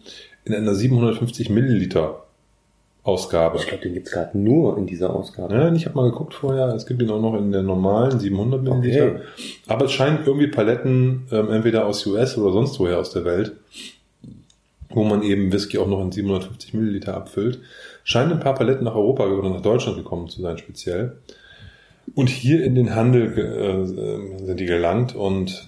[0.45, 2.23] in einer 750 Milliliter
[3.03, 3.57] Ausgabe.
[3.57, 5.53] Ich glaube, den gibt's gerade nur in dieser Ausgabe.
[5.53, 8.63] Ja, ich habe mal geguckt vorher, es gibt ihn auch noch in der normalen 700
[8.63, 9.07] Milliliter.
[9.07, 9.19] Okay.
[9.67, 13.51] Aber es scheint irgendwie Paletten ähm, entweder aus US oder sonst woher aus der Welt,
[14.89, 17.59] wo man eben Whisky auch noch in 750 Milliliter abfüllt.
[18.05, 21.17] Scheint ein paar Paletten nach Europa oder nach Deutschland gekommen zu sein speziell.
[22.15, 23.85] Und hier in den Handel ge- äh,
[24.45, 25.67] sind die gelangt und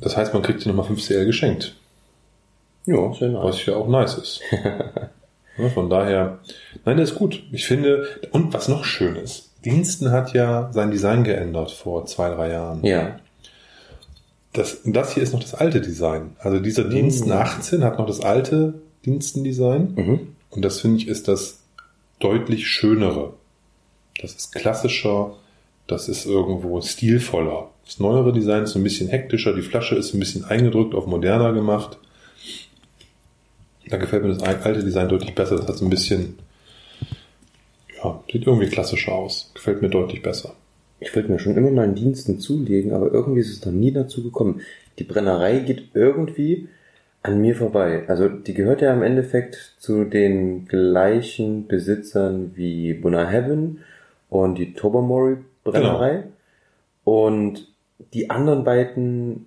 [0.00, 1.74] das heißt, man kriegt die nochmal 5 CL geschenkt,
[2.86, 3.44] Ja, sehr nice.
[3.44, 4.40] was ja auch nice ist.
[5.58, 6.40] Ja, von daher,
[6.84, 7.42] nein, der ist gut.
[7.50, 12.28] Ich finde, und was noch schön ist, Diensten hat ja sein Design geändert vor zwei,
[12.28, 12.84] drei Jahren.
[12.84, 13.18] Ja.
[14.52, 16.36] Das, das hier ist noch das alte Design.
[16.38, 18.74] Also dieser Diensten 18 hat noch das alte
[19.04, 19.94] Dienstendesign.
[19.96, 20.20] Mhm.
[20.50, 21.60] Und das finde ich ist das
[22.18, 23.34] deutlich schönere.
[24.20, 25.34] Das ist klassischer,
[25.86, 27.70] das ist irgendwo stilvoller.
[27.84, 31.52] Das neuere Design ist ein bisschen hektischer, die Flasche ist ein bisschen eingedrückt, auf moderner
[31.52, 31.98] gemacht.
[33.88, 35.56] Da gefällt mir das alte Design deutlich besser.
[35.56, 36.38] Das hat so ein bisschen,
[38.02, 39.50] ja, sieht irgendwie klassischer aus.
[39.54, 40.54] Gefällt mir deutlich besser.
[40.98, 43.92] Ich wollte mir schon immer mal einen Diensten zulegen, aber irgendwie ist es noch nie
[43.92, 44.62] dazu gekommen.
[44.98, 46.68] Die Brennerei geht irgendwie
[47.22, 48.04] an mir vorbei.
[48.08, 53.80] Also die gehört ja im Endeffekt zu den gleichen Besitzern wie Buna Heaven
[54.30, 56.24] und die Tobermory Brennerei.
[57.04, 57.68] Und
[58.14, 59.46] die anderen beiden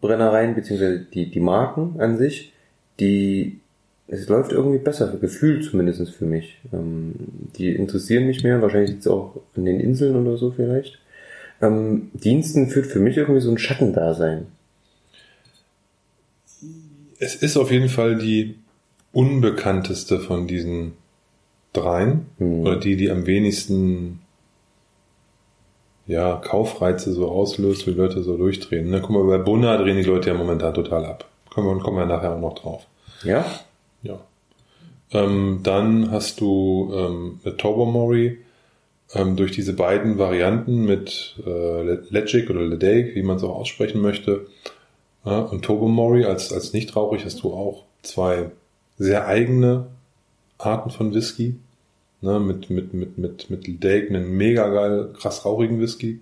[0.00, 2.52] Brennereien, beziehungsweise die, die Marken an sich,
[3.00, 3.60] die,
[4.06, 6.58] es läuft irgendwie besser, gefühlt zumindest für mich.
[6.72, 7.14] Ähm,
[7.56, 10.98] die interessieren mich mehr, wahrscheinlich es auch an den Inseln oder so vielleicht.
[11.60, 14.46] Ähm, Diensten führt für mich irgendwie so ein Schattendasein.
[17.18, 18.54] Es ist auf jeden Fall die
[19.12, 20.92] unbekannteste von diesen
[21.72, 22.26] dreien.
[22.38, 22.60] Hm.
[22.60, 24.20] Oder die, die am wenigsten
[26.06, 28.90] ja, Kaufreize so auslöst, wo die Leute so durchdrehen.
[28.90, 29.00] Ne?
[29.00, 31.28] Guck mal, bei Bunna drehen die Leute ja momentan total ab.
[31.50, 32.86] Kommen wir, kommen wir nachher auch noch drauf.
[33.22, 33.44] Ja?
[34.02, 34.20] Ja.
[35.12, 38.38] Ähm, dann hast du ähm, mit Tobermory
[39.14, 43.56] ähm, durch diese beiden Varianten mit äh, Le- Legic oder Ledake, wie man es auch
[43.56, 44.46] aussprechen möchte,
[45.24, 48.50] ja, und Tobermory als, als nicht rauchig hast du auch zwei
[48.98, 49.86] sehr eigene
[50.58, 51.56] Arten von Whisky.
[52.20, 56.18] Ne, mit, mit, mit, mit, mit Ledake einen mega geil, krass rauchigen Whisky.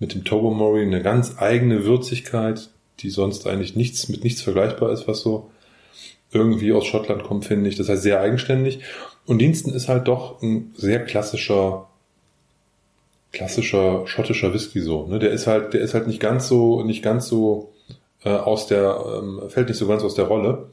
[0.00, 2.68] Mit dem Tobermory eine ganz eigene Würzigkeit,
[2.98, 5.48] die sonst eigentlich nichts, mit nichts vergleichbar ist, was so
[6.32, 7.76] irgendwie aus Schottland kommt, finde ich.
[7.76, 8.80] Das heißt sehr eigenständig.
[9.26, 11.88] Und Diensten ist halt doch ein sehr klassischer,
[13.32, 15.06] klassischer schottischer Whisky so.
[15.06, 15.18] Ne?
[15.18, 17.72] Der ist halt, der ist halt nicht ganz so, nicht ganz so
[18.24, 20.66] äh, aus der, ähm, fällt nicht so ganz aus der Rolle.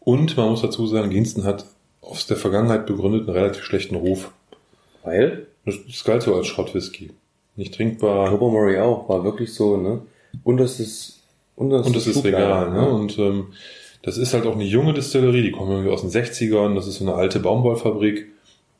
[0.00, 1.66] Und man muss dazu sagen, Diensten hat
[2.00, 4.32] aus der Vergangenheit begründet einen relativ schlechten Ruf.
[5.02, 5.46] Weil?
[5.64, 7.10] Das, das galt so als Schrottwhisky.
[7.56, 8.30] Nicht trinkbar.
[8.30, 10.02] Tobermory auch, war wirklich so, ne?
[10.44, 11.20] Unterstes,
[11.56, 12.88] unterstes Und das ist Schublade, Regal, ne?
[12.88, 13.46] Und ähm,
[14.02, 16.74] das ist halt auch eine junge Distillerie, die kommen irgendwie aus den 60ern.
[16.74, 18.26] Das ist so eine alte Baumwollfabrik,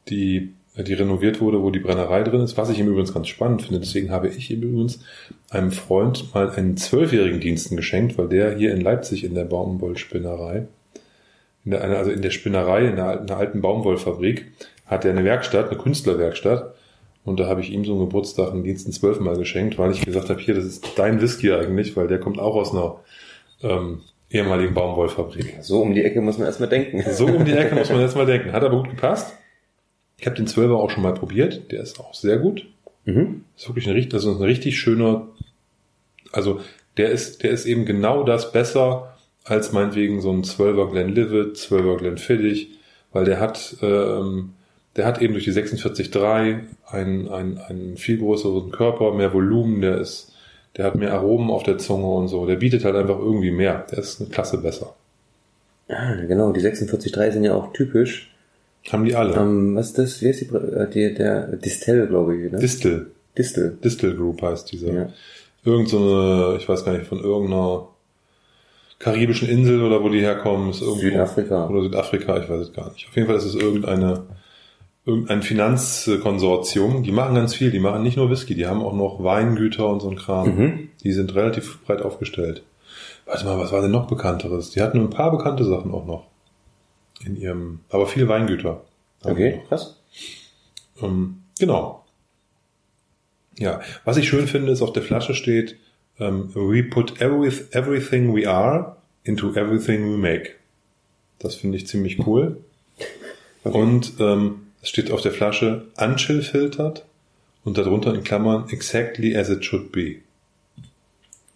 [0.09, 2.57] die, die renoviert wurde, wo die Brennerei drin ist.
[2.57, 3.81] Was ich im Übrigen ganz spannend finde.
[3.81, 4.95] Deswegen habe ich im Übrigen
[5.51, 10.67] einem Freund mal einen zwölfjährigen Diensten geschenkt, weil der hier in Leipzig in der Baumwollspinnerei,
[11.65, 14.51] in der, also in der Spinnerei, in alten- einer alten Baumwollfabrik,
[14.87, 16.75] hat er eine Werkstatt, eine Künstlerwerkstatt.
[17.27, 20.31] Und da habe ich ihm so einen Geburtstag einen Diensten zwölfmal geschenkt, weil ich gesagt
[20.31, 22.97] habe, hier, das ist dein Whisky eigentlich, weil der kommt auch aus einer
[23.63, 24.01] ähm,
[24.31, 25.59] ehemaligen Baumwollfabrik.
[25.61, 27.05] So um die Ecke muss man erstmal denken.
[27.13, 28.53] So um die Ecke muss man jetzt mal denken.
[28.53, 29.35] Hat aber gut gepasst.
[30.19, 31.73] Ich habe den Zwölfer auch schon mal probiert.
[31.73, 32.67] Der ist auch sehr gut.
[33.05, 33.45] Mhm.
[33.57, 35.29] Ist wirklich ein richtig, das ist ein richtig schöner,
[36.33, 36.61] also
[36.97, 41.97] der ist, der ist eben genau das besser als meinetwegen so ein 12er Glenlivet, 12er
[41.97, 42.71] Glenfiddich,
[43.13, 44.53] weil der hat, ähm,
[44.97, 49.99] der hat eben durch die 46.3 einen, einen, einen viel größeren Körper, mehr Volumen, der
[49.99, 50.37] ist,
[50.77, 52.47] der hat mehr Aromen auf der Zunge und so.
[52.47, 53.87] Der bietet halt einfach irgendwie mehr.
[53.91, 54.95] Der ist eine Klasse besser.
[55.89, 58.31] Ah, genau, die 46.3 sind ja auch typisch.
[58.89, 59.35] Haben die alle.
[59.35, 60.23] Ähm, was ist das?
[60.23, 62.59] Wie heißt die, äh, die der Distel, glaube ich, ne?
[62.59, 63.11] Distel.
[63.37, 63.77] Distel.
[63.83, 64.93] Distel Group heißt dieser.
[64.93, 65.09] Ja.
[65.65, 67.89] Irgend so eine, ich weiß gar nicht, von irgendeiner
[68.99, 70.71] karibischen Insel oder wo die herkommen.
[70.71, 71.69] Ist irgendwo, Südafrika.
[71.69, 73.07] Oder Südafrika, ich weiß es gar nicht.
[73.09, 74.25] Auf jeden Fall ist es irgendeine,
[75.05, 77.03] irgendein Finanzkonsortium.
[77.03, 77.71] Die machen ganz viel.
[77.71, 80.57] Die machen nicht nur Whisky, die haben auch noch Weingüter und so ein Kram.
[80.57, 80.89] Mhm.
[81.03, 82.63] Die sind relativ breit aufgestellt.
[83.27, 84.71] Warte mal, was war denn noch Bekannteres?
[84.71, 86.27] Die hatten ein paar bekannte Sachen auch noch.
[87.25, 88.83] In ihrem, aber viel Weingüter.
[89.23, 90.01] Okay, krass.
[91.03, 92.05] Ähm, genau.
[93.59, 95.77] Ja, was ich schön finde, ist auf der Flasche steht,
[96.19, 100.53] ähm, we put every, everything we are into everything we make.
[101.39, 102.59] Das finde ich ziemlich cool.
[103.65, 103.79] Okay.
[103.79, 107.05] Und ähm, es steht auf der Flasche unchill filtert
[107.65, 110.17] Und darunter in Klammern exactly as it should be.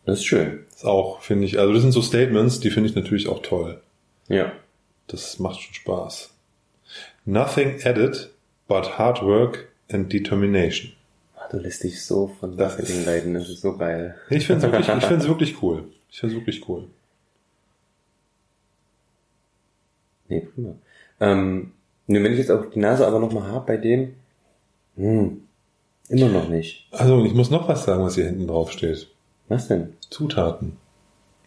[0.04, 0.60] Das ist schön.
[0.70, 3.40] Das ist auch, finde ich, also das sind so Statements, die finde ich natürlich auch
[3.42, 3.80] toll.
[4.28, 4.52] Ja.
[5.06, 6.30] Das macht schon Spaß.
[7.24, 8.30] Nothing added
[8.68, 10.92] but hard work and determination.
[11.36, 14.14] Ah, Du lässt dich so von Marketing leiten, das ist so geil.
[14.28, 15.84] Ich finde es wirklich, ich find's wirklich cool.
[16.10, 16.86] Ich finde es wirklich cool.
[20.28, 20.74] Nee, prima.
[21.20, 21.72] Ähm,
[22.06, 24.14] nur wenn ich jetzt auch die Nase aber nochmal habe bei dem,
[24.96, 25.42] hm,
[26.08, 26.86] immer noch nicht.
[26.90, 29.08] Also, ich muss noch was sagen, was hier hinten drauf steht.
[29.48, 29.94] Was denn?
[30.10, 30.76] Zutaten.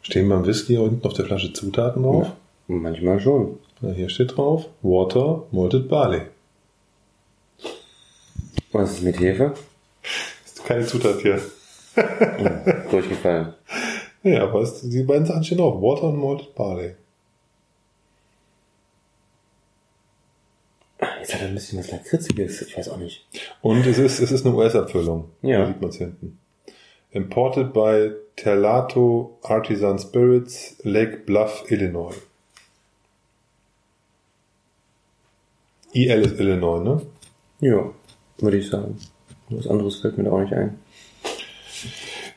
[0.01, 2.31] Stehen beim Whisky unten auf der Flasche Zutaten drauf?
[2.67, 3.59] Manchmal schon.
[3.81, 6.21] Ja, hier steht drauf Water, Malted Barley.
[8.71, 9.53] Was ist mit Hefe?
[10.45, 11.41] Ist keine Zutat hier.
[11.95, 13.53] Hm, durchgefallen.
[14.23, 15.81] Ja, aber es, die beiden Sachen stehen drauf.
[15.81, 16.95] Water und Malted Barley.
[21.27, 23.27] Jetzt hat ein bisschen was Lakritziges, ich weiß auch nicht.
[23.61, 25.29] Und es ist, es ist eine US-Abfüllung.
[25.41, 25.59] Ja.
[25.59, 26.39] Da sieht man es hinten.
[27.11, 32.15] Imported by Terlato Artisan Spirits, Lake Bluff, Illinois.
[35.91, 37.01] IL ist Illinois, ne?
[37.59, 37.91] Ja,
[38.37, 38.97] würde ich sagen.
[39.49, 40.79] Was anderes fällt mir da auch nicht ein.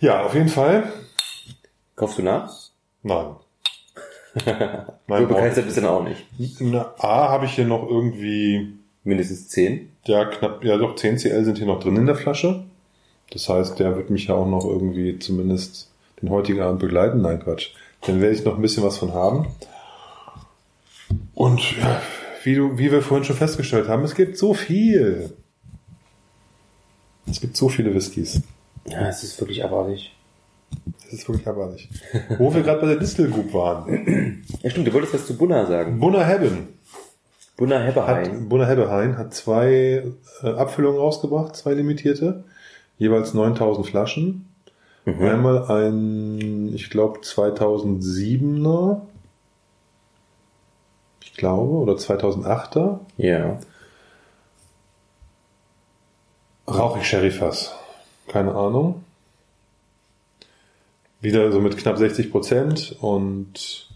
[0.00, 0.92] Ja, auf jeden Fall.
[1.94, 2.52] Kaufst du nach?
[3.04, 3.36] Nein.
[5.10, 6.24] So Nein, begeistert bist du dann auch nicht.
[6.60, 9.88] Na, A habe ich hier noch irgendwie, Mindestens 10.
[10.04, 12.64] ja, knapp, ja doch, 10 CL sind hier noch drin in der Flasche.
[13.30, 15.90] Das heißt, der wird mich ja auch noch irgendwie zumindest
[16.20, 17.22] den heutigen Abend begleiten.
[17.22, 17.70] Nein, Quatsch.
[18.02, 19.46] Dann werde ich noch ein bisschen was von haben.
[21.34, 22.02] Und ja,
[22.44, 25.32] wie, du, wie wir vorhin schon festgestellt haben, es gibt so viel.
[27.26, 28.42] Es gibt so viele Whiskys.
[28.86, 30.14] Ja, es ist wirklich abartig.
[31.02, 31.88] Das ist wirklich abartig.
[32.38, 34.44] Wo wir gerade bei der Distel Group waren.
[34.62, 35.98] Ja, stimmt, du wolltest was zu Bunna sagen.
[35.98, 36.68] Bunner Heaven
[37.60, 38.48] Bunna hat, Hebberein.
[38.48, 40.02] Bunner Hebbehain hat zwei
[40.42, 42.42] äh, Abfüllungen rausgebracht, zwei limitierte,
[42.98, 44.48] jeweils 9000 Flaschen.
[45.04, 45.22] Mhm.
[45.22, 49.02] Einmal ein, ich glaube, 2007er,
[51.22, 53.60] ich glaube, oder 2008er, Ja.
[56.66, 57.74] rauchig Sherryfass.
[58.28, 59.04] Keine Ahnung.
[61.20, 63.88] Wieder so mit knapp 60 Prozent und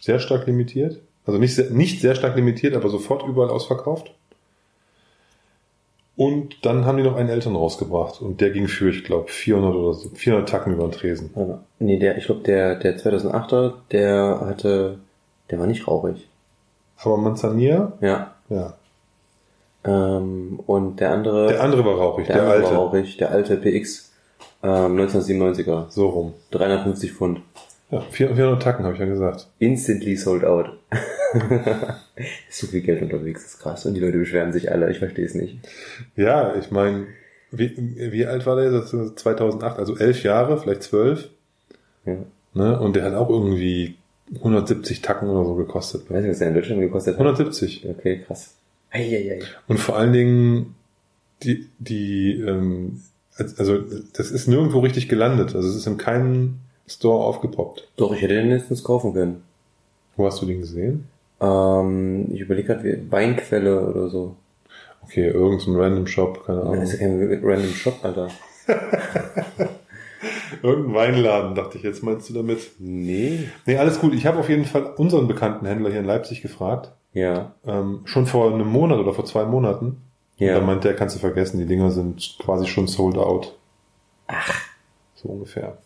[0.00, 1.02] sehr stark limitiert.
[1.26, 4.12] Also nicht sehr, nicht sehr stark limitiert, aber sofort überall ausverkauft.
[6.16, 9.74] Und dann haben die noch einen Eltern rausgebracht und der ging für, ich glaube, 400
[9.74, 11.30] oder so, 400 Tacken über den Tresen.
[11.36, 11.60] Ja.
[11.78, 14.98] Nee, der, ich glaube, der, der 2008er, der hatte,
[15.50, 16.26] der war nicht rauchig.
[16.98, 18.32] Aber Manzanilla, Ja.
[18.48, 18.74] ja.
[19.84, 22.64] Ähm, und der andere, Der andere war rauchig, der, der alte.
[22.64, 24.10] war rauchig, der alte PX,
[24.62, 25.90] ähm, 1997er.
[25.90, 26.34] So rum.
[26.52, 27.40] 350 Pfund.
[27.90, 29.48] Ja, 400 Tacken, habe ich ja gesagt.
[29.58, 30.70] Instantly sold out.
[32.48, 33.86] ist so viel Geld unterwegs, das ist krass.
[33.86, 35.58] Und die Leute beschweren sich alle, ich verstehe es nicht.
[36.16, 37.06] Ja, ich meine,
[37.50, 38.72] wie, wie alt war der?
[38.72, 41.28] Das ist 2008, also elf Jahre, vielleicht zwölf.
[42.04, 42.16] Ja.
[42.54, 42.80] Ne?
[42.80, 43.96] Und der hat auch irgendwie
[44.34, 46.02] 170 Tacken oder so gekostet.
[46.04, 47.20] Ich weiß nicht, was der in Deutschland gekostet hat.
[47.20, 47.88] 170.
[47.88, 48.54] Okay, krass.
[48.90, 49.40] Eieiei.
[49.68, 50.74] Und vor allen Dingen,
[51.42, 53.00] die, die, ähm,
[53.36, 53.78] also
[54.14, 55.54] das ist nirgendwo richtig gelandet.
[55.54, 57.88] Also es ist in keinem Store aufgepoppt.
[57.96, 59.42] Doch, ich hätte den letztens kaufen können.
[60.16, 61.08] Wo hast du den gesehen?
[61.40, 64.36] Ähm, ich überlege gerade, wie- Weinquelle oder so.
[65.02, 66.82] Okay, irgendein random Shop, keine Das Ahnung.
[66.82, 68.28] ist ja kein random Shop, Alter.
[70.62, 72.70] Irgendein Weinladen, dachte ich jetzt, meinst du damit?
[72.78, 73.48] Nee.
[73.66, 74.14] Nee, alles gut.
[74.14, 76.92] Ich habe auf jeden Fall unseren bekannten Händler hier in Leipzig gefragt.
[77.12, 77.52] Ja.
[77.66, 79.98] Ähm, schon vor einem Monat oder vor zwei Monaten.
[80.38, 80.54] Ja.
[80.54, 83.54] Und da meinte er, kannst du vergessen, die Dinger sind quasi schon sold out.
[84.28, 84.52] Ach.
[85.14, 85.78] So ungefähr.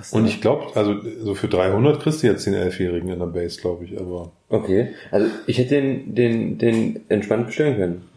[0.00, 0.12] Krass.
[0.14, 3.60] Und ich glaube, also so für 300 kriegst du jetzt den Elfjährigen in der Base,
[3.60, 4.00] glaube ich.
[4.00, 4.94] Aber Okay.
[5.10, 8.08] Also ich hätte den, den, den entspannt bestellen können.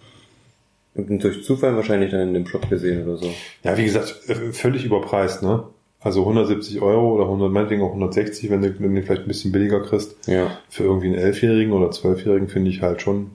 [0.95, 3.29] Und durch Zufall wahrscheinlich dann in dem Shop gesehen oder so.
[3.63, 5.65] ja, wie gesagt, äh, völlig überpreist, ne?
[5.99, 9.27] Also 170 Euro oder 100, meinetwegen auch 160, wenn du, wenn du den vielleicht ein
[9.27, 10.27] bisschen billiger kriegst.
[10.27, 10.57] Ja.
[10.69, 13.31] Für irgendwie einen Elfjährigen oder Zwölfjährigen finde ich halt schon,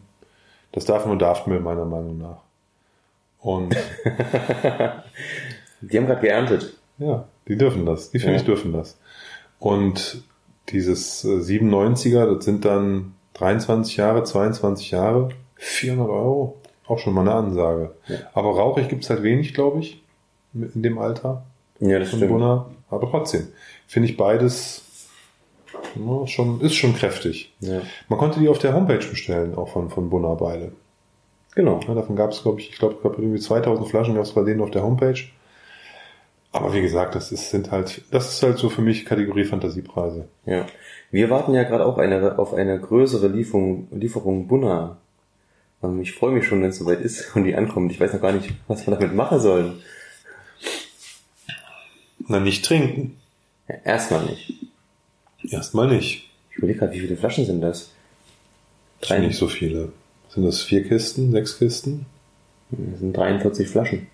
[0.72, 2.38] das darf man darf mir meiner Meinung nach.
[3.40, 3.74] Und
[5.80, 6.74] Die haben gerade geerntet.
[6.98, 8.10] Ja, die dürfen das.
[8.10, 8.40] Die finde Ja.
[8.40, 8.98] ich dürfen das.
[9.58, 10.22] Und
[10.68, 16.56] dieses äh, 97er, das sind dann 23 Jahre, 22 Jahre, 400 Euro.
[16.86, 17.92] Auch schon mal eine Ansage.
[18.06, 18.16] Ja.
[18.34, 20.02] Aber rauchig gibt's halt wenig, glaube ich,
[20.54, 21.44] in dem Alter
[21.80, 22.32] Ja, das von stimmt.
[22.32, 22.70] Bunner.
[22.90, 23.48] Aber trotzdem,
[23.86, 24.82] finde ich beides
[25.94, 27.52] ja, schon, ist schon kräftig.
[27.60, 27.82] Ja.
[28.08, 30.72] Man konnte die auf der Homepage bestellen, auch von, von Bunner beide.
[31.54, 31.80] Genau.
[31.86, 34.60] Ja, davon gab es, glaube ich, ich glaube, irgendwie 2000 Flaschen gab es bei denen
[34.62, 35.18] auf der Homepage.
[36.52, 40.28] Aber wie gesagt, das ist, sind halt, das ist halt so für mich Kategorie Fantasiepreise.
[40.46, 40.66] Ja.
[41.10, 44.98] Wir warten ja gerade auch eine, auf eine größere Lieferung, Lieferung Bunna.
[45.82, 47.92] Ähm, ich freue mich schon, wenn es soweit ist und die ankommt.
[47.92, 49.82] Ich weiß noch gar nicht, was wir damit machen sollen.
[52.26, 53.16] Na, nicht trinken.
[53.68, 54.54] Ja, erstmal nicht.
[55.42, 56.30] Erstmal nicht.
[56.50, 57.92] Ich überlege gerade, wie viele Flaschen sind das?
[59.00, 59.92] Das sind nicht so viele.
[60.28, 62.06] Sind das vier Kisten, sechs Kisten?
[62.70, 64.08] Das sind 43 Flaschen.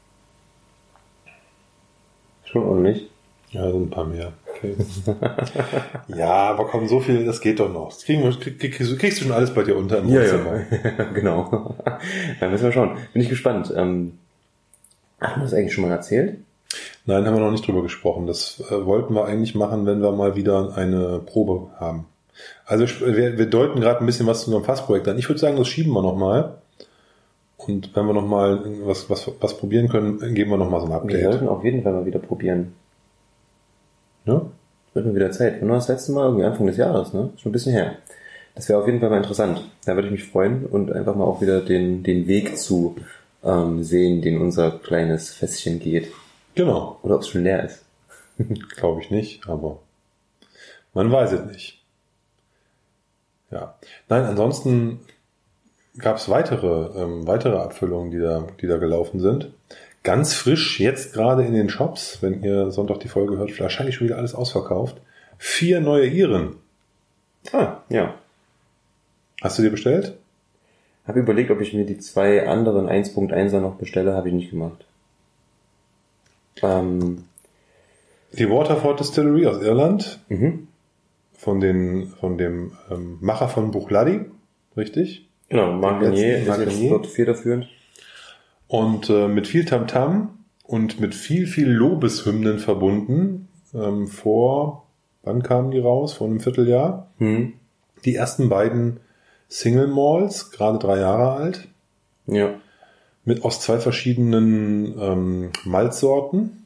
[2.44, 3.08] Schon ordentlich.
[3.50, 4.32] Ja, sind ein paar mehr.
[4.50, 4.74] Okay.
[6.08, 7.90] ja, aber komm, so viel, das geht doch noch.
[7.90, 10.56] Das kriegen wir, krieg, krieg, kriegst du schon alles bei dir unter im Ja, Wohnzimmer.
[10.70, 11.04] ja.
[11.14, 11.76] genau.
[12.40, 12.96] Dann müssen wir schauen.
[13.12, 13.72] Bin ich gespannt.
[13.76, 14.18] Ähm,
[15.20, 16.38] haben wir das eigentlich schon mal erzählt?
[17.06, 18.26] Nein, haben wir noch nicht drüber gesprochen.
[18.26, 22.06] Das äh, wollten wir eigentlich machen, wenn wir mal wieder eine Probe haben.
[22.66, 25.18] Also wir, wir deuten gerade ein bisschen was zu unserem Fassprojekt an.
[25.18, 26.56] Ich würde sagen, das schieben wir nochmal.
[27.56, 30.96] Und wenn wir nochmal was, was, was probieren können, geben wir nochmal so ein Wir
[30.96, 31.22] Update.
[31.22, 32.74] sollten auf jeden Fall mal wieder probieren.
[34.24, 34.50] Ne?
[34.92, 35.60] Wird mal wieder Zeit.
[35.60, 36.26] Wann war das letzte Mal?
[36.26, 37.30] Irgendwie Anfang des Jahres, ne?
[37.36, 37.96] Schon ein bisschen her.
[38.54, 39.68] Das wäre auf jeden Fall mal interessant.
[39.84, 42.96] Da würde ich mich freuen und einfach mal auch wieder den, den Weg zu
[43.42, 46.10] ähm, sehen, den unser kleines Fässchen geht.
[46.54, 46.98] Genau.
[47.02, 47.84] Oder ob es schon leer ist.
[48.76, 49.78] Glaube ich nicht, aber
[50.92, 51.84] man weiß es nicht.
[53.50, 53.74] Ja.
[54.08, 55.00] Nein, ansonsten
[55.98, 59.50] gab es weitere, ähm, weitere Abfüllungen, die da, die da gelaufen sind.
[60.02, 64.06] Ganz frisch, jetzt gerade in den Shops, wenn ihr Sonntag die Folge hört, wahrscheinlich schon
[64.06, 65.00] wieder alles ausverkauft.
[65.38, 66.56] Vier neue Iren.
[67.52, 68.14] Ah, ja.
[69.40, 70.16] Hast du dir bestellt?
[71.06, 74.84] Habe überlegt, ob ich mir die zwei anderen 1.1er noch bestelle, habe ich nicht gemacht.
[76.62, 77.24] Ähm,
[78.32, 80.68] Die Waterford Distillery aus Irland, mhm.
[81.34, 84.22] von, den, von dem ähm, Macher von Buchladi,
[84.76, 85.28] richtig?
[85.54, 86.90] Genau, jetzt Margonier.
[86.90, 87.68] dort federführend.
[88.66, 93.48] Und äh, mit viel Tamtam und mit viel, viel Lobeshymnen verbunden.
[93.72, 94.86] Ähm, vor,
[95.22, 96.14] wann kamen die raus?
[96.14, 97.10] Vor einem Vierteljahr.
[97.18, 97.52] Mhm.
[98.04, 98.98] Die ersten beiden
[99.48, 101.68] Single Malls, gerade drei Jahre alt,
[102.26, 102.54] Ja.
[103.24, 106.64] mit aus zwei verschiedenen ähm, Malzsorten.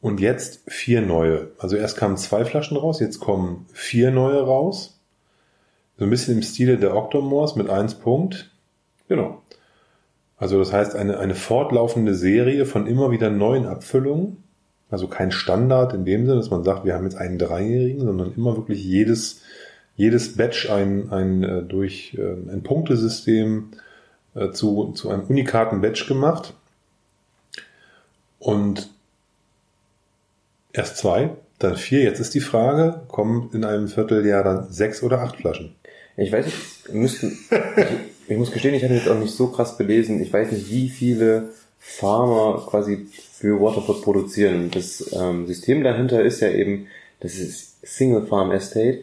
[0.00, 1.52] Und jetzt vier neue.
[1.58, 4.99] Also erst kamen zwei Flaschen raus, jetzt kommen vier neue raus.
[6.00, 8.50] So ein bisschen im Stile der Octomores mit 1 Punkt.
[9.08, 9.42] Genau.
[10.38, 14.38] Also das heißt eine, eine fortlaufende Serie von immer wieder neuen Abfüllungen.
[14.88, 18.32] Also kein Standard in dem Sinne, dass man sagt, wir haben jetzt einen Dreijährigen, sondern
[18.34, 19.42] immer wirklich jedes,
[19.94, 23.72] jedes Batch ein, ein äh, durch äh, ein Punktesystem
[24.34, 26.54] äh, zu, zu einem unikaten Batch gemacht.
[28.38, 28.88] Und
[30.72, 32.04] erst zwei, dann vier.
[32.04, 35.74] Jetzt ist die Frage, kommen in einem Vierteljahr dann sechs oder acht Flaschen?
[36.16, 37.38] Ich weiß nicht, müssten,
[37.76, 40.20] ich, ich muss gestehen, ich hatte jetzt auch nicht so krass belesen.
[40.22, 44.70] Ich weiß nicht, wie viele Farmer quasi für Waterford produzieren.
[44.70, 46.86] Das ähm, System dahinter ist ja eben,
[47.20, 49.00] das ist Single Farm Estate,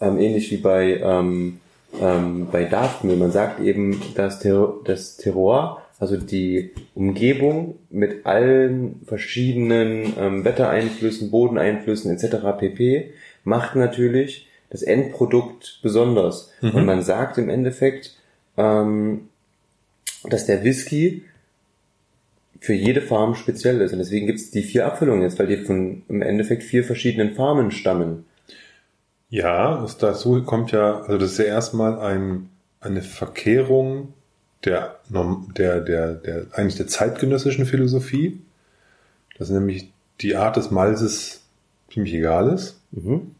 [0.00, 1.60] ähm, ähnlich wie bei, ähm,
[2.00, 3.16] ähm, bei Daftmill.
[3.16, 11.30] Man sagt eben, dass Ter das Terroir, also die Umgebung mit allen verschiedenen ähm, Wettereinflüssen,
[11.30, 12.36] Bodeneinflüssen etc.
[12.58, 13.12] pp.
[13.44, 16.50] macht natürlich das Endprodukt besonders.
[16.60, 16.70] Mhm.
[16.70, 18.16] Und man sagt im Endeffekt,
[18.56, 19.28] ähm,
[20.24, 21.24] dass der Whisky
[22.60, 23.92] für jede Farm speziell ist.
[23.92, 27.34] Und deswegen gibt es die vier Abfüllungen jetzt, weil die von im Endeffekt vier verschiedenen
[27.34, 28.26] Farmen stammen.
[29.30, 32.50] Ja, dazu kommt ja, also das ist ja erstmal ein,
[32.80, 34.12] eine Verkehrung
[34.64, 38.40] der, der, der, der, eigentlich der zeitgenössischen Philosophie,
[39.38, 39.90] dass nämlich
[40.20, 41.42] die Art des Malzes
[41.90, 42.78] ziemlich egal ist.
[42.90, 43.34] Mhm.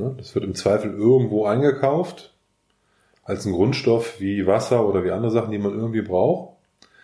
[0.00, 0.14] Ne?
[0.16, 2.32] Das wird im Zweifel irgendwo eingekauft,
[3.24, 6.56] als ein Grundstoff wie Wasser oder wie andere Sachen, die man irgendwie braucht.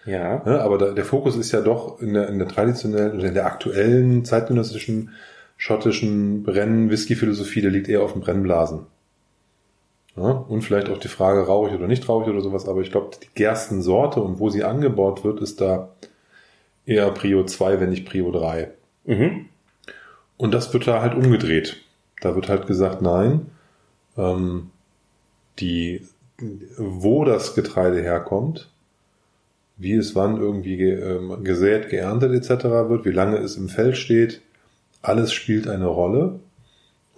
[0.06, 0.42] Ja.
[0.44, 0.60] Ne?
[0.60, 4.24] Aber der Fokus ist ja doch in der, in der traditionellen oder in der aktuellen
[4.24, 5.10] zeitgenössischen
[5.56, 8.86] schottischen Brenn-Whisky-Philosophie, der liegt eher auf dem Brennblasen.
[10.16, 10.30] Ja?
[10.30, 12.90] Und vielleicht auch die Frage, rauche ich oder nicht rauche ich oder sowas, aber ich
[12.90, 15.90] glaube, die Gerstensorte und wo sie angebaut wird, ist da
[16.84, 18.70] eher Prio 2, wenn nicht Prio 3.
[19.04, 19.46] Mhm.
[20.36, 21.82] Und das wird da halt umgedreht.
[22.20, 23.46] Da wird halt gesagt, nein,
[24.16, 24.70] ähm,
[25.58, 26.06] die,
[26.78, 28.70] wo das Getreide herkommt,
[29.78, 32.88] wie es wann irgendwie ge, ähm, gesät, geerntet etc.
[32.88, 34.40] wird, wie lange es im Feld steht,
[35.02, 36.40] alles spielt eine Rolle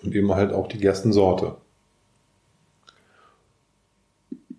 [0.03, 1.57] und eben halt auch die Gerstensorte.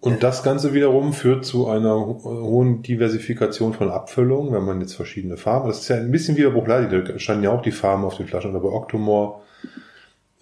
[0.01, 4.93] Und das Ganze wiederum führt zu einer ho- hohen Diversifikation von Abfüllungen, wenn man jetzt
[4.95, 7.71] verschiedene Farben, das ist ja ein bisschen wie bei Buchladi, da standen ja auch die
[7.73, 9.41] Farben auf den Flaschen, oder bei Octomore,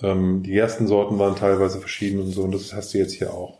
[0.02, 3.60] ähm, die Gerstensorten waren teilweise verschieden und so, und das hast du jetzt hier auch.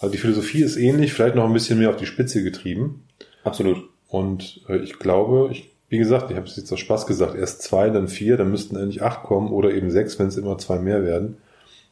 [0.00, 3.04] Also die Philosophie ist ähnlich, vielleicht noch ein bisschen mehr auf die Spitze getrieben.
[3.44, 3.88] Absolut.
[4.08, 7.62] Und äh, ich glaube, ich, wie gesagt, ich habe es jetzt aus Spaß gesagt, erst
[7.62, 10.78] zwei, dann vier, dann müssten endlich acht kommen oder eben sechs, wenn es immer zwei
[10.78, 11.36] mehr werden.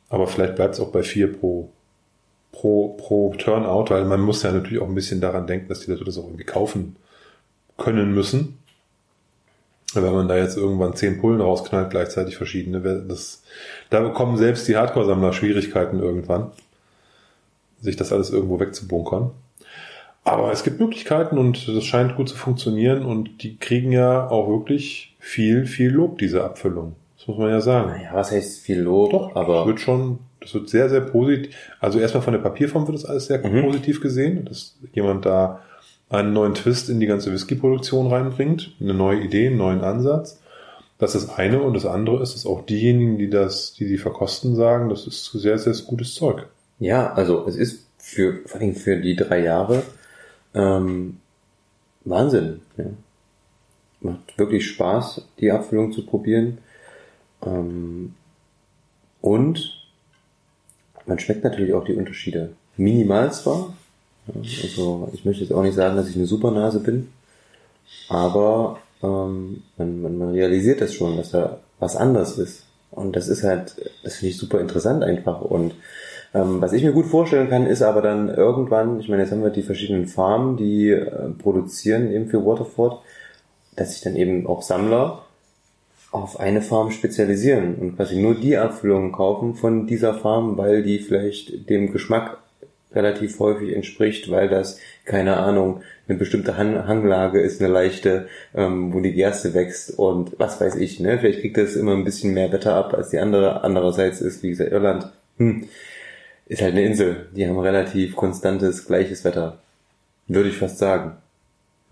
[0.09, 1.71] Aber vielleicht bleibt es auch bei vier pro,
[2.51, 5.91] pro, pro Turnout, weil man muss ja natürlich auch ein bisschen daran denken, dass die
[5.91, 6.97] Leute das auch irgendwie kaufen
[7.79, 8.59] können müssen.
[9.95, 13.43] Wenn man da jetzt irgendwann zehn Pullen rausknallt, gleichzeitig verschiedene, das,
[13.91, 16.53] da bekommen selbst die Hardcore-Sammler Schwierigkeiten irgendwann,
[17.81, 19.33] sich das alles irgendwo wegzubunkern.
[20.23, 24.49] Aber es gibt Möglichkeiten und das scheint gut zu funktionieren und die kriegen ja auch
[24.49, 26.95] wirklich viel, viel Lob, diese Abfüllung.
[27.19, 27.91] Das muss man ja sagen.
[27.91, 29.11] Naja, was heißt viel Lob?
[29.11, 31.55] Doch, aber das wird schon, das wird sehr, sehr positiv.
[31.81, 33.63] Also erstmal von der Papierform wird das alles sehr mhm.
[33.63, 35.61] positiv gesehen, dass jemand da
[36.11, 40.41] einen neuen Twist in die ganze Whisky-Produktion reinbringt, eine neue Idee, einen neuen Ansatz.
[40.99, 43.97] Das ist das eine und das andere ist, dass auch diejenigen, die das, die die
[43.97, 46.47] verkosten, sagen, das ist sehr, sehr gutes Zeug.
[46.79, 49.83] Ja, also es ist für, vor allem für die drei Jahre
[50.53, 51.19] ähm,
[52.05, 52.61] Wahnsinn.
[52.77, 52.87] Ja.
[54.01, 56.59] Macht wirklich Spaß, die Abfüllung zu probieren.
[57.43, 58.15] Ähm,
[59.21, 59.89] und
[61.07, 62.53] man schmeckt natürlich auch die Unterschiede.
[62.77, 63.75] Minimal zwar.
[64.35, 67.09] Also ich möchte jetzt auch nicht sagen, dass ich eine Supernase bin,
[68.09, 72.65] aber ähm, man, man, realisiert das schon, dass da was anders ist.
[72.91, 75.41] Und das ist halt, das finde ich super interessant einfach.
[75.41, 75.75] Und
[76.35, 79.43] ähm, was ich mir gut vorstellen kann, ist aber dann irgendwann, ich meine, jetzt haben
[79.43, 83.01] wir die verschiedenen Farmen, die äh, produzieren eben für Waterford,
[83.77, 85.23] dass sich dann eben auch Sammler
[86.13, 90.99] auf eine Farm spezialisieren und quasi nur die Abfüllungen kaufen von dieser Farm, weil die
[90.99, 92.39] vielleicht dem Geschmack
[92.93, 98.93] relativ häufig entspricht, weil das, keine Ahnung, eine bestimmte Han Hanglage ist, eine leichte, ähm,
[98.93, 101.19] wo die Gerste wächst und was weiß ich, ne?
[101.19, 103.63] Vielleicht kriegt das immer ein bisschen mehr Wetter ab als die andere.
[103.63, 105.69] Andererseits ist, wie gesagt, Irland, hm,
[106.47, 107.29] ist halt eine Insel.
[107.35, 109.59] Die haben relativ konstantes, gleiches Wetter.
[110.27, 111.17] Würde ich fast sagen.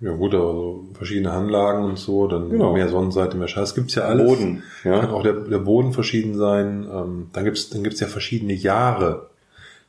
[0.00, 2.72] Ja gut, aber so verschiedene Anlagen und so, dann genau.
[2.72, 3.74] mehr Sonnenseite, mehr Scheiß.
[3.74, 4.26] Gibt's ja alles.
[4.26, 5.00] Boden, ja.
[5.00, 6.86] Kann auch der, der Boden verschieden sein.
[6.92, 9.27] Ähm, dann gibt's dann gibt's ja verschiedene Jahre.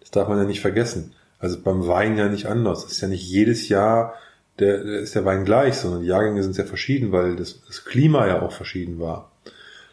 [0.10, 1.14] Das darf man ja nicht vergessen.
[1.38, 2.84] Also beim Wein ja nicht anders.
[2.84, 4.16] Es ist ja nicht jedes Jahr
[4.58, 8.28] der, ist der Wein gleich, sondern die Jahrgänge sind sehr verschieden, weil das, das Klima
[8.28, 9.32] ja auch verschieden war.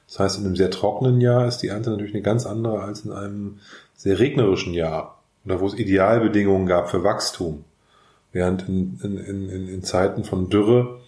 [0.09, 3.05] Das heißt, in einem sehr trockenen Jahr ist die Ernte natürlich eine ganz andere als
[3.05, 3.59] in einem
[3.95, 7.65] sehr regnerischen Jahr oder wo es Idealbedingungen gab für Wachstum.
[8.33, 11.01] Während in, in, in, in Zeiten von Dürre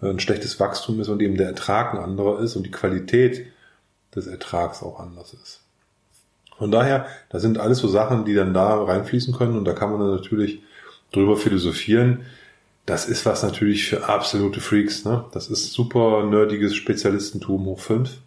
[0.00, 3.46] ein schlechtes Wachstum ist und eben der Ertrag ein anderer ist und die Qualität
[4.14, 5.60] des Ertrags auch anders ist.
[6.58, 9.90] Von daher, das sind alles so Sachen, die dann da reinfließen können und da kann
[9.90, 10.60] man dann natürlich
[11.12, 12.26] drüber philosophieren.
[12.84, 15.24] Das ist was natürlich für absolute Freaks, ne?
[15.32, 18.18] Das ist super nerdiges Spezialistentum hoch fünf.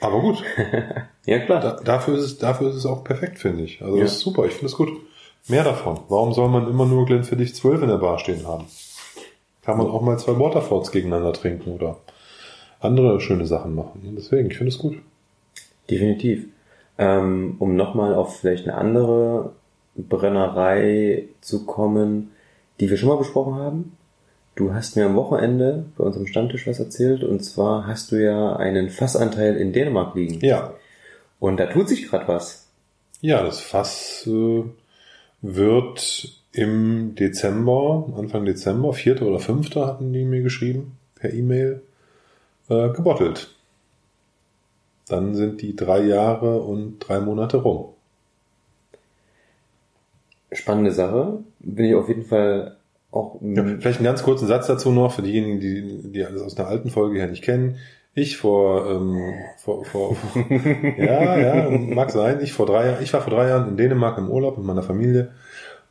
[0.00, 0.44] Aber gut.
[1.26, 1.60] ja, klar.
[1.60, 3.82] Da, dafür, ist es, dafür ist es auch perfekt, finde ich.
[3.82, 4.04] Also ja.
[4.04, 4.90] das ist super, ich finde es gut.
[5.48, 6.00] Mehr davon.
[6.08, 8.66] Warum soll man immer nur Glenfiddich 12 in der Bar stehen haben?
[9.62, 11.98] Kann man auch mal zwei Waterfords gegeneinander trinken oder
[12.80, 14.14] andere schöne Sachen machen.
[14.16, 14.98] Deswegen, ich finde es gut.
[15.88, 16.46] Definitiv.
[16.98, 19.52] Ähm, um nochmal auf vielleicht eine andere
[19.96, 22.32] Brennerei zu kommen,
[22.80, 23.96] die wir schon mal besprochen haben.
[24.54, 28.56] Du hast mir am Wochenende bei unserem Stammtisch was erzählt und zwar hast du ja
[28.56, 30.40] einen Fassanteil in Dänemark liegen.
[30.40, 30.74] Ja.
[31.40, 32.68] Und da tut sich gerade was.
[33.20, 34.64] Ja, das Fass äh,
[35.40, 39.22] wird im Dezember, Anfang Dezember, 4.
[39.22, 39.74] oder 5.
[39.76, 41.82] hatten die mir geschrieben, per E-Mail,
[42.68, 43.54] äh, gebottelt.
[45.12, 47.90] Dann sind die drei Jahre und drei Monate rum.
[50.50, 51.40] Spannende Sache.
[51.60, 52.78] Bin ich auf jeden Fall
[53.10, 53.36] auch.
[53.42, 56.66] Ja, vielleicht einen ganz kurzen Satz dazu noch für diejenigen, die, die alles aus einer
[56.66, 57.76] alten Folge her nicht kennen.
[58.14, 60.16] Ich vor, ähm, vor, vor
[60.96, 62.40] ja, ja, mag sein.
[62.40, 64.82] Ich vor drei Jahren, ich war vor drei Jahren in Dänemark im Urlaub mit meiner
[64.82, 65.32] Familie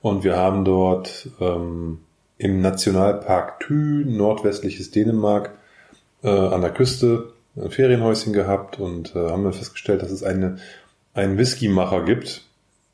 [0.01, 1.99] und wir haben dort ähm,
[2.39, 5.51] im Nationalpark Thü, nordwestliches Dänemark,
[6.23, 10.57] äh, an der Küste ein Ferienhäuschen gehabt und äh, haben dann festgestellt, dass es eine,
[11.13, 12.45] einen Whisky-Macher gibt,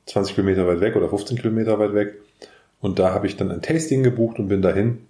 [0.07, 2.15] 20 Kilometer weit weg oder 15 Kilometer weit weg.
[2.79, 5.05] Und da habe ich dann ein Tasting gebucht und bin dahin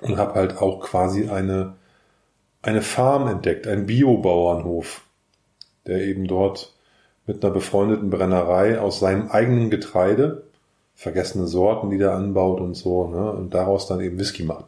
[0.00, 1.74] und habe halt auch quasi eine,
[2.62, 5.02] eine Farm entdeckt, einen Biobauernhof,
[5.86, 6.74] der eben dort
[7.26, 10.44] mit einer befreundeten Brennerei aus seinem eigenen Getreide,
[10.94, 14.66] vergessene Sorten, die der anbaut und so, ne, und daraus dann eben Whisky macht.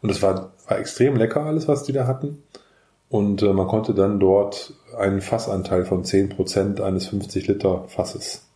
[0.00, 2.42] Und es war, war extrem lecker alles, was die da hatten.
[3.10, 8.46] Und äh, man konnte dann dort einen Fassanteil von 10% eines 50 Liter Fasses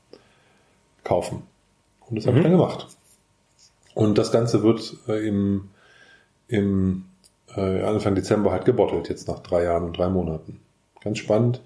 [1.05, 1.43] kaufen.
[2.09, 2.29] Und das mhm.
[2.29, 2.87] habe ich dann gemacht.
[3.95, 5.69] Und das Ganze wird äh, im,
[6.49, 7.05] im
[7.57, 10.61] äh, Anfang Dezember halt gebottelt, jetzt nach drei Jahren und drei Monaten.
[11.01, 11.61] Ganz spannend.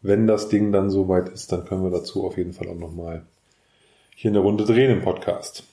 [0.00, 3.22] Wenn das Ding dann soweit ist, dann können wir dazu auf jeden Fall auch nochmal
[4.16, 5.64] hier eine Runde drehen im Podcast.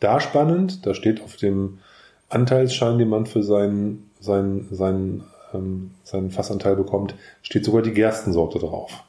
[0.00, 1.78] Da spannend, da steht auf dem
[2.28, 5.24] Anteilsschein, den man für seinen, seinen, seinen
[5.54, 9.04] ähm, seinen Fassanteil bekommt, steht sogar die Gerstensorte drauf.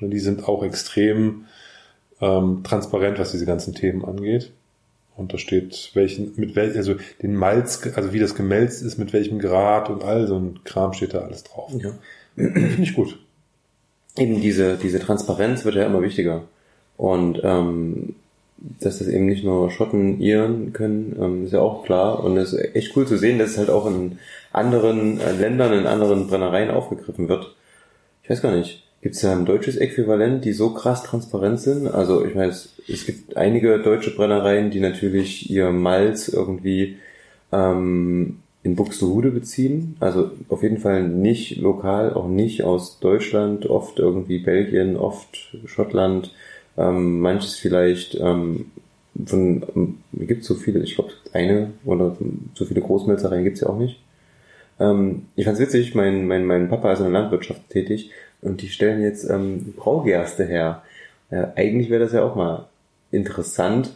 [0.00, 1.46] Die sind auch extrem
[2.20, 4.52] ähm, transparent, was diese ganzen Themen angeht.
[5.16, 9.12] Und da steht, welchen, mit welchem, also den Malz, also wie das gemälzt ist, mit
[9.12, 11.70] welchem Grad und all so ein Kram steht da alles drauf.
[11.76, 11.92] Ja.
[12.36, 13.18] Finde ich gut.
[14.16, 16.44] Eben diese, diese Transparenz wird ja immer wichtiger.
[16.96, 18.14] Und ähm,
[18.60, 22.22] dass das eben nicht nur Schotten ihren können, ähm, ist ja auch klar.
[22.22, 24.18] Und es ist echt cool zu sehen, dass es halt auch in
[24.52, 27.54] anderen äh, Ländern, in anderen Brennereien aufgegriffen wird.
[28.22, 28.84] Ich weiß gar nicht.
[29.02, 31.88] Gibt es da ein deutsches Äquivalent, die so krass transparent sind?
[31.88, 36.98] Also ich weiß, es gibt einige deutsche Brennereien, die natürlich ihr Malz irgendwie
[37.50, 39.96] ähm, in Buxtehude beziehen.
[40.00, 46.34] Also auf jeden Fall nicht lokal, auch nicht aus Deutschland, oft irgendwie Belgien, oft Schottland,
[46.80, 48.66] ähm, manches vielleicht ähm,
[49.26, 52.16] von, ähm, gibt so viele, ich glaube eine oder
[52.54, 54.00] so viele Großmelzereien gibt's ja auch nicht.
[54.78, 58.10] Ähm, ich fand's witzig, mein, mein, mein Papa ist in der Landwirtschaft tätig
[58.40, 60.82] und die stellen jetzt ähm, Braugerste her.
[61.30, 62.68] Äh, eigentlich wäre das ja auch mal
[63.10, 63.94] interessant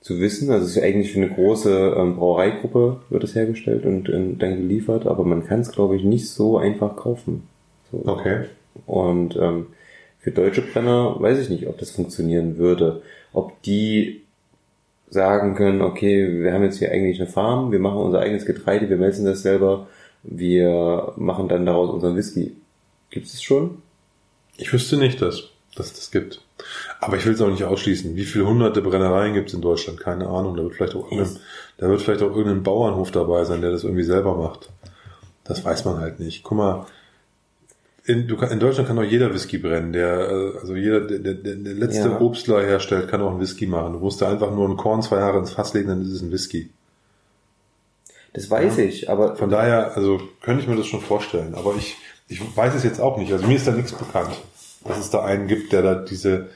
[0.00, 0.50] zu wissen.
[0.50, 4.38] Also es ist ja eigentlich für eine große ähm, Brauereigruppe wird es hergestellt und, und
[4.38, 7.42] dann geliefert, aber man kann es, glaube ich, nicht so einfach kaufen.
[7.90, 8.02] So.
[8.06, 8.44] Okay.
[8.86, 9.66] Und ähm,
[10.26, 13.00] für deutsche Brenner weiß ich nicht, ob das funktionieren würde.
[13.32, 14.22] Ob die
[15.08, 18.90] sagen können, okay, wir haben jetzt hier eigentlich eine Farm, wir machen unser eigenes Getreide,
[18.90, 19.86] wir melzen das selber,
[20.24, 22.56] wir machen dann daraus unseren Whisky.
[23.10, 23.82] Gibt es schon?
[24.56, 25.44] Ich wüsste nicht, dass,
[25.76, 26.42] dass das gibt.
[27.00, 28.16] Aber ich will es auch nicht ausschließen.
[28.16, 30.00] Wie viele hunderte Brennereien gibt es in Deutschland?
[30.00, 30.56] Keine Ahnung.
[30.56, 31.38] Da wird vielleicht auch yes.
[31.78, 34.70] da wird vielleicht auch irgendein Bauernhof dabei sein, der das irgendwie selber macht.
[35.44, 36.42] Das weiß man halt nicht.
[36.42, 36.86] Guck mal,
[38.06, 39.92] in, du, in Deutschland kann auch jeder Whisky brennen.
[39.92, 42.20] Der, äh, also jeder, der, der, der letzte ja.
[42.20, 43.94] Obstler herstellt, kann auch einen Whisky machen.
[43.94, 46.22] Du musst da einfach nur ein Korn zwei Jahre ins Fass legen, dann ist es
[46.22, 46.70] ein Whisky.
[48.32, 48.84] Das weiß ja.
[48.84, 49.36] ich, aber.
[49.36, 51.54] Von daher, also könnte ich mir das schon vorstellen.
[51.54, 51.96] Aber ich,
[52.28, 53.32] ich weiß es jetzt auch nicht.
[53.32, 54.36] Also mir ist da nichts bekannt,
[54.84, 56.48] dass es da einen gibt, der da diese,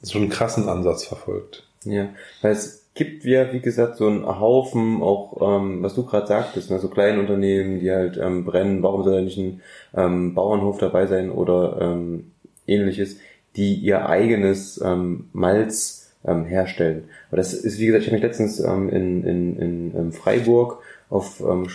[0.00, 1.66] so einen krassen Ansatz verfolgt.
[1.84, 2.08] Ja,
[2.42, 6.70] weil es gibt ja, wie gesagt, so einen Haufen, auch ähm, was du gerade sagtest,
[6.70, 9.60] ne, so kleine Unternehmen, die halt ähm, brennen, warum soll da nicht ein
[9.94, 12.32] ähm, Bauernhof dabei sein oder ähm,
[12.66, 13.18] ähnliches,
[13.56, 17.04] die ihr eigenes ähm, Malz ähm, herstellen.
[17.28, 20.78] Aber das ist, wie gesagt, ich habe mich letztens ähm, in, in, in, in Freiburg
[21.10, 21.68] auf ähm,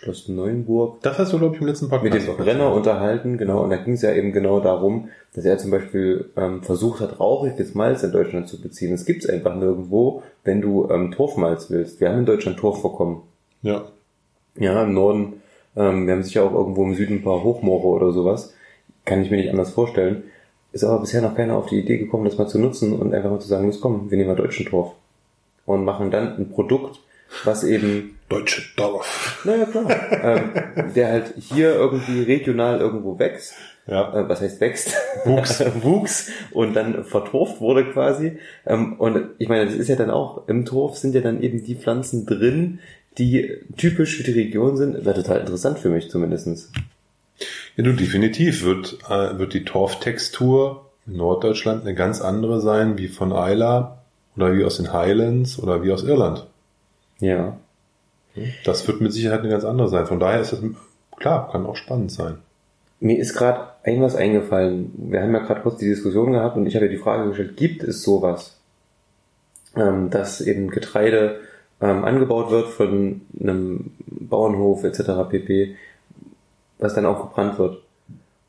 [0.00, 1.02] Schloss Neuenburg.
[1.02, 3.64] Das hast du, glaube ich, im letzten Podcast Mit dem Brenner unterhalten, genau.
[3.64, 7.18] Und da ging es ja eben genau darum, dass er zum Beispiel ähm, versucht hat,
[7.18, 8.92] rauchiges Malz in Deutschland zu beziehen.
[8.92, 12.00] Das gibt's einfach nirgendwo, wenn du ähm, Torfmalz willst.
[12.00, 13.22] Wir haben in Deutschland Torfvorkommen.
[13.62, 13.86] Ja.
[14.56, 15.42] Ja, im Norden.
[15.74, 18.54] Ähm, wir haben sicher auch irgendwo im Süden ein paar Hochmoore oder sowas.
[19.04, 20.22] Kann ich mir nicht anders vorstellen.
[20.70, 23.30] Ist aber bisher noch keiner auf die Idee gekommen, das mal zu nutzen und einfach
[23.30, 24.92] mal zu sagen, los komm, wir nehmen mal deutschen Torf.
[25.66, 27.00] Und machen dann ein Produkt,
[27.44, 29.40] was eben Deutsche Dorf.
[29.44, 29.90] Naja, klar.
[30.22, 33.54] ähm, der halt hier irgendwie regional irgendwo wächst.
[33.86, 34.12] Ja.
[34.14, 34.94] Äh, was heißt wächst?
[35.24, 35.62] Wuchs.
[35.82, 38.38] Wuchs und dann vertorft wurde quasi.
[38.66, 41.64] Ähm, und ich meine, das ist ja dann auch, im Torf sind ja dann eben
[41.64, 42.80] die Pflanzen drin,
[43.16, 45.04] die typisch für die Region sind.
[45.04, 46.70] Wäre total interessant für mich zumindestens.
[47.76, 53.08] Ja, du, definitiv wird, äh, wird die Torftextur in Norddeutschland eine ganz andere sein wie
[53.08, 54.02] von Eila
[54.36, 56.46] oder wie aus den Highlands oder wie aus Irland.
[57.20, 57.56] Ja.
[58.64, 60.06] Das wird mit Sicherheit eine ganz andere sein.
[60.06, 60.60] Von daher ist das,
[61.16, 62.38] klar, kann auch spannend sein.
[63.00, 64.92] Mir ist gerade ein was eingefallen.
[64.96, 67.56] Wir haben ja gerade kurz die Diskussion gehabt und ich habe ja die Frage gestellt,
[67.56, 68.56] gibt es sowas,
[69.76, 71.40] ähm, dass eben Getreide
[71.80, 75.28] ähm, angebaut wird von einem Bauernhof etc.
[75.30, 75.76] pp.,
[76.78, 77.82] was dann auch gebrannt wird?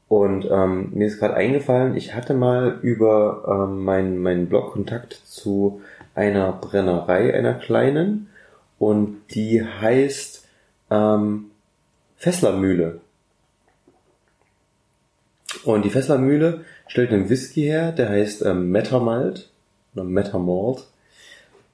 [0.08, 5.14] Und ähm, mir ist gerade eingefallen, ich hatte mal über ähm, meinen mein Blog Kontakt
[5.14, 5.82] zu
[6.16, 8.28] einer Brennerei, einer kleinen,
[8.80, 10.48] und die heißt
[10.90, 11.52] ähm,
[12.18, 13.02] Fesslermühle.
[15.64, 19.50] Und die Fesslermühle stellt einen Whisky her, der heißt ähm, Metamalt
[19.94, 20.88] oder Metamalt.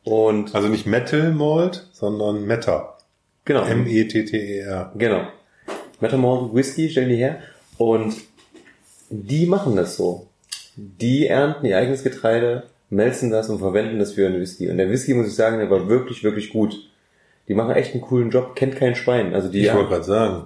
[0.04, 2.98] Und also nicht Metal Malt, sondern Meta.
[3.46, 3.64] Genau.
[3.64, 4.92] M-E-T-T-E-R.
[4.96, 5.28] Genau.
[6.00, 7.40] Metamalt Whisky stellen die her
[7.78, 8.16] und
[9.10, 10.28] die machen das so.
[10.76, 14.70] Die ernten ihr eigenes Getreide, melzen das und verwenden das für einen Whisky.
[14.70, 16.90] Und der Whisky, muss ich sagen, der war wirklich, wirklich gut.
[17.48, 19.34] Die machen echt einen coolen Job, kennt kein Schwein.
[19.34, 20.46] Also die ich wollte gerade sagen.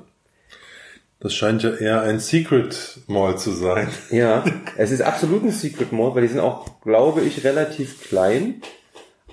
[1.21, 3.89] Das scheint ja eher ein Secret Mall zu sein.
[4.09, 4.43] Ja,
[4.77, 8.61] es ist absolut ein Secret Mall, weil die sind auch, glaube ich, relativ klein.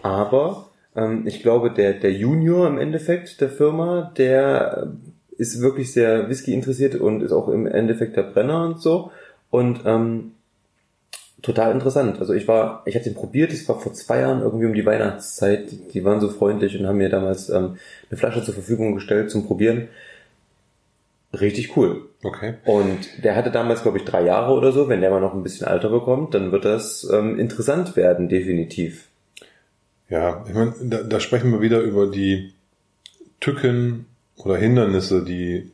[0.03, 4.93] Aber ähm, ich glaube, der, der Junior im Endeffekt der Firma, der
[5.39, 9.13] ist wirklich sehr Whisky interessiert und ist auch im Endeffekt der Brenner und so.
[9.51, 10.33] Und ähm,
[11.47, 12.19] total interessant.
[12.19, 14.85] Also ich war, ich habe den probiert, das war vor zwei Jahren irgendwie um die
[14.85, 15.95] Weihnachtszeit.
[15.95, 17.79] Die waren so freundlich und haben mir damals ähm,
[18.11, 19.87] eine Flasche zur Verfügung gestellt zum Probieren.
[21.33, 22.09] richtig cool.
[22.25, 22.55] Okay.
[22.65, 24.89] Und der hatte damals, glaube ich, drei Jahre oder so.
[24.89, 29.07] Wenn der mal noch ein bisschen Alter bekommt, dann wird das ähm, interessant werden, definitiv.
[30.09, 32.55] Ja, ich meine, da, da sprechen wir wieder über die
[33.39, 35.71] Tücken oder Hindernisse, die,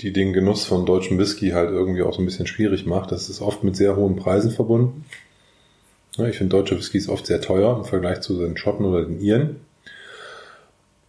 [0.00, 3.12] die den Genuss von deutschem Whisky halt irgendwie auch so ein bisschen schwierig macht.
[3.12, 5.04] Das ist oft mit sehr hohen Preisen verbunden.
[6.18, 9.60] Ich finde deutsche Whiskys oft sehr teuer im Vergleich zu den Schotten oder den Iren.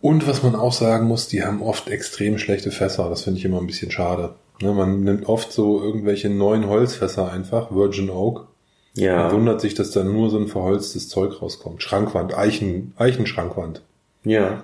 [0.02, 3.10] Und was man auch sagen muss, die haben oft extrem schlechte Fässer.
[3.10, 4.36] Das finde ich immer ein bisschen schade.
[4.62, 8.48] Ne, man nimmt oft so irgendwelche neuen Holzfässer einfach, Virgin Oak.
[8.94, 9.24] Ja.
[9.24, 11.84] Man wundert sich, dass da nur so ein verholztes Zeug rauskommt.
[11.84, 13.82] Schrankwand, Eichen, Eichenschrankwand.
[14.24, 14.64] Ja,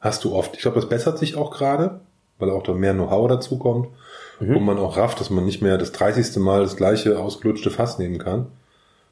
[0.00, 0.54] hast du oft.
[0.54, 2.00] Ich glaube, das bessert sich auch gerade,
[2.38, 3.88] weil auch da mehr Know-how dazu kommt,
[4.40, 6.36] wo man auch rafft, dass man nicht mehr das 30.
[6.36, 8.46] Mal das gleiche ausgelutschte Fass nehmen kann.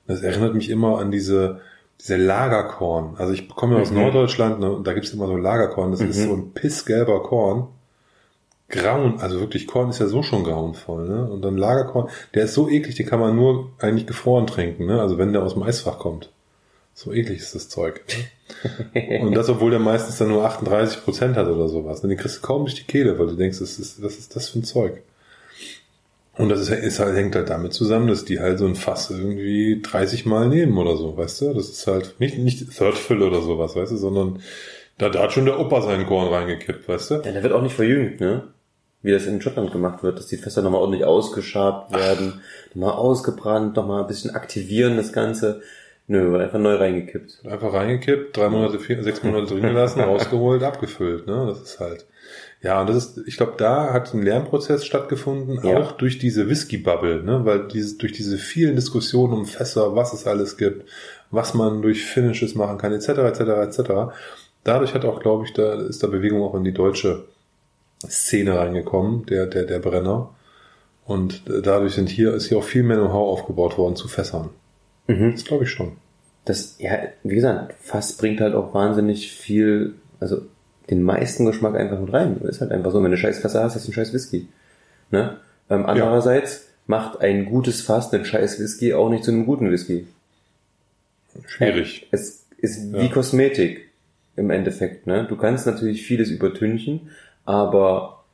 [0.06, 1.60] Das erinnert mich immer an diese,
[2.00, 3.14] diese Lagerkorn.
[3.16, 3.98] Also ich komme ja aus Mhm.
[4.02, 5.92] Norddeutschland ne, und da gibt's immer so Lagerkorn.
[5.92, 6.28] Das ist Mhm.
[6.28, 7.68] so ein pissgelber Korn.
[8.68, 11.30] Grauen, also wirklich Korn ist ja so schon grauenvoll, ne?
[11.30, 15.00] Und dann Lagerkorn, der ist so eklig, den kann man nur eigentlich gefroren trinken, ne?
[15.00, 16.30] Also wenn der aus dem Eisfach kommt.
[16.94, 18.02] So eklig ist das Zeug.
[18.08, 18.24] Ne?
[19.20, 22.01] Und das, obwohl der meistens dann nur 38 Prozent hat oder sowas.
[22.01, 24.36] Und den kriegst du kaum durch die Kehle, weil du denkst, das ist, was ist
[24.36, 25.03] das für ein Zeug?
[26.36, 29.11] Und das ist, ist halt, hängt halt damit zusammen, dass die halt so ein Fass
[29.11, 31.55] irgendwie 30 Mal nehmen oder so, weißt du?
[31.55, 34.40] Das ist halt nicht, nicht Third Fill oder sowas, weißt du, sondern
[34.99, 37.14] da, da hat schon der Opa seinen Korn reingekippt, weißt du?
[37.16, 38.49] Ja, der wird auch nicht verjüngt, ne?
[39.03, 42.40] Wie das in Schottland gemacht wird, dass die Fässer nochmal ordentlich ausgeschabt werden,
[42.72, 45.61] nochmal ausgebrannt, nochmal ein bisschen aktivieren das Ganze.
[46.07, 47.46] Nö, einfach neu reingekippt.
[47.46, 51.46] Einfach reingekippt, drei Monate, vier, sechs Monate drin gelassen, rausgeholt, abgefüllt, ne?
[51.48, 52.07] Das ist halt.
[52.61, 55.78] Ja, und das ist, ich glaube, da hat ein Lernprozess stattgefunden, Ja.
[55.78, 57.44] auch durch diese Whisky-Bubble, ne?
[57.44, 60.88] Weil dieses, durch diese vielen Diskussionen um Fässer, was es alles gibt,
[61.30, 63.90] was man durch Finishes machen kann, etc., etc., etc.
[64.62, 67.24] Dadurch hat auch, glaube ich, da ist da Bewegung auch in die deutsche
[68.07, 70.34] Szene reingekommen, der, der, der Brenner.
[71.07, 74.50] Und dadurch sind hier, ist hier auch viel mehr Know-how aufgebaut worden zu Fässern.
[75.07, 75.32] Mhm.
[75.32, 75.92] Das glaube ich schon.
[76.44, 80.42] Das, ja, wie gesagt, Fass bringt halt auch wahnsinnig viel, also
[80.90, 82.38] den meisten Geschmack einfach mit rein.
[82.42, 84.48] Ist halt einfach so, wenn du scheiß Fässer hast, hast du einen scheiß Whisky.
[85.11, 85.38] Ne?
[85.70, 90.07] Ähm, andererseits macht ein gutes Fass einen scheiß Whisky auch nicht zu einem guten Whisky.
[91.46, 92.07] Schwierig.
[92.11, 93.12] Es ist wie Ja.
[93.12, 93.90] Kosmetik
[94.36, 95.07] im Endeffekt.
[95.07, 95.26] Ne?
[95.28, 97.11] Du kannst natürlich vieles übertünchen,
[97.44, 98.24] aber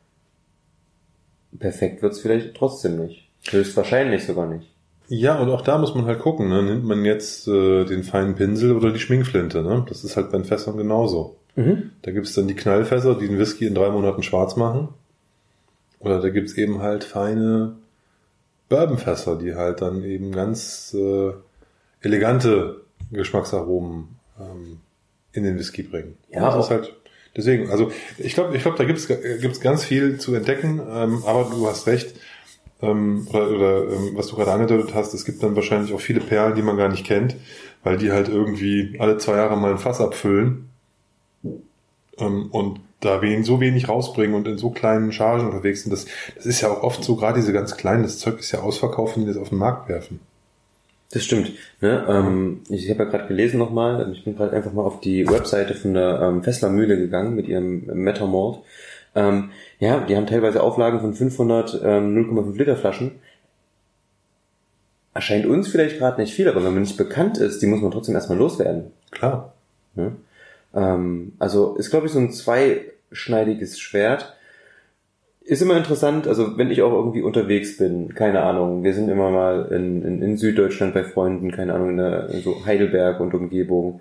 [1.58, 3.28] perfekt wird's vielleicht trotzdem nicht.
[3.50, 4.69] Höchstwahrscheinlich sogar nicht.
[5.12, 6.62] Ja, und auch da muss man halt gucken, ne?
[6.62, 9.84] nimmt man jetzt äh, den feinen Pinsel oder die Schminkflinte, ne?
[9.88, 11.36] Das ist halt bei den Fässern genauso.
[11.56, 11.90] Mhm.
[12.02, 14.90] Da gibt's dann die Knallfässer, die den Whisky in drei Monaten schwarz machen.
[15.98, 17.74] Oder da gibt's eben halt feine
[18.68, 21.32] Bourbonfässer, die halt dann eben ganz äh,
[22.02, 24.78] elegante Geschmacksaromen ähm,
[25.32, 26.18] in den Whisky bringen.
[26.30, 26.94] Ja, das ist halt
[27.36, 27.68] deswegen.
[27.68, 30.80] Also ich glaube, ich glaube, da gibt's äh, gibt's ganz viel zu entdecken.
[30.88, 32.14] Ähm, aber du hast recht.
[32.82, 36.20] Ähm, oder oder ähm, was du gerade angedeutet hast, es gibt dann wahrscheinlich auch viele
[36.20, 37.36] Perlen, die man gar nicht kennt,
[37.82, 40.70] weil die halt irgendwie alle zwei Jahre mal ein Fass abfüllen
[42.18, 45.92] ähm, und da wen, so wenig rausbringen und in so kleinen Chargen unterwegs sind.
[45.92, 46.06] Das,
[46.36, 49.16] das ist ja auch oft so, gerade diese ganz kleinen, das Zeug ist ja ausverkauft,
[49.16, 50.20] wenn die das auf den Markt werfen.
[51.12, 51.52] Das stimmt.
[51.80, 52.06] Ne?
[52.08, 55.74] Ähm, ich habe ja gerade gelesen nochmal, ich bin gerade einfach mal auf die Webseite
[55.74, 58.58] von der ähm, Fessler Mühle gegangen mit ihrem Metamalt.
[59.14, 63.12] Ähm, ja, die haben teilweise Auflagen von 500 ähm, 0,5 Liter Flaschen.
[65.12, 67.90] Erscheint uns vielleicht gerade nicht viel, aber wenn man nicht bekannt ist, die muss man
[67.90, 68.92] trotzdem erstmal loswerden.
[69.10, 69.54] Klar.
[69.94, 70.12] Ne?
[70.74, 74.36] Ähm, also ist, glaube ich, so ein zweischneidiges Schwert.
[75.42, 79.30] Ist immer interessant, also wenn ich auch irgendwie unterwegs bin, keine Ahnung, wir sind immer
[79.30, 83.34] mal in, in, in Süddeutschland bei Freunden, keine Ahnung, in, der, in so Heidelberg und
[83.34, 84.00] Umgebung.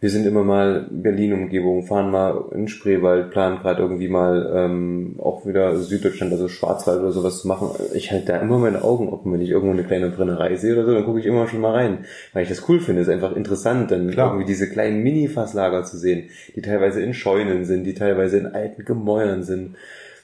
[0.00, 5.44] Wir sind immer mal Berlin-Umgebung, fahren mal in Spreewald, planen gerade irgendwie mal ähm, auch
[5.44, 7.70] wieder Süddeutschland, also Schwarzwald oder sowas zu machen.
[7.94, 10.86] Ich halte da immer meine Augen offen, wenn ich irgendwo eine kleine Brennerei sehe oder
[10.86, 13.02] so, dann gucke ich immer schon mal rein, weil ich das cool finde.
[13.02, 14.28] ist einfach interessant, dann Klar.
[14.28, 18.84] irgendwie diese kleinen Mini-Fasslager zu sehen, die teilweise in Scheunen sind, die teilweise in alten
[18.84, 19.74] Gemäuern sind.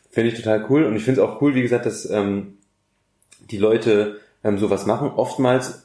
[0.08, 0.84] Finde ich total cool.
[0.84, 2.58] Und ich finde es auch cool, wie gesagt, dass ähm,
[3.50, 5.10] die Leute ähm, sowas machen.
[5.16, 5.84] Oftmals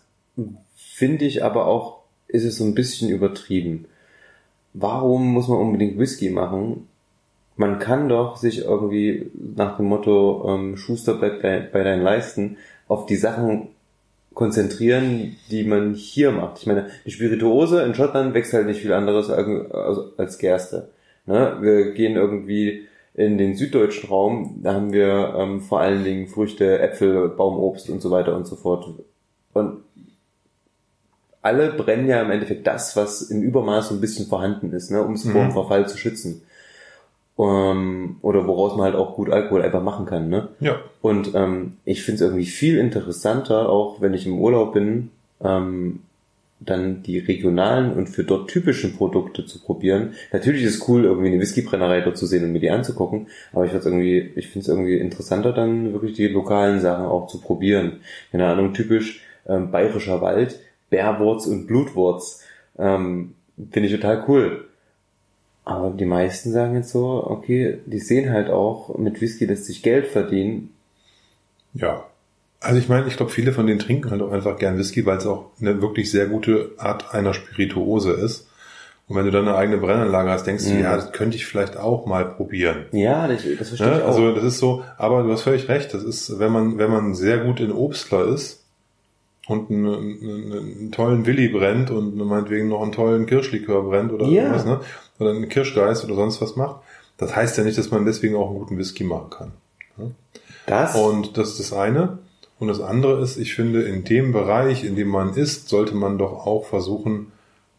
[0.76, 1.99] finde ich aber auch,
[2.30, 3.86] ist es so ein bisschen übertrieben.
[4.74, 6.88] Warum muss man unbedingt Whisky machen?
[7.58, 12.58] Man kann doch sich irgendwie nach dem Motto ähm, Schuster bleibt bei, bei deinen Leisten
[12.88, 13.70] auf die Sachen
[14.34, 16.60] konzentrieren, die man hier macht.
[16.60, 20.90] Ich meine, die Spirituose in Schottland wächst halt nicht viel anderes als, Gerste.
[21.26, 21.58] Ne?
[21.60, 26.80] Wir gehen irgendwie in den süddeutschen Raum, da haben wir ähm, vor allen Dingen Früchte,
[26.80, 28.86] Äpfel, Baumobst und so weiter und so fort.
[29.54, 29.80] Und
[31.42, 35.02] alle brennen ja im Endeffekt das, was im Übermaß so ein bisschen vorhanden ist, ne,
[35.04, 35.52] um es vor dem Mhm.
[35.54, 36.42] Verfall zu schützen.
[37.38, 40.28] ähm, oder woraus man halt auch gut Alkohol einfach machen kann.
[40.28, 40.50] Ne?
[40.60, 40.82] Ja.
[41.02, 45.12] Und ähm, ich finde es irgendwie viel interessanter, auch wenn ich im Urlaub bin,
[45.42, 46.02] ähm,
[46.60, 50.16] dann die regionalen und für dort typischen Produkte zu probieren.
[50.34, 53.64] Natürlich ist es cool, irgendwie eine Whiskybrennerei dort zu sehen und mir die anzugucken, aber
[53.66, 58.02] ich irgendwie, ich finde es irgendwie interessanter, dann wirklich die lokalen Sachen auch zu probieren.
[58.34, 60.60] Keine Ahnung, typisch ähm, bayerischer Wald,
[60.90, 62.42] Bärwurz und Blutwurz.
[62.78, 63.34] Ähm,
[63.72, 64.66] finde ich total cool.
[65.66, 69.84] Aber die meisten sagen jetzt so, okay, die sehen halt auch, mit Whisky lässt sich
[69.84, 70.74] Geld verdienen.
[71.74, 72.06] Ja.
[72.62, 75.18] Also ich meine, ich glaube, viele von denen trinken halt auch einfach gern Whisky, weil
[75.18, 78.48] es auch eine wirklich sehr gute Art einer Spirituose ist.
[79.08, 80.82] Und wenn du dann eine eigene Brennanlage hast, denkst du, Mhm.
[80.82, 82.86] ja, das könnte ich vielleicht auch mal probieren.
[82.92, 83.98] Ja, das, das verstehe Ne?
[83.98, 84.08] ich auch.
[84.08, 87.16] Also das ist so, aber du hast völlig recht, das ist, wenn man, wenn man
[87.16, 88.59] sehr gut in Obstler ist
[89.50, 94.26] und einen, einen, einen tollen Willi brennt und meinetwegen noch einen tollen Kirschlikör brennt oder
[94.28, 94.44] Ja.
[94.44, 94.80] irgendwas, ne?
[95.20, 96.82] Oder einen Kirschgeist oder sonst was macht,
[97.18, 99.52] das heißt ja nicht, dass man deswegen auch einen guten Whisky machen kann.
[100.66, 102.20] das, Und das ist das eine.
[102.60, 106.18] Und das andere ist, ich finde, in dem Bereich, in dem man ist, sollte man
[106.18, 107.32] doch auch versuchen,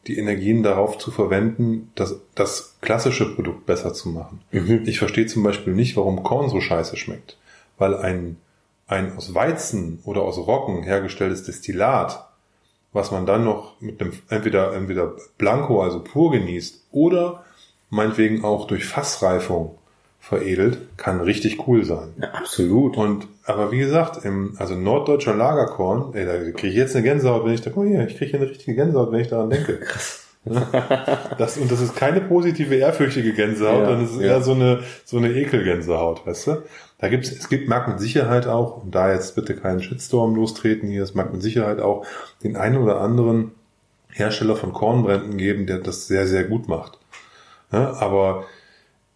[0.06, 4.40] die Energien darauf zu verwenden, das, das klassische Produkt besser zu machen.
[4.50, 4.82] Mhm.
[4.86, 7.36] Ich verstehe zum Beispiel nicht, warum Korn so scheiße schmeckt.
[7.78, 8.36] Weil ein,
[8.90, 12.26] ein aus Weizen oder aus Roggen hergestelltes Destillat,
[12.92, 17.44] was man dann noch mit einem entweder, entweder Blanco, also pur genießt, oder
[17.88, 19.76] meinetwegen auch durch Fassreifung
[20.18, 22.14] veredelt, kann richtig cool sein.
[22.20, 22.96] ja, absolut.
[22.96, 27.44] Und aber wie gesagt, im, also norddeutscher Lagerkorn, ey, da kriege ich jetzt eine Gänsehaut,
[27.44, 29.50] wenn ich da, guck mal hier, ich kriege hier eine richtige Gänsehaut, wenn ich daran
[29.50, 29.78] denke.
[29.80, 30.26] Krass.
[31.38, 34.26] Das, und das ist keine positive, ehrfürchtige Gänsehaut, Ja, es ist ja.
[34.28, 36.62] eher so eine, so eine Ekelgänsehaut, weißt du?
[37.00, 40.88] Da gibt's, es gibt, mag mit Sicherheit auch, und da jetzt bitte keinen Shitstorm lostreten
[40.88, 42.06] hier, es mag mit Sicherheit auch
[42.42, 43.52] den einen oder anderen
[44.12, 46.98] Hersteller von Kornbränden geben, der das sehr, sehr gut macht.
[47.72, 48.44] Ja, aber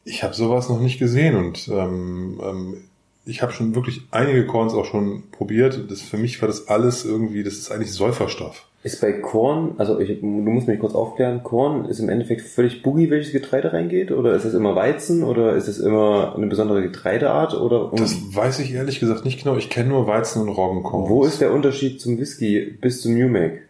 [0.05, 2.85] ich habe sowas noch nicht gesehen und ähm, ähm,
[3.27, 5.91] ich habe schon wirklich einige Korns auch schon probiert.
[5.91, 8.67] Das für mich war das alles irgendwie, das ist eigentlich Säuferstoff.
[8.85, 12.83] Ist bei Korn, also ich, du musst mich kurz aufklären, Korn ist im Endeffekt völlig
[12.83, 14.13] boogie, welches Getreide reingeht?
[14.13, 15.25] Oder ist es immer Weizen?
[15.25, 17.55] Oder ist es immer eine besondere Getreideart?
[17.55, 19.57] Oder um, Das weiß ich ehrlich gesagt nicht genau.
[19.57, 21.09] Ich kenne nur Weizen und Roggenkorn.
[21.09, 23.63] wo ist der Unterschied zum Whisky bis zum New Make?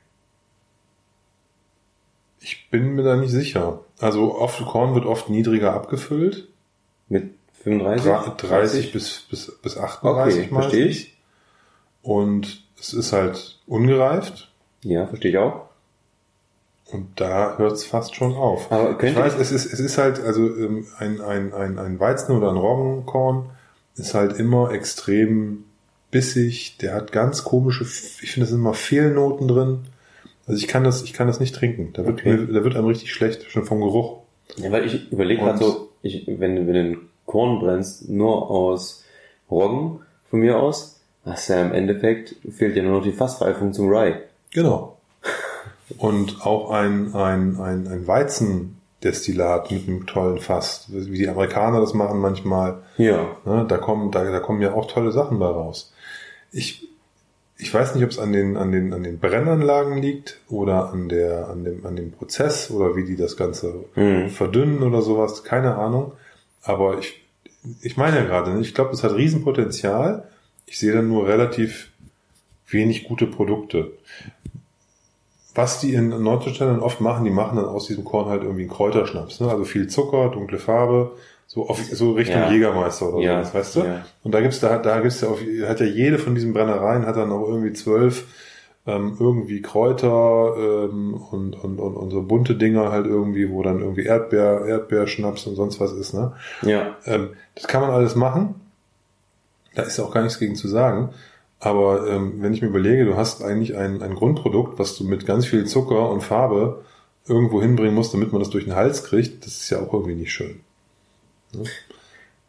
[2.40, 3.80] Ich bin mir da nicht sicher.
[4.00, 6.48] Also oft Korn wird oft niedriger abgefüllt.
[7.08, 7.30] Mit
[7.62, 8.10] 35?
[8.10, 11.16] Dra- 30 bis, bis, bis 38 Okay, verstehe ich.
[12.02, 14.50] Und es ist halt ungereift.
[14.85, 15.62] Ja, verstehe ich auch.
[16.93, 18.70] Und da hört es fast schon auf.
[18.70, 22.37] Aber ich weiß, es ist, es ist halt, also ähm, ein, ein, ein, ein Weizen
[22.37, 23.47] oder ein Roggenkorn
[23.97, 25.64] ist halt immer extrem
[26.11, 26.76] bissig.
[26.78, 29.78] Der hat ganz komische, ich finde, es sind immer Fehlnoten drin.
[30.47, 31.93] Also ich kann das, ich kann das nicht trinken.
[31.95, 32.37] Da wird, Okay.
[32.37, 34.18] mir, da wird einem richtig schlecht, schon vom Geruch.
[34.57, 38.51] Ja, weil ich überlege gerade so, ich, wenn, du- wenn du den Korn brennst, nur
[38.51, 39.05] aus
[39.51, 43.72] Roggen, von mir aus, hast du ja im Endeffekt, fehlt ja nur noch die Fassreifung
[43.72, 44.16] zum Rye.
[44.55, 44.96] Genau.
[45.98, 51.92] Und auch ein, ein, ein, ein Weizendestillat mit einem tollen Fass, wie die Amerikaner das
[51.92, 52.78] machen manchmal.
[52.96, 53.36] Ja.
[53.44, 55.92] Ne, da kommen, da, da kommen ja auch tolle Sachen bei raus.
[56.52, 56.88] Ich,
[57.59, 61.09] ich weiß nicht, ob es an den, an den, an den Brennanlagen liegt oder an
[61.09, 64.30] der, an dem, an dem Prozess oder wie die das Ganze Mhm.
[64.30, 65.44] verdünnen oder sowas.
[65.44, 66.12] Keine Ahnung.
[66.62, 67.22] Aber ich,
[67.82, 70.28] ich meine ja gerade, ne, ich glaube, es hat Riesenpotenzial.
[70.66, 71.90] Ich sehe dann nur relativ
[72.68, 73.92] wenig gute Produkte.
[75.55, 78.62] Was die in Norddeutschland dann oft machen, die machen dann aus diesem Korn halt irgendwie
[78.62, 79.40] einen Kräuterschnaps.
[79.40, 79.48] Ne?
[79.50, 81.12] Also viel Zucker, dunkle Farbe,
[81.46, 82.50] so, auf, so Richtung Ja.
[82.50, 83.38] Jägermeister oder Ja.
[83.45, 83.80] sowas, weißt du?
[83.80, 84.04] Ja.
[84.24, 85.38] Und da gibt's da, da gibt's ja auf,
[85.68, 88.26] hat ja jede von diesen Brennereien hat dann auch irgendwie zwölf
[88.87, 93.80] ähm, irgendwie Kräuter ähm, und, und, und, und so bunte Dinger halt irgendwie, wo dann
[93.80, 96.33] irgendwie Erdbeer, Erdbeerschnaps und sonst was ist, ne?
[96.62, 96.96] Ja.
[97.07, 98.57] Ähm, das kann man alles machen.
[99.74, 101.11] Da ist ja auch gar nichts gegen zu sagen.
[101.64, 105.24] Aber ähm, wenn ich mir überlege, du hast eigentlich ein, ein Grundprodukt, was du mit
[105.24, 106.84] ganz viel Zucker und Farbe
[107.26, 110.14] irgendwo hinbringen musst, damit man das durch den Hals kriegt, das ist ja auch irgendwie
[110.14, 110.61] nicht schön.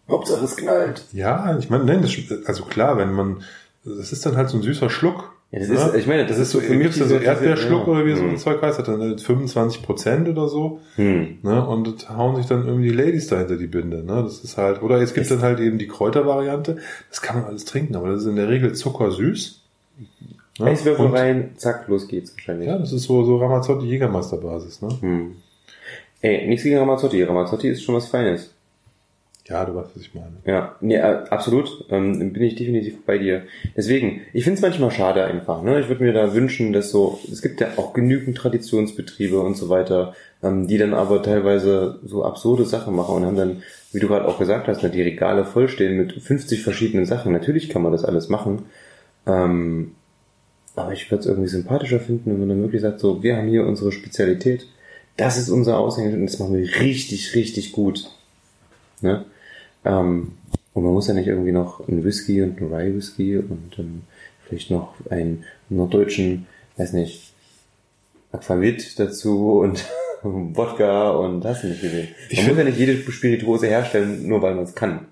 [0.10, 1.06] Hauptsache es knallt.
[1.14, 2.12] Ja, ich meine, nein, das,
[2.46, 3.44] also klar, wenn man,
[3.86, 5.32] das ist dann halt so ein süßer Schluck.
[5.56, 7.30] Ja, das ist, ich meine, das ist so für für mich gibt's so diese- diese-
[7.32, 7.94] Erdbeerschluck ja.
[7.94, 8.38] oder wie so ein Hm.
[8.38, 10.82] Zeug heißt, hat dann halt 25 Prozent oder so.
[10.98, 11.38] Hm.
[11.44, 11.66] Ne?
[11.66, 14.04] Und das hauen sich dann irgendwie die Ladies da hinter die Binde.
[14.04, 14.22] Ne?
[14.24, 16.78] Das ist halt, oder jetzt gibt es dann halt eben die Kräutervariante.
[17.10, 19.62] Das kann man alles trinken, aber das ist in der Regel zuckersüß.
[20.60, 20.66] Ne?
[20.66, 22.68] Eiswürfel rein, zack, los geht's wahrscheinlich.
[22.68, 24.82] Ja, das ist so, so Ramazzotti Jägermeisterbasis.
[24.82, 24.90] Ne?
[25.02, 25.36] Hm.
[26.22, 27.22] Ey, nichts gegen Ramazzotti.
[27.24, 28.55] Ramazzotti ist schon was Feines.
[29.48, 30.38] Ja, du weißt, was ich meine.
[30.46, 31.86] Ja, nee, äh, absolut.
[31.92, 33.44] Ähm, bin ich definitiv bei dir.
[33.78, 35.62] Deswegen, ich finde es manchmal schade einfach.
[35.62, 35.80] Ne?
[35.80, 39.70] Ich würde mir da wünschen, dass so, es gibt ja auch genügend Traditionsbetriebe und so
[39.70, 44.08] weiter, ähm, die dann aber teilweise so absurde Sachen machen und haben dann, wie du
[44.08, 47.32] gerade auch gesagt hast, ne, die Regale vollstehen mit 50 verschiedenen Sachen.
[47.32, 48.64] Natürlich kann man das alles machen.
[49.28, 49.92] Ähm,
[50.76, 53.48] aber ich würde es irgendwie sympathischer finden, wenn man dann wirklich sagt, so, wir haben
[53.48, 54.66] hier unsere Spezialität.
[55.18, 58.10] Das ist unser Aushängeschild und das machen wir richtig, richtig gut.
[59.02, 59.24] Ne?
[59.86, 60.34] Ähm,
[60.74, 64.02] und man muss ja nicht irgendwie noch einen Whisky und einen Rye Whisky und ähm,
[64.46, 66.48] vielleicht noch einen norddeutschen,
[66.78, 67.34] weiß nicht,
[68.32, 69.86] Aquavit dazu und
[70.24, 72.10] Wodka und du nicht gesehen.
[72.10, 75.08] Man Ich muss ja nicht jede Spirituose herstellen, nur weil man es kann.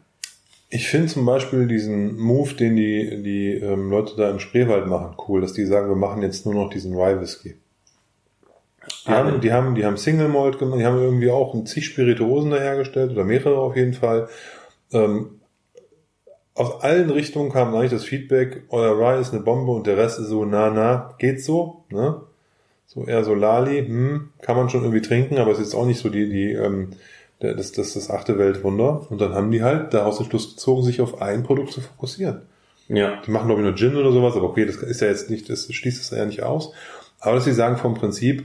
[0.69, 5.15] Ich finde zum Beispiel diesen Move, den die, die ähm, Leute da im Spreewald machen,
[5.27, 7.55] cool, dass die sagen, wir machen jetzt nur noch diesen Rye Whisky.
[9.05, 11.65] Die, Ah, haben, die haben, die haben Single Malt gemacht, die haben irgendwie auch ein
[11.65, 14.27] zig Spirituosen dahergestellt oder mehrere auf jeden Fall.
[14.93, 15.39] Ähm,
[16.55, 20.19] aus allen Richtungen kam eigentlich das Feedback, euer Rye ist eine Bombe und der Rest
[20.19, 22.21] ist so, na, na, geht so, ne?
[22.85, 25.99] So eher so Lali, hm, kann man schon irgendwie trinken, aber es ist auch nicht
[25.99, 26.91] so die, die, ähm,
[27.41, 29.07] der- das, das, das achte Weltwunder.
[29.09, 32.43] Und dann haben die halt daraus den Schluss gezogen, sich auf ein Produkt zu fokussieren.
[32.89, 33.19] Ja.
[33.25, 35.49] Die machen, glaube ich, nur Gin oder sowas, aber okay, das ist ja jetzt nicht,
[35.49, 36.71] das schließt es ja nicht aus.
[37.19, 38.43] Aber dass sie sagen, vom Prinzip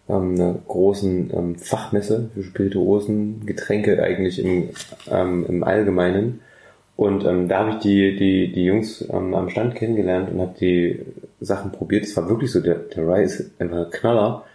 [0.08, 4.70] ähm, einer großen ähm, Fachmesse für Spirituosen, Getränke eigentlich im,
[5.10, 6.40] ähm, im Allgemeinen.
[6.96, 10.54] Und ähm, da habe ich die, die, die Jungs ähm, am Stand kennengelernt und habe
[10.58, 11.04] die
[11.42, 12.04] Sachen probiert.
[12.04, 14.46] Es war wirklich so, der, der Rye ist einfach ein Knaller.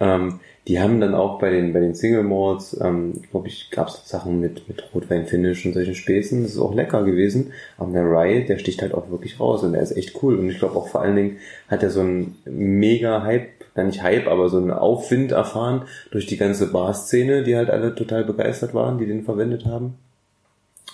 [0.00, 3.86] Ähm, die haben dann auch bei den, bei den Single Malls, ähm, glaube ich, gab
[3.88, 6.42] es Sachen mit, mit Rotwein-Finish und solchen Späßen.
[6.42, 7.52] Das ist auch lecker gewesen.
[7.78, 10.36] Aber der Rye, der sticht halt auch wirklich raus und der ist echt cool.
[10.36, 11.36] Und ich glaube auch vor allen Dingen
[11.68, 16.26] hat er so einen mega Hype, na nicht Hype, aber so einen Aufwind erfahren durch
[16.26, 19.94] die ganze Bar-Szene, die halt alle total begeistert waren, die den verwendet haben.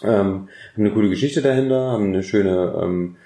[0.03, 3.17] Ähm, haben eine coole Geschichte dahinter, haben eine schöne, ähm,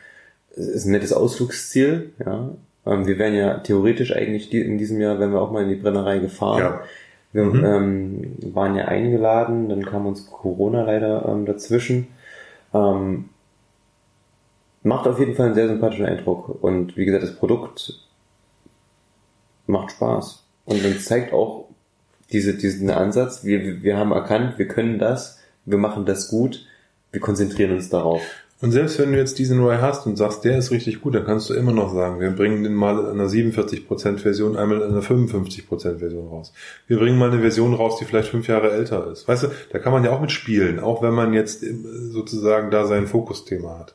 [0.54, 2.50] ist ein nettes Ausflugsziel, ja.
[2.86, 5.74] Ähm, wir wären ja theoretisch eigentlich in diesem Jahr, wenn wir auch mal in die
[5.76, 6.58] Brennerei gefahren.
[6.60, 6.80] Ja.
[7.32, 7.64] Wir Mhm.
[7.64, 12.08] ähm, waren ja eingeladen, dann kam uns Corona leider ähm, dazwischen.
[12.72, 13.28] Ähm,
[14.82, 16.62] macht auf jeden Fall einen sehr sympathischen Eindruck.
[16.62, 17.98] Und wie gesagt, das Produkt
[19.66, 20.44] macht Spaß.
[20.64, 21.66] Und dann zeigt auch
[22.32, 26.66] diese, diesen Ansatz, wir, wir haben erkannt, wir können das, wir machen das gut,
[27.12, 28.22] wir konzentrieren uns darauf.
[28.62, 31.26] Und selbst wenn du jetzt diesen Rye hast und sagst, der ist richtig gut, dann
[31.26, 34.90] kannst du immer noch sagen, wir bringen den mal in einer 47% Version, einmal in
[34.92, 36.54] einer 55% Version raus.
[36.86, 39.28] Wir bringen mal eine Version raus, die vielleicht fünf Jahre älter ist.
[39.28, 41.74] Weißt du, da kann man ja auch mit spielen, auch wenn man jetzt äh,
[42.10, 43.94] sozusagen da sein Fokusthema hat.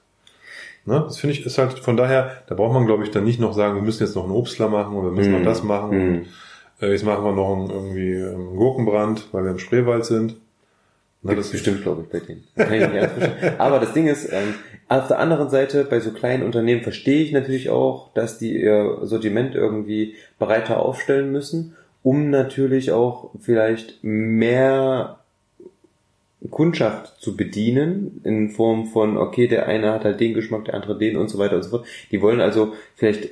[0.85, 1.03] Ne?
[1.07, 3.53] Das finde ich, ist halt von daher, da braucht man glaube ich dann nicht noch
[3.53, 5.38] sagen, wir müssen jetzt noch einen Obstler machen und wir müssen Mhm.
[5.39, 6.15] noch das machen Mhm.
[6.17, 6.25] und
[6.81, 10.35] äh, jetzt machen wir noch einen, irgendwie einen Gurkenbrand, weil wir im Spreewald sind.
[11.23, 12.43] Ne, Das bestimmt, glaube ich, bei denen.
[12.56, 13.53] Das kann ich nicht ganz verstehen.
[13.60, 14.56] Aber das Ding ist, ähm,
[14.88, 18.98] auf der anderen Seite, bei so kleinen Unternehmen verstehe ich natürlich auch, dass die ihr
[19.03, 25.19] Sortiment irgendwie breiter aufstellen müssen, um natürlich auch vielleicht mehr
[26.49, 30.98] Kundschaft zu bedienen, in Form von, okay, der eine hat halt den Geschmack, der andere
[30.98, 31.85] den und so weiter und so fort.
[32.10, 33.30] Die wollen also vielleicht,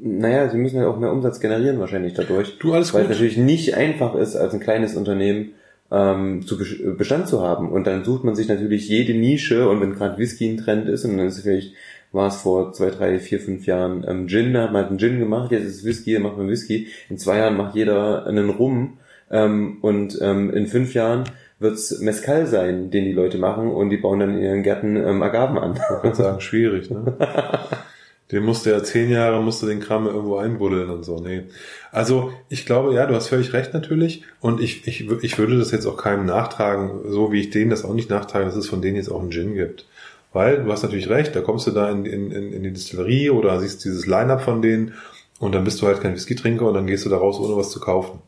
[0.00, 2.58] naja, sie müssen halt auch mehr Umsatz generieren wahrscheinlich dadurch.
[2.58, 3.16] Du, alles Weil es gut.
[3.16, 5.52] natürlich nicht einfach ist, als ein kleines Unternehmen
[5.90, 7.70] ähm, zu Bes- Bestand zu haben.
[7.70, 11.04] Und dann sucht man sich natürlich jede Nische und wenn gerade Whisky ein Trend ist
[11.04, 11.72] und dann ist es vielleicht,
[12.12, 14.98] war es vor zwei, drei, vier, fünf Jahren ähm, Gin, da hat man halt einen
[14.98, 16.88] Gin gemacht, jetzt ist es Whisky, dann macht man Whisky.
[17.08, 18.98] In zwei Jahren macht jeder einen Rum
[19.30, 21.24] ähm, und ähm, in fünf Jahren
[21.58, 25.22] wird's Mezcal sein, den die Leute machen und die bauen dann in ihren Gärten ähm,
[25.22, 25.74] Agaven an.
[25.74, 27.16] Ich würde sagen, schwierig, ne?
[28.32, 31.20] Den musste ja zehn Jahre, musste den Kram irgendwo einbuddeln und so.
[31.20, 31.44] Nee.
[31.92, 34.22] Also ich glaube, ja, du hast völlig recht natürlich.
[34.40, 37.84] Und ich, ich, ich würde das jetzt auch keinem nachtragen, so wie ich denen das
[37.84, 39.86] auch nicht nachtrage, dass es von denen jetzt auch einen Gin gibt.
[40.32, 43.30] Weil du hast natürlich recht, da kommst du da in, in, in in die Distillerie
[43.30, 44.94] oder siehst dieses Line-Up von denen
[45.38, 47.70] und dann bist du halt kein Whisky-Trinker und dann gehst du da raus, ohne was
[47.70, 48.18] zu kaufen.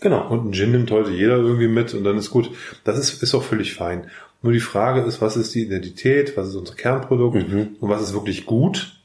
[0.00, 0.28] Genau.
[0.28, 2.50] Und einen Gin nimmt heute jeder irgendwie mit und dann ist gut.
[2.84, 4.04] Das ist, ist auch völlig fein.
[4.42, 7.76] Nur die Frage ist, was ist die Identität, was ist unser Kernprodukt Mhm.
[7.80, 8.99] und was ist wirklich gut?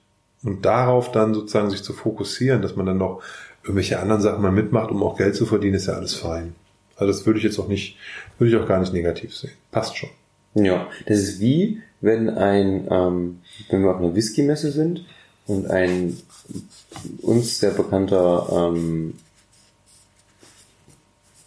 [0.45, 3.21] Und darauf dann sozusagen sich zu fokussieren, dass man dann noch
[3.63, 6.53] irgendwelche anderen Sachen mal mitmacht, um auch Geld zu verdienen, ist ja alles fein.
[6.95, 7.97] Also das würde ich jetzt auch nicht,
[8.37, 9.53] würde ich auch gar nicht negativ sehen.
[9.71, 10.09] Passt schon.
[10.53, 13.39] Ja, das ist wie, wenn ein, ähm,
[13.69, 15.03] wenn wir auf einer Whisky-Messe sind
[15.47, 16.17] und ein
[17.21, 19.15] uns sehr bekannter ähm,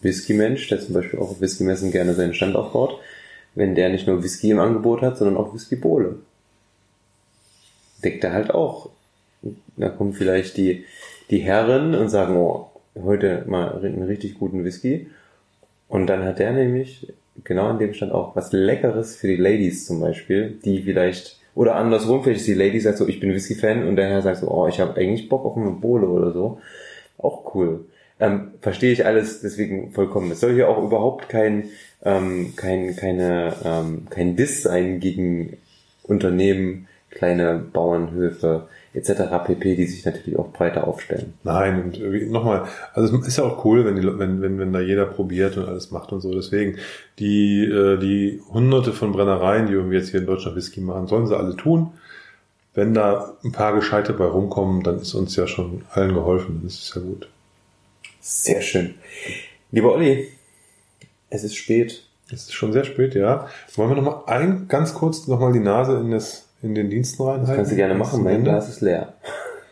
[0.02, 2.98] Whisky-Mensch, der zum Beispiel auch auf Whisky-Messen gerne seinen Stand aufbaut,
[3.54, 6.16] wenn der nicht nur Whisky im Angebot hat, sondern auch Whisky-Bowle.
[8.04, 8.90] Deckt er halt auch.
[9.76, 10.84] Da kommen vielleicht die,
[11.30, 15.08] die Herren und sagen, oh, heute mal einen richtig guten Whisky.
[15.88, 17.12] Und dann hat der nämlich
[17.44, 21.76] genau an dem Stand auch was Leckeres für die Ladies zum Beispiel, die vielleicht, oder
[21.76, 24.48] andersrum, vielleicht ist die Lady sagt so, ich bin Whisky-Fan und der Herr sagt so,
[24.48, 26.60] oh, ich habe eigentlich Bock auf eine Bowle oder so.
[27.16, 27.86] Auch cool.
[28.20, 30.30] Ähm, verstehe ich alles deswegen vollkommen.
[30.30, 31.68] Es soll hier auch überhaupt kein,
[32.04, 35.56] ähm, kein, keine, ähm, kein Diss sein gegen
[36.02, 36.88] Unternehmen,
[37.18, 39.44] kleine Bauernhöfe etc.
[39.44, 41.34] pp, die sich natürlich auch breiter aufstellen.
[41.42, 44.80] Nein, und nochmal, also es ist ja auch cool, wenn, die, wenn, wenn, wenn da
[44.80, 46.32] jeder probiert und alles macht und so.
[46.32, 46.78] Deswegen,
[47.18, 51.26] die, äh, die hunderte von Brennereien, die irgendwie jetzt hier in Deutschland Whisky machen, sollen
[51.26, 51.90] sie alle tun.
[52.74, 56.60] Wenn da ein paar Gescheite bei rumkommen, dann ist uns ja schon allen geholfen.
[56.62, 57.28] Das ist ja gut.
[58.20, 58.94] Sehr schön.
[59.72, 60.28] Lieber Olli,
[61.30, 62.04] es ist spät.
[62.30, 63.48] Es ist schon sehr spät, ja.
[63.74, 66.90] Wollen wir noch mal ein, ganz kurz noch mal die Nase in, das, in den
[66.90, 67.46] Diensten reinhalten?
[67.46, 68.22] Das kannst du gerne machen.
[68.22, 69.14] Mein Glas ist leer.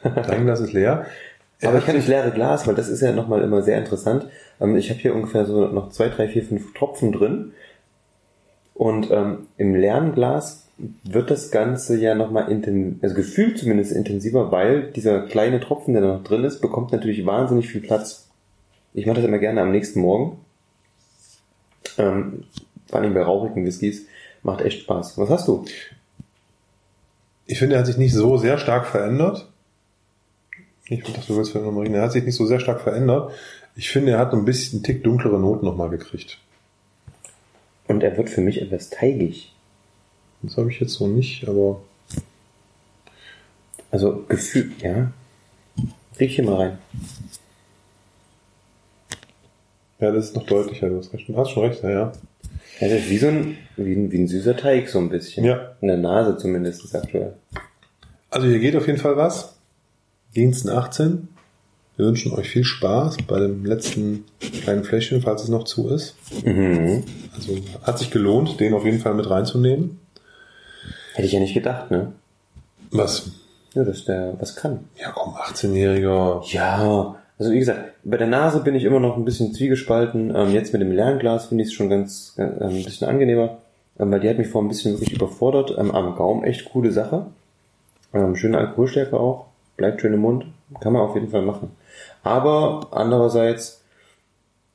[0.03, 1.07] Dein Glas ist leer.
[1.59, 4.29] Er Aber ich kann nicht leere Glas, weil das ist ja nochmal immer sehr interessant.
[4.61, 7.53] Ähm, ich habe hier ungefähr so noch zwei, drei, vier, fünf Tropfen drin.
[8.75, 14.53] Und ähm, im leeren Glas wird das Ganze ja nochmal intensiv, also gefühlt zumindest intensiver,
[14.53, 18.29] weil dieser kleine Tropfen, der noch drin ist, bekommt natürlich wahnsinnig viel Platz.
[18.93, 20.39] Ich mache das immer gerne am nächsten Morgen.
[21.97, 22.45] Ähm,
[22.87, 24.07] vor allem bei rauchigen Whiskys.
[24.43, 25.17] Macht echt Spaß.
[25.17, 25.65] Was hast du?
[27.47, 29.48] Ich finde, er hat sich nicht so sehr stark verändert.
[30.89, 31.94] Ich dachte, du willst nochmal reden.
[31.94, 33.32] Er hat sich nicht so sehr stark verändert.
[33.74, 36.39] Ich finde, er hat ein bisschen einen Tick dunklere Noten nochmal gekriegt.
[37.89, 39.52] Und er wird für mich etwas teigig.
[40.43, 41.81] Das habe ich jetzt so nicht, aber.
[43.90, 45.12] Also Gefühl, ja.
[46.18, 46.78] Riech hier mal rein.
[49.98, 51.28] Ja, das ist noch deutlicher, du hast recht.
[51.28, 51.82] Du hast schon recht.
[51.82, 52.12] Ja,
[52.81, 55.44] das ist wie so ein, wie ein, wie ein süßer Teig, so ein bisschen.
[55.44, 55.77] Ja.
[55.81, 57.35] In der Nase zumindest aktuell.
[58.31, 59.57] Also hier geht auf jeden Fall was.
[60.35, 61.28] Diensten 18.
[61.97, 64.27] Wir wünschen euch viel Spaß bei dem letzten
[64.62, 66.15] kleinen Fläschchen, falls es noch zu ist.
[66.44, 67.05] Mhm.
[67.35, 69.98] Also hat sich gelohnt, den auf jeden Fall mit reinzunehmen.
[71.15, 72.12] Hätte ich ja nicht gedacht, ne?
[72.90, 73.31] Was?
[73.73, 74.81] Ja, dass der was kann.
[75.01, 76.44] Ja, komm, 18-Jähriger.
[76.53, 80.33] Ja, also wie gesagt, bei der Nase bin ich immer noch ein bisschen zwiegespalten.
[80.35, 83.59] Ähm, jetzt mit dem Lernglas finde ich es schon ganz, äh, ein bisschen angenehmer,
[83.99, 85.74] ähm, weil die hat mich vor ein bisschen wirklich überfordert.
[85.77, 87.27] Ähm, am Gaumen echt coole Sache.
[88.15, 89.47] Ähm, schöne Alkoholstärke auch,
[89.77, 90.47] bleibt schön im Mund,
[90.81, 91.73] kann man auf jeden Fall machen.
[92.23, 93.83] Aber andererseits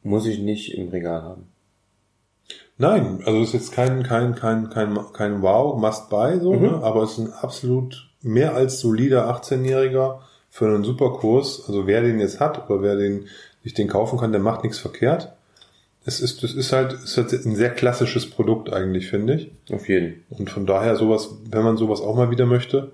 [0.04, 1.48] muss ich nicht im Regal haben.
[2.78, 6.62] Nein, also es ist jetzt kein kein kein kein kein Wow Must Buy so, mhm.
[6.62, 6.80] ne?
[6.84, 10.20] aber es ist ein absolut mehr als solider 18-Jähriger
[10.52, 11.64] für einen super Kurs.
[11.66, 13.28] Also wer den jetzt hat oder wer den
[13.64, 15.34] sich den kaufen kann, der macht nichts verkehrt.
[16.04, 19.52] Es ist, das ist halt, ist halt ein sehr klassisches Produkt eigentlich, finde ich.
[19.72, 20.24] Auf jeden.
[20.30, 22.92] Und von daher sowas, wenn man sowas auch mal wieder möchte.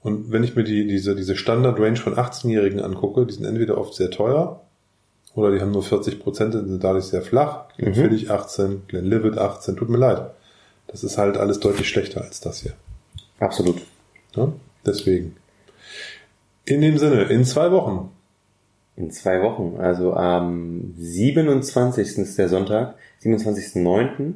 [0.00, 3.94] Und wenn ich mir die, diese, diese Standard-Range von 18-Jährigen angucke, die sind entweder oft
[3.94, 4.60] sehr teuer
[5.34, 7.64] oder die haben nur 40 Prozent sind dadurch sehr flach.
[7.76, 8.26] Mhm.
[8.28, 10.30] 18, Glenlivet 18, tut mir leid.
[10.86, 12.72] Das ist halt alles deutlich schlechter als das hier.
[13.40, 13.82] Absolut.
[14.34, 14.52] Ja,
[14.86, 15.36] deswegen.
[16.68, 18.10] In dem Sinne, in zwei Wochen.
[18.94, 22.18] In zwei Wochen, also am 27.
[22.18, 24.34] ist der Sonntag, 27.09.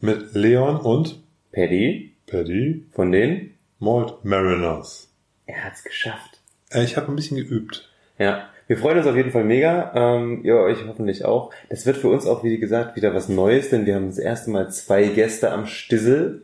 [0.00, 1.22] Mit Leon und
[1.52, 2.12] Paddy.
[2.26, 2.86] Paddy.
[2.90, 5.12] Von den Malt Mariners.
[5.46, 6.40] Er hat's geschafft.
[6.72, 7.88] Äh, ich habe ein bisschen geübt.
[8.18, 9.92] Ja, wir freuen uns auf jeden Fall mega.
[9.94, 11.52] Ähm, ihr euch hoffentlich auch.
[11.68, 14.50] Das wird für uns auch, wie gesagt, wieder was Neues, denn wir haben das erste
[14.50, 16.42] Mal zwei Gäste am Stissel.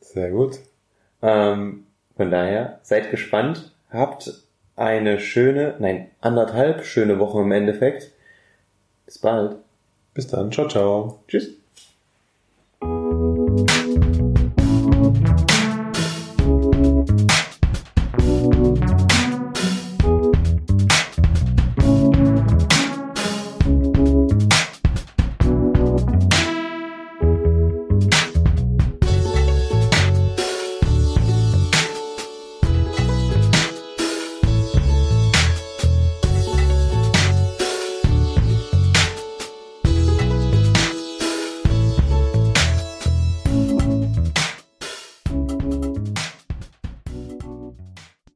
[0.00, 0.58] Sehr gut.
[1.22, 1.84] Ähm,
[2.14, 3.72] von daher, seid gespannt.
[3.90, 4.32] Habt
[4.76, 8.12] eine schöne, nein, anderthalb schöne Woche im Endeffekt.
[9.06, 9.56] Bis bald.
[10.14, 10.52] Bis dann.
[10.52, 11.20] Ciao, ciao.
[11.28, 11.57] Tschüss.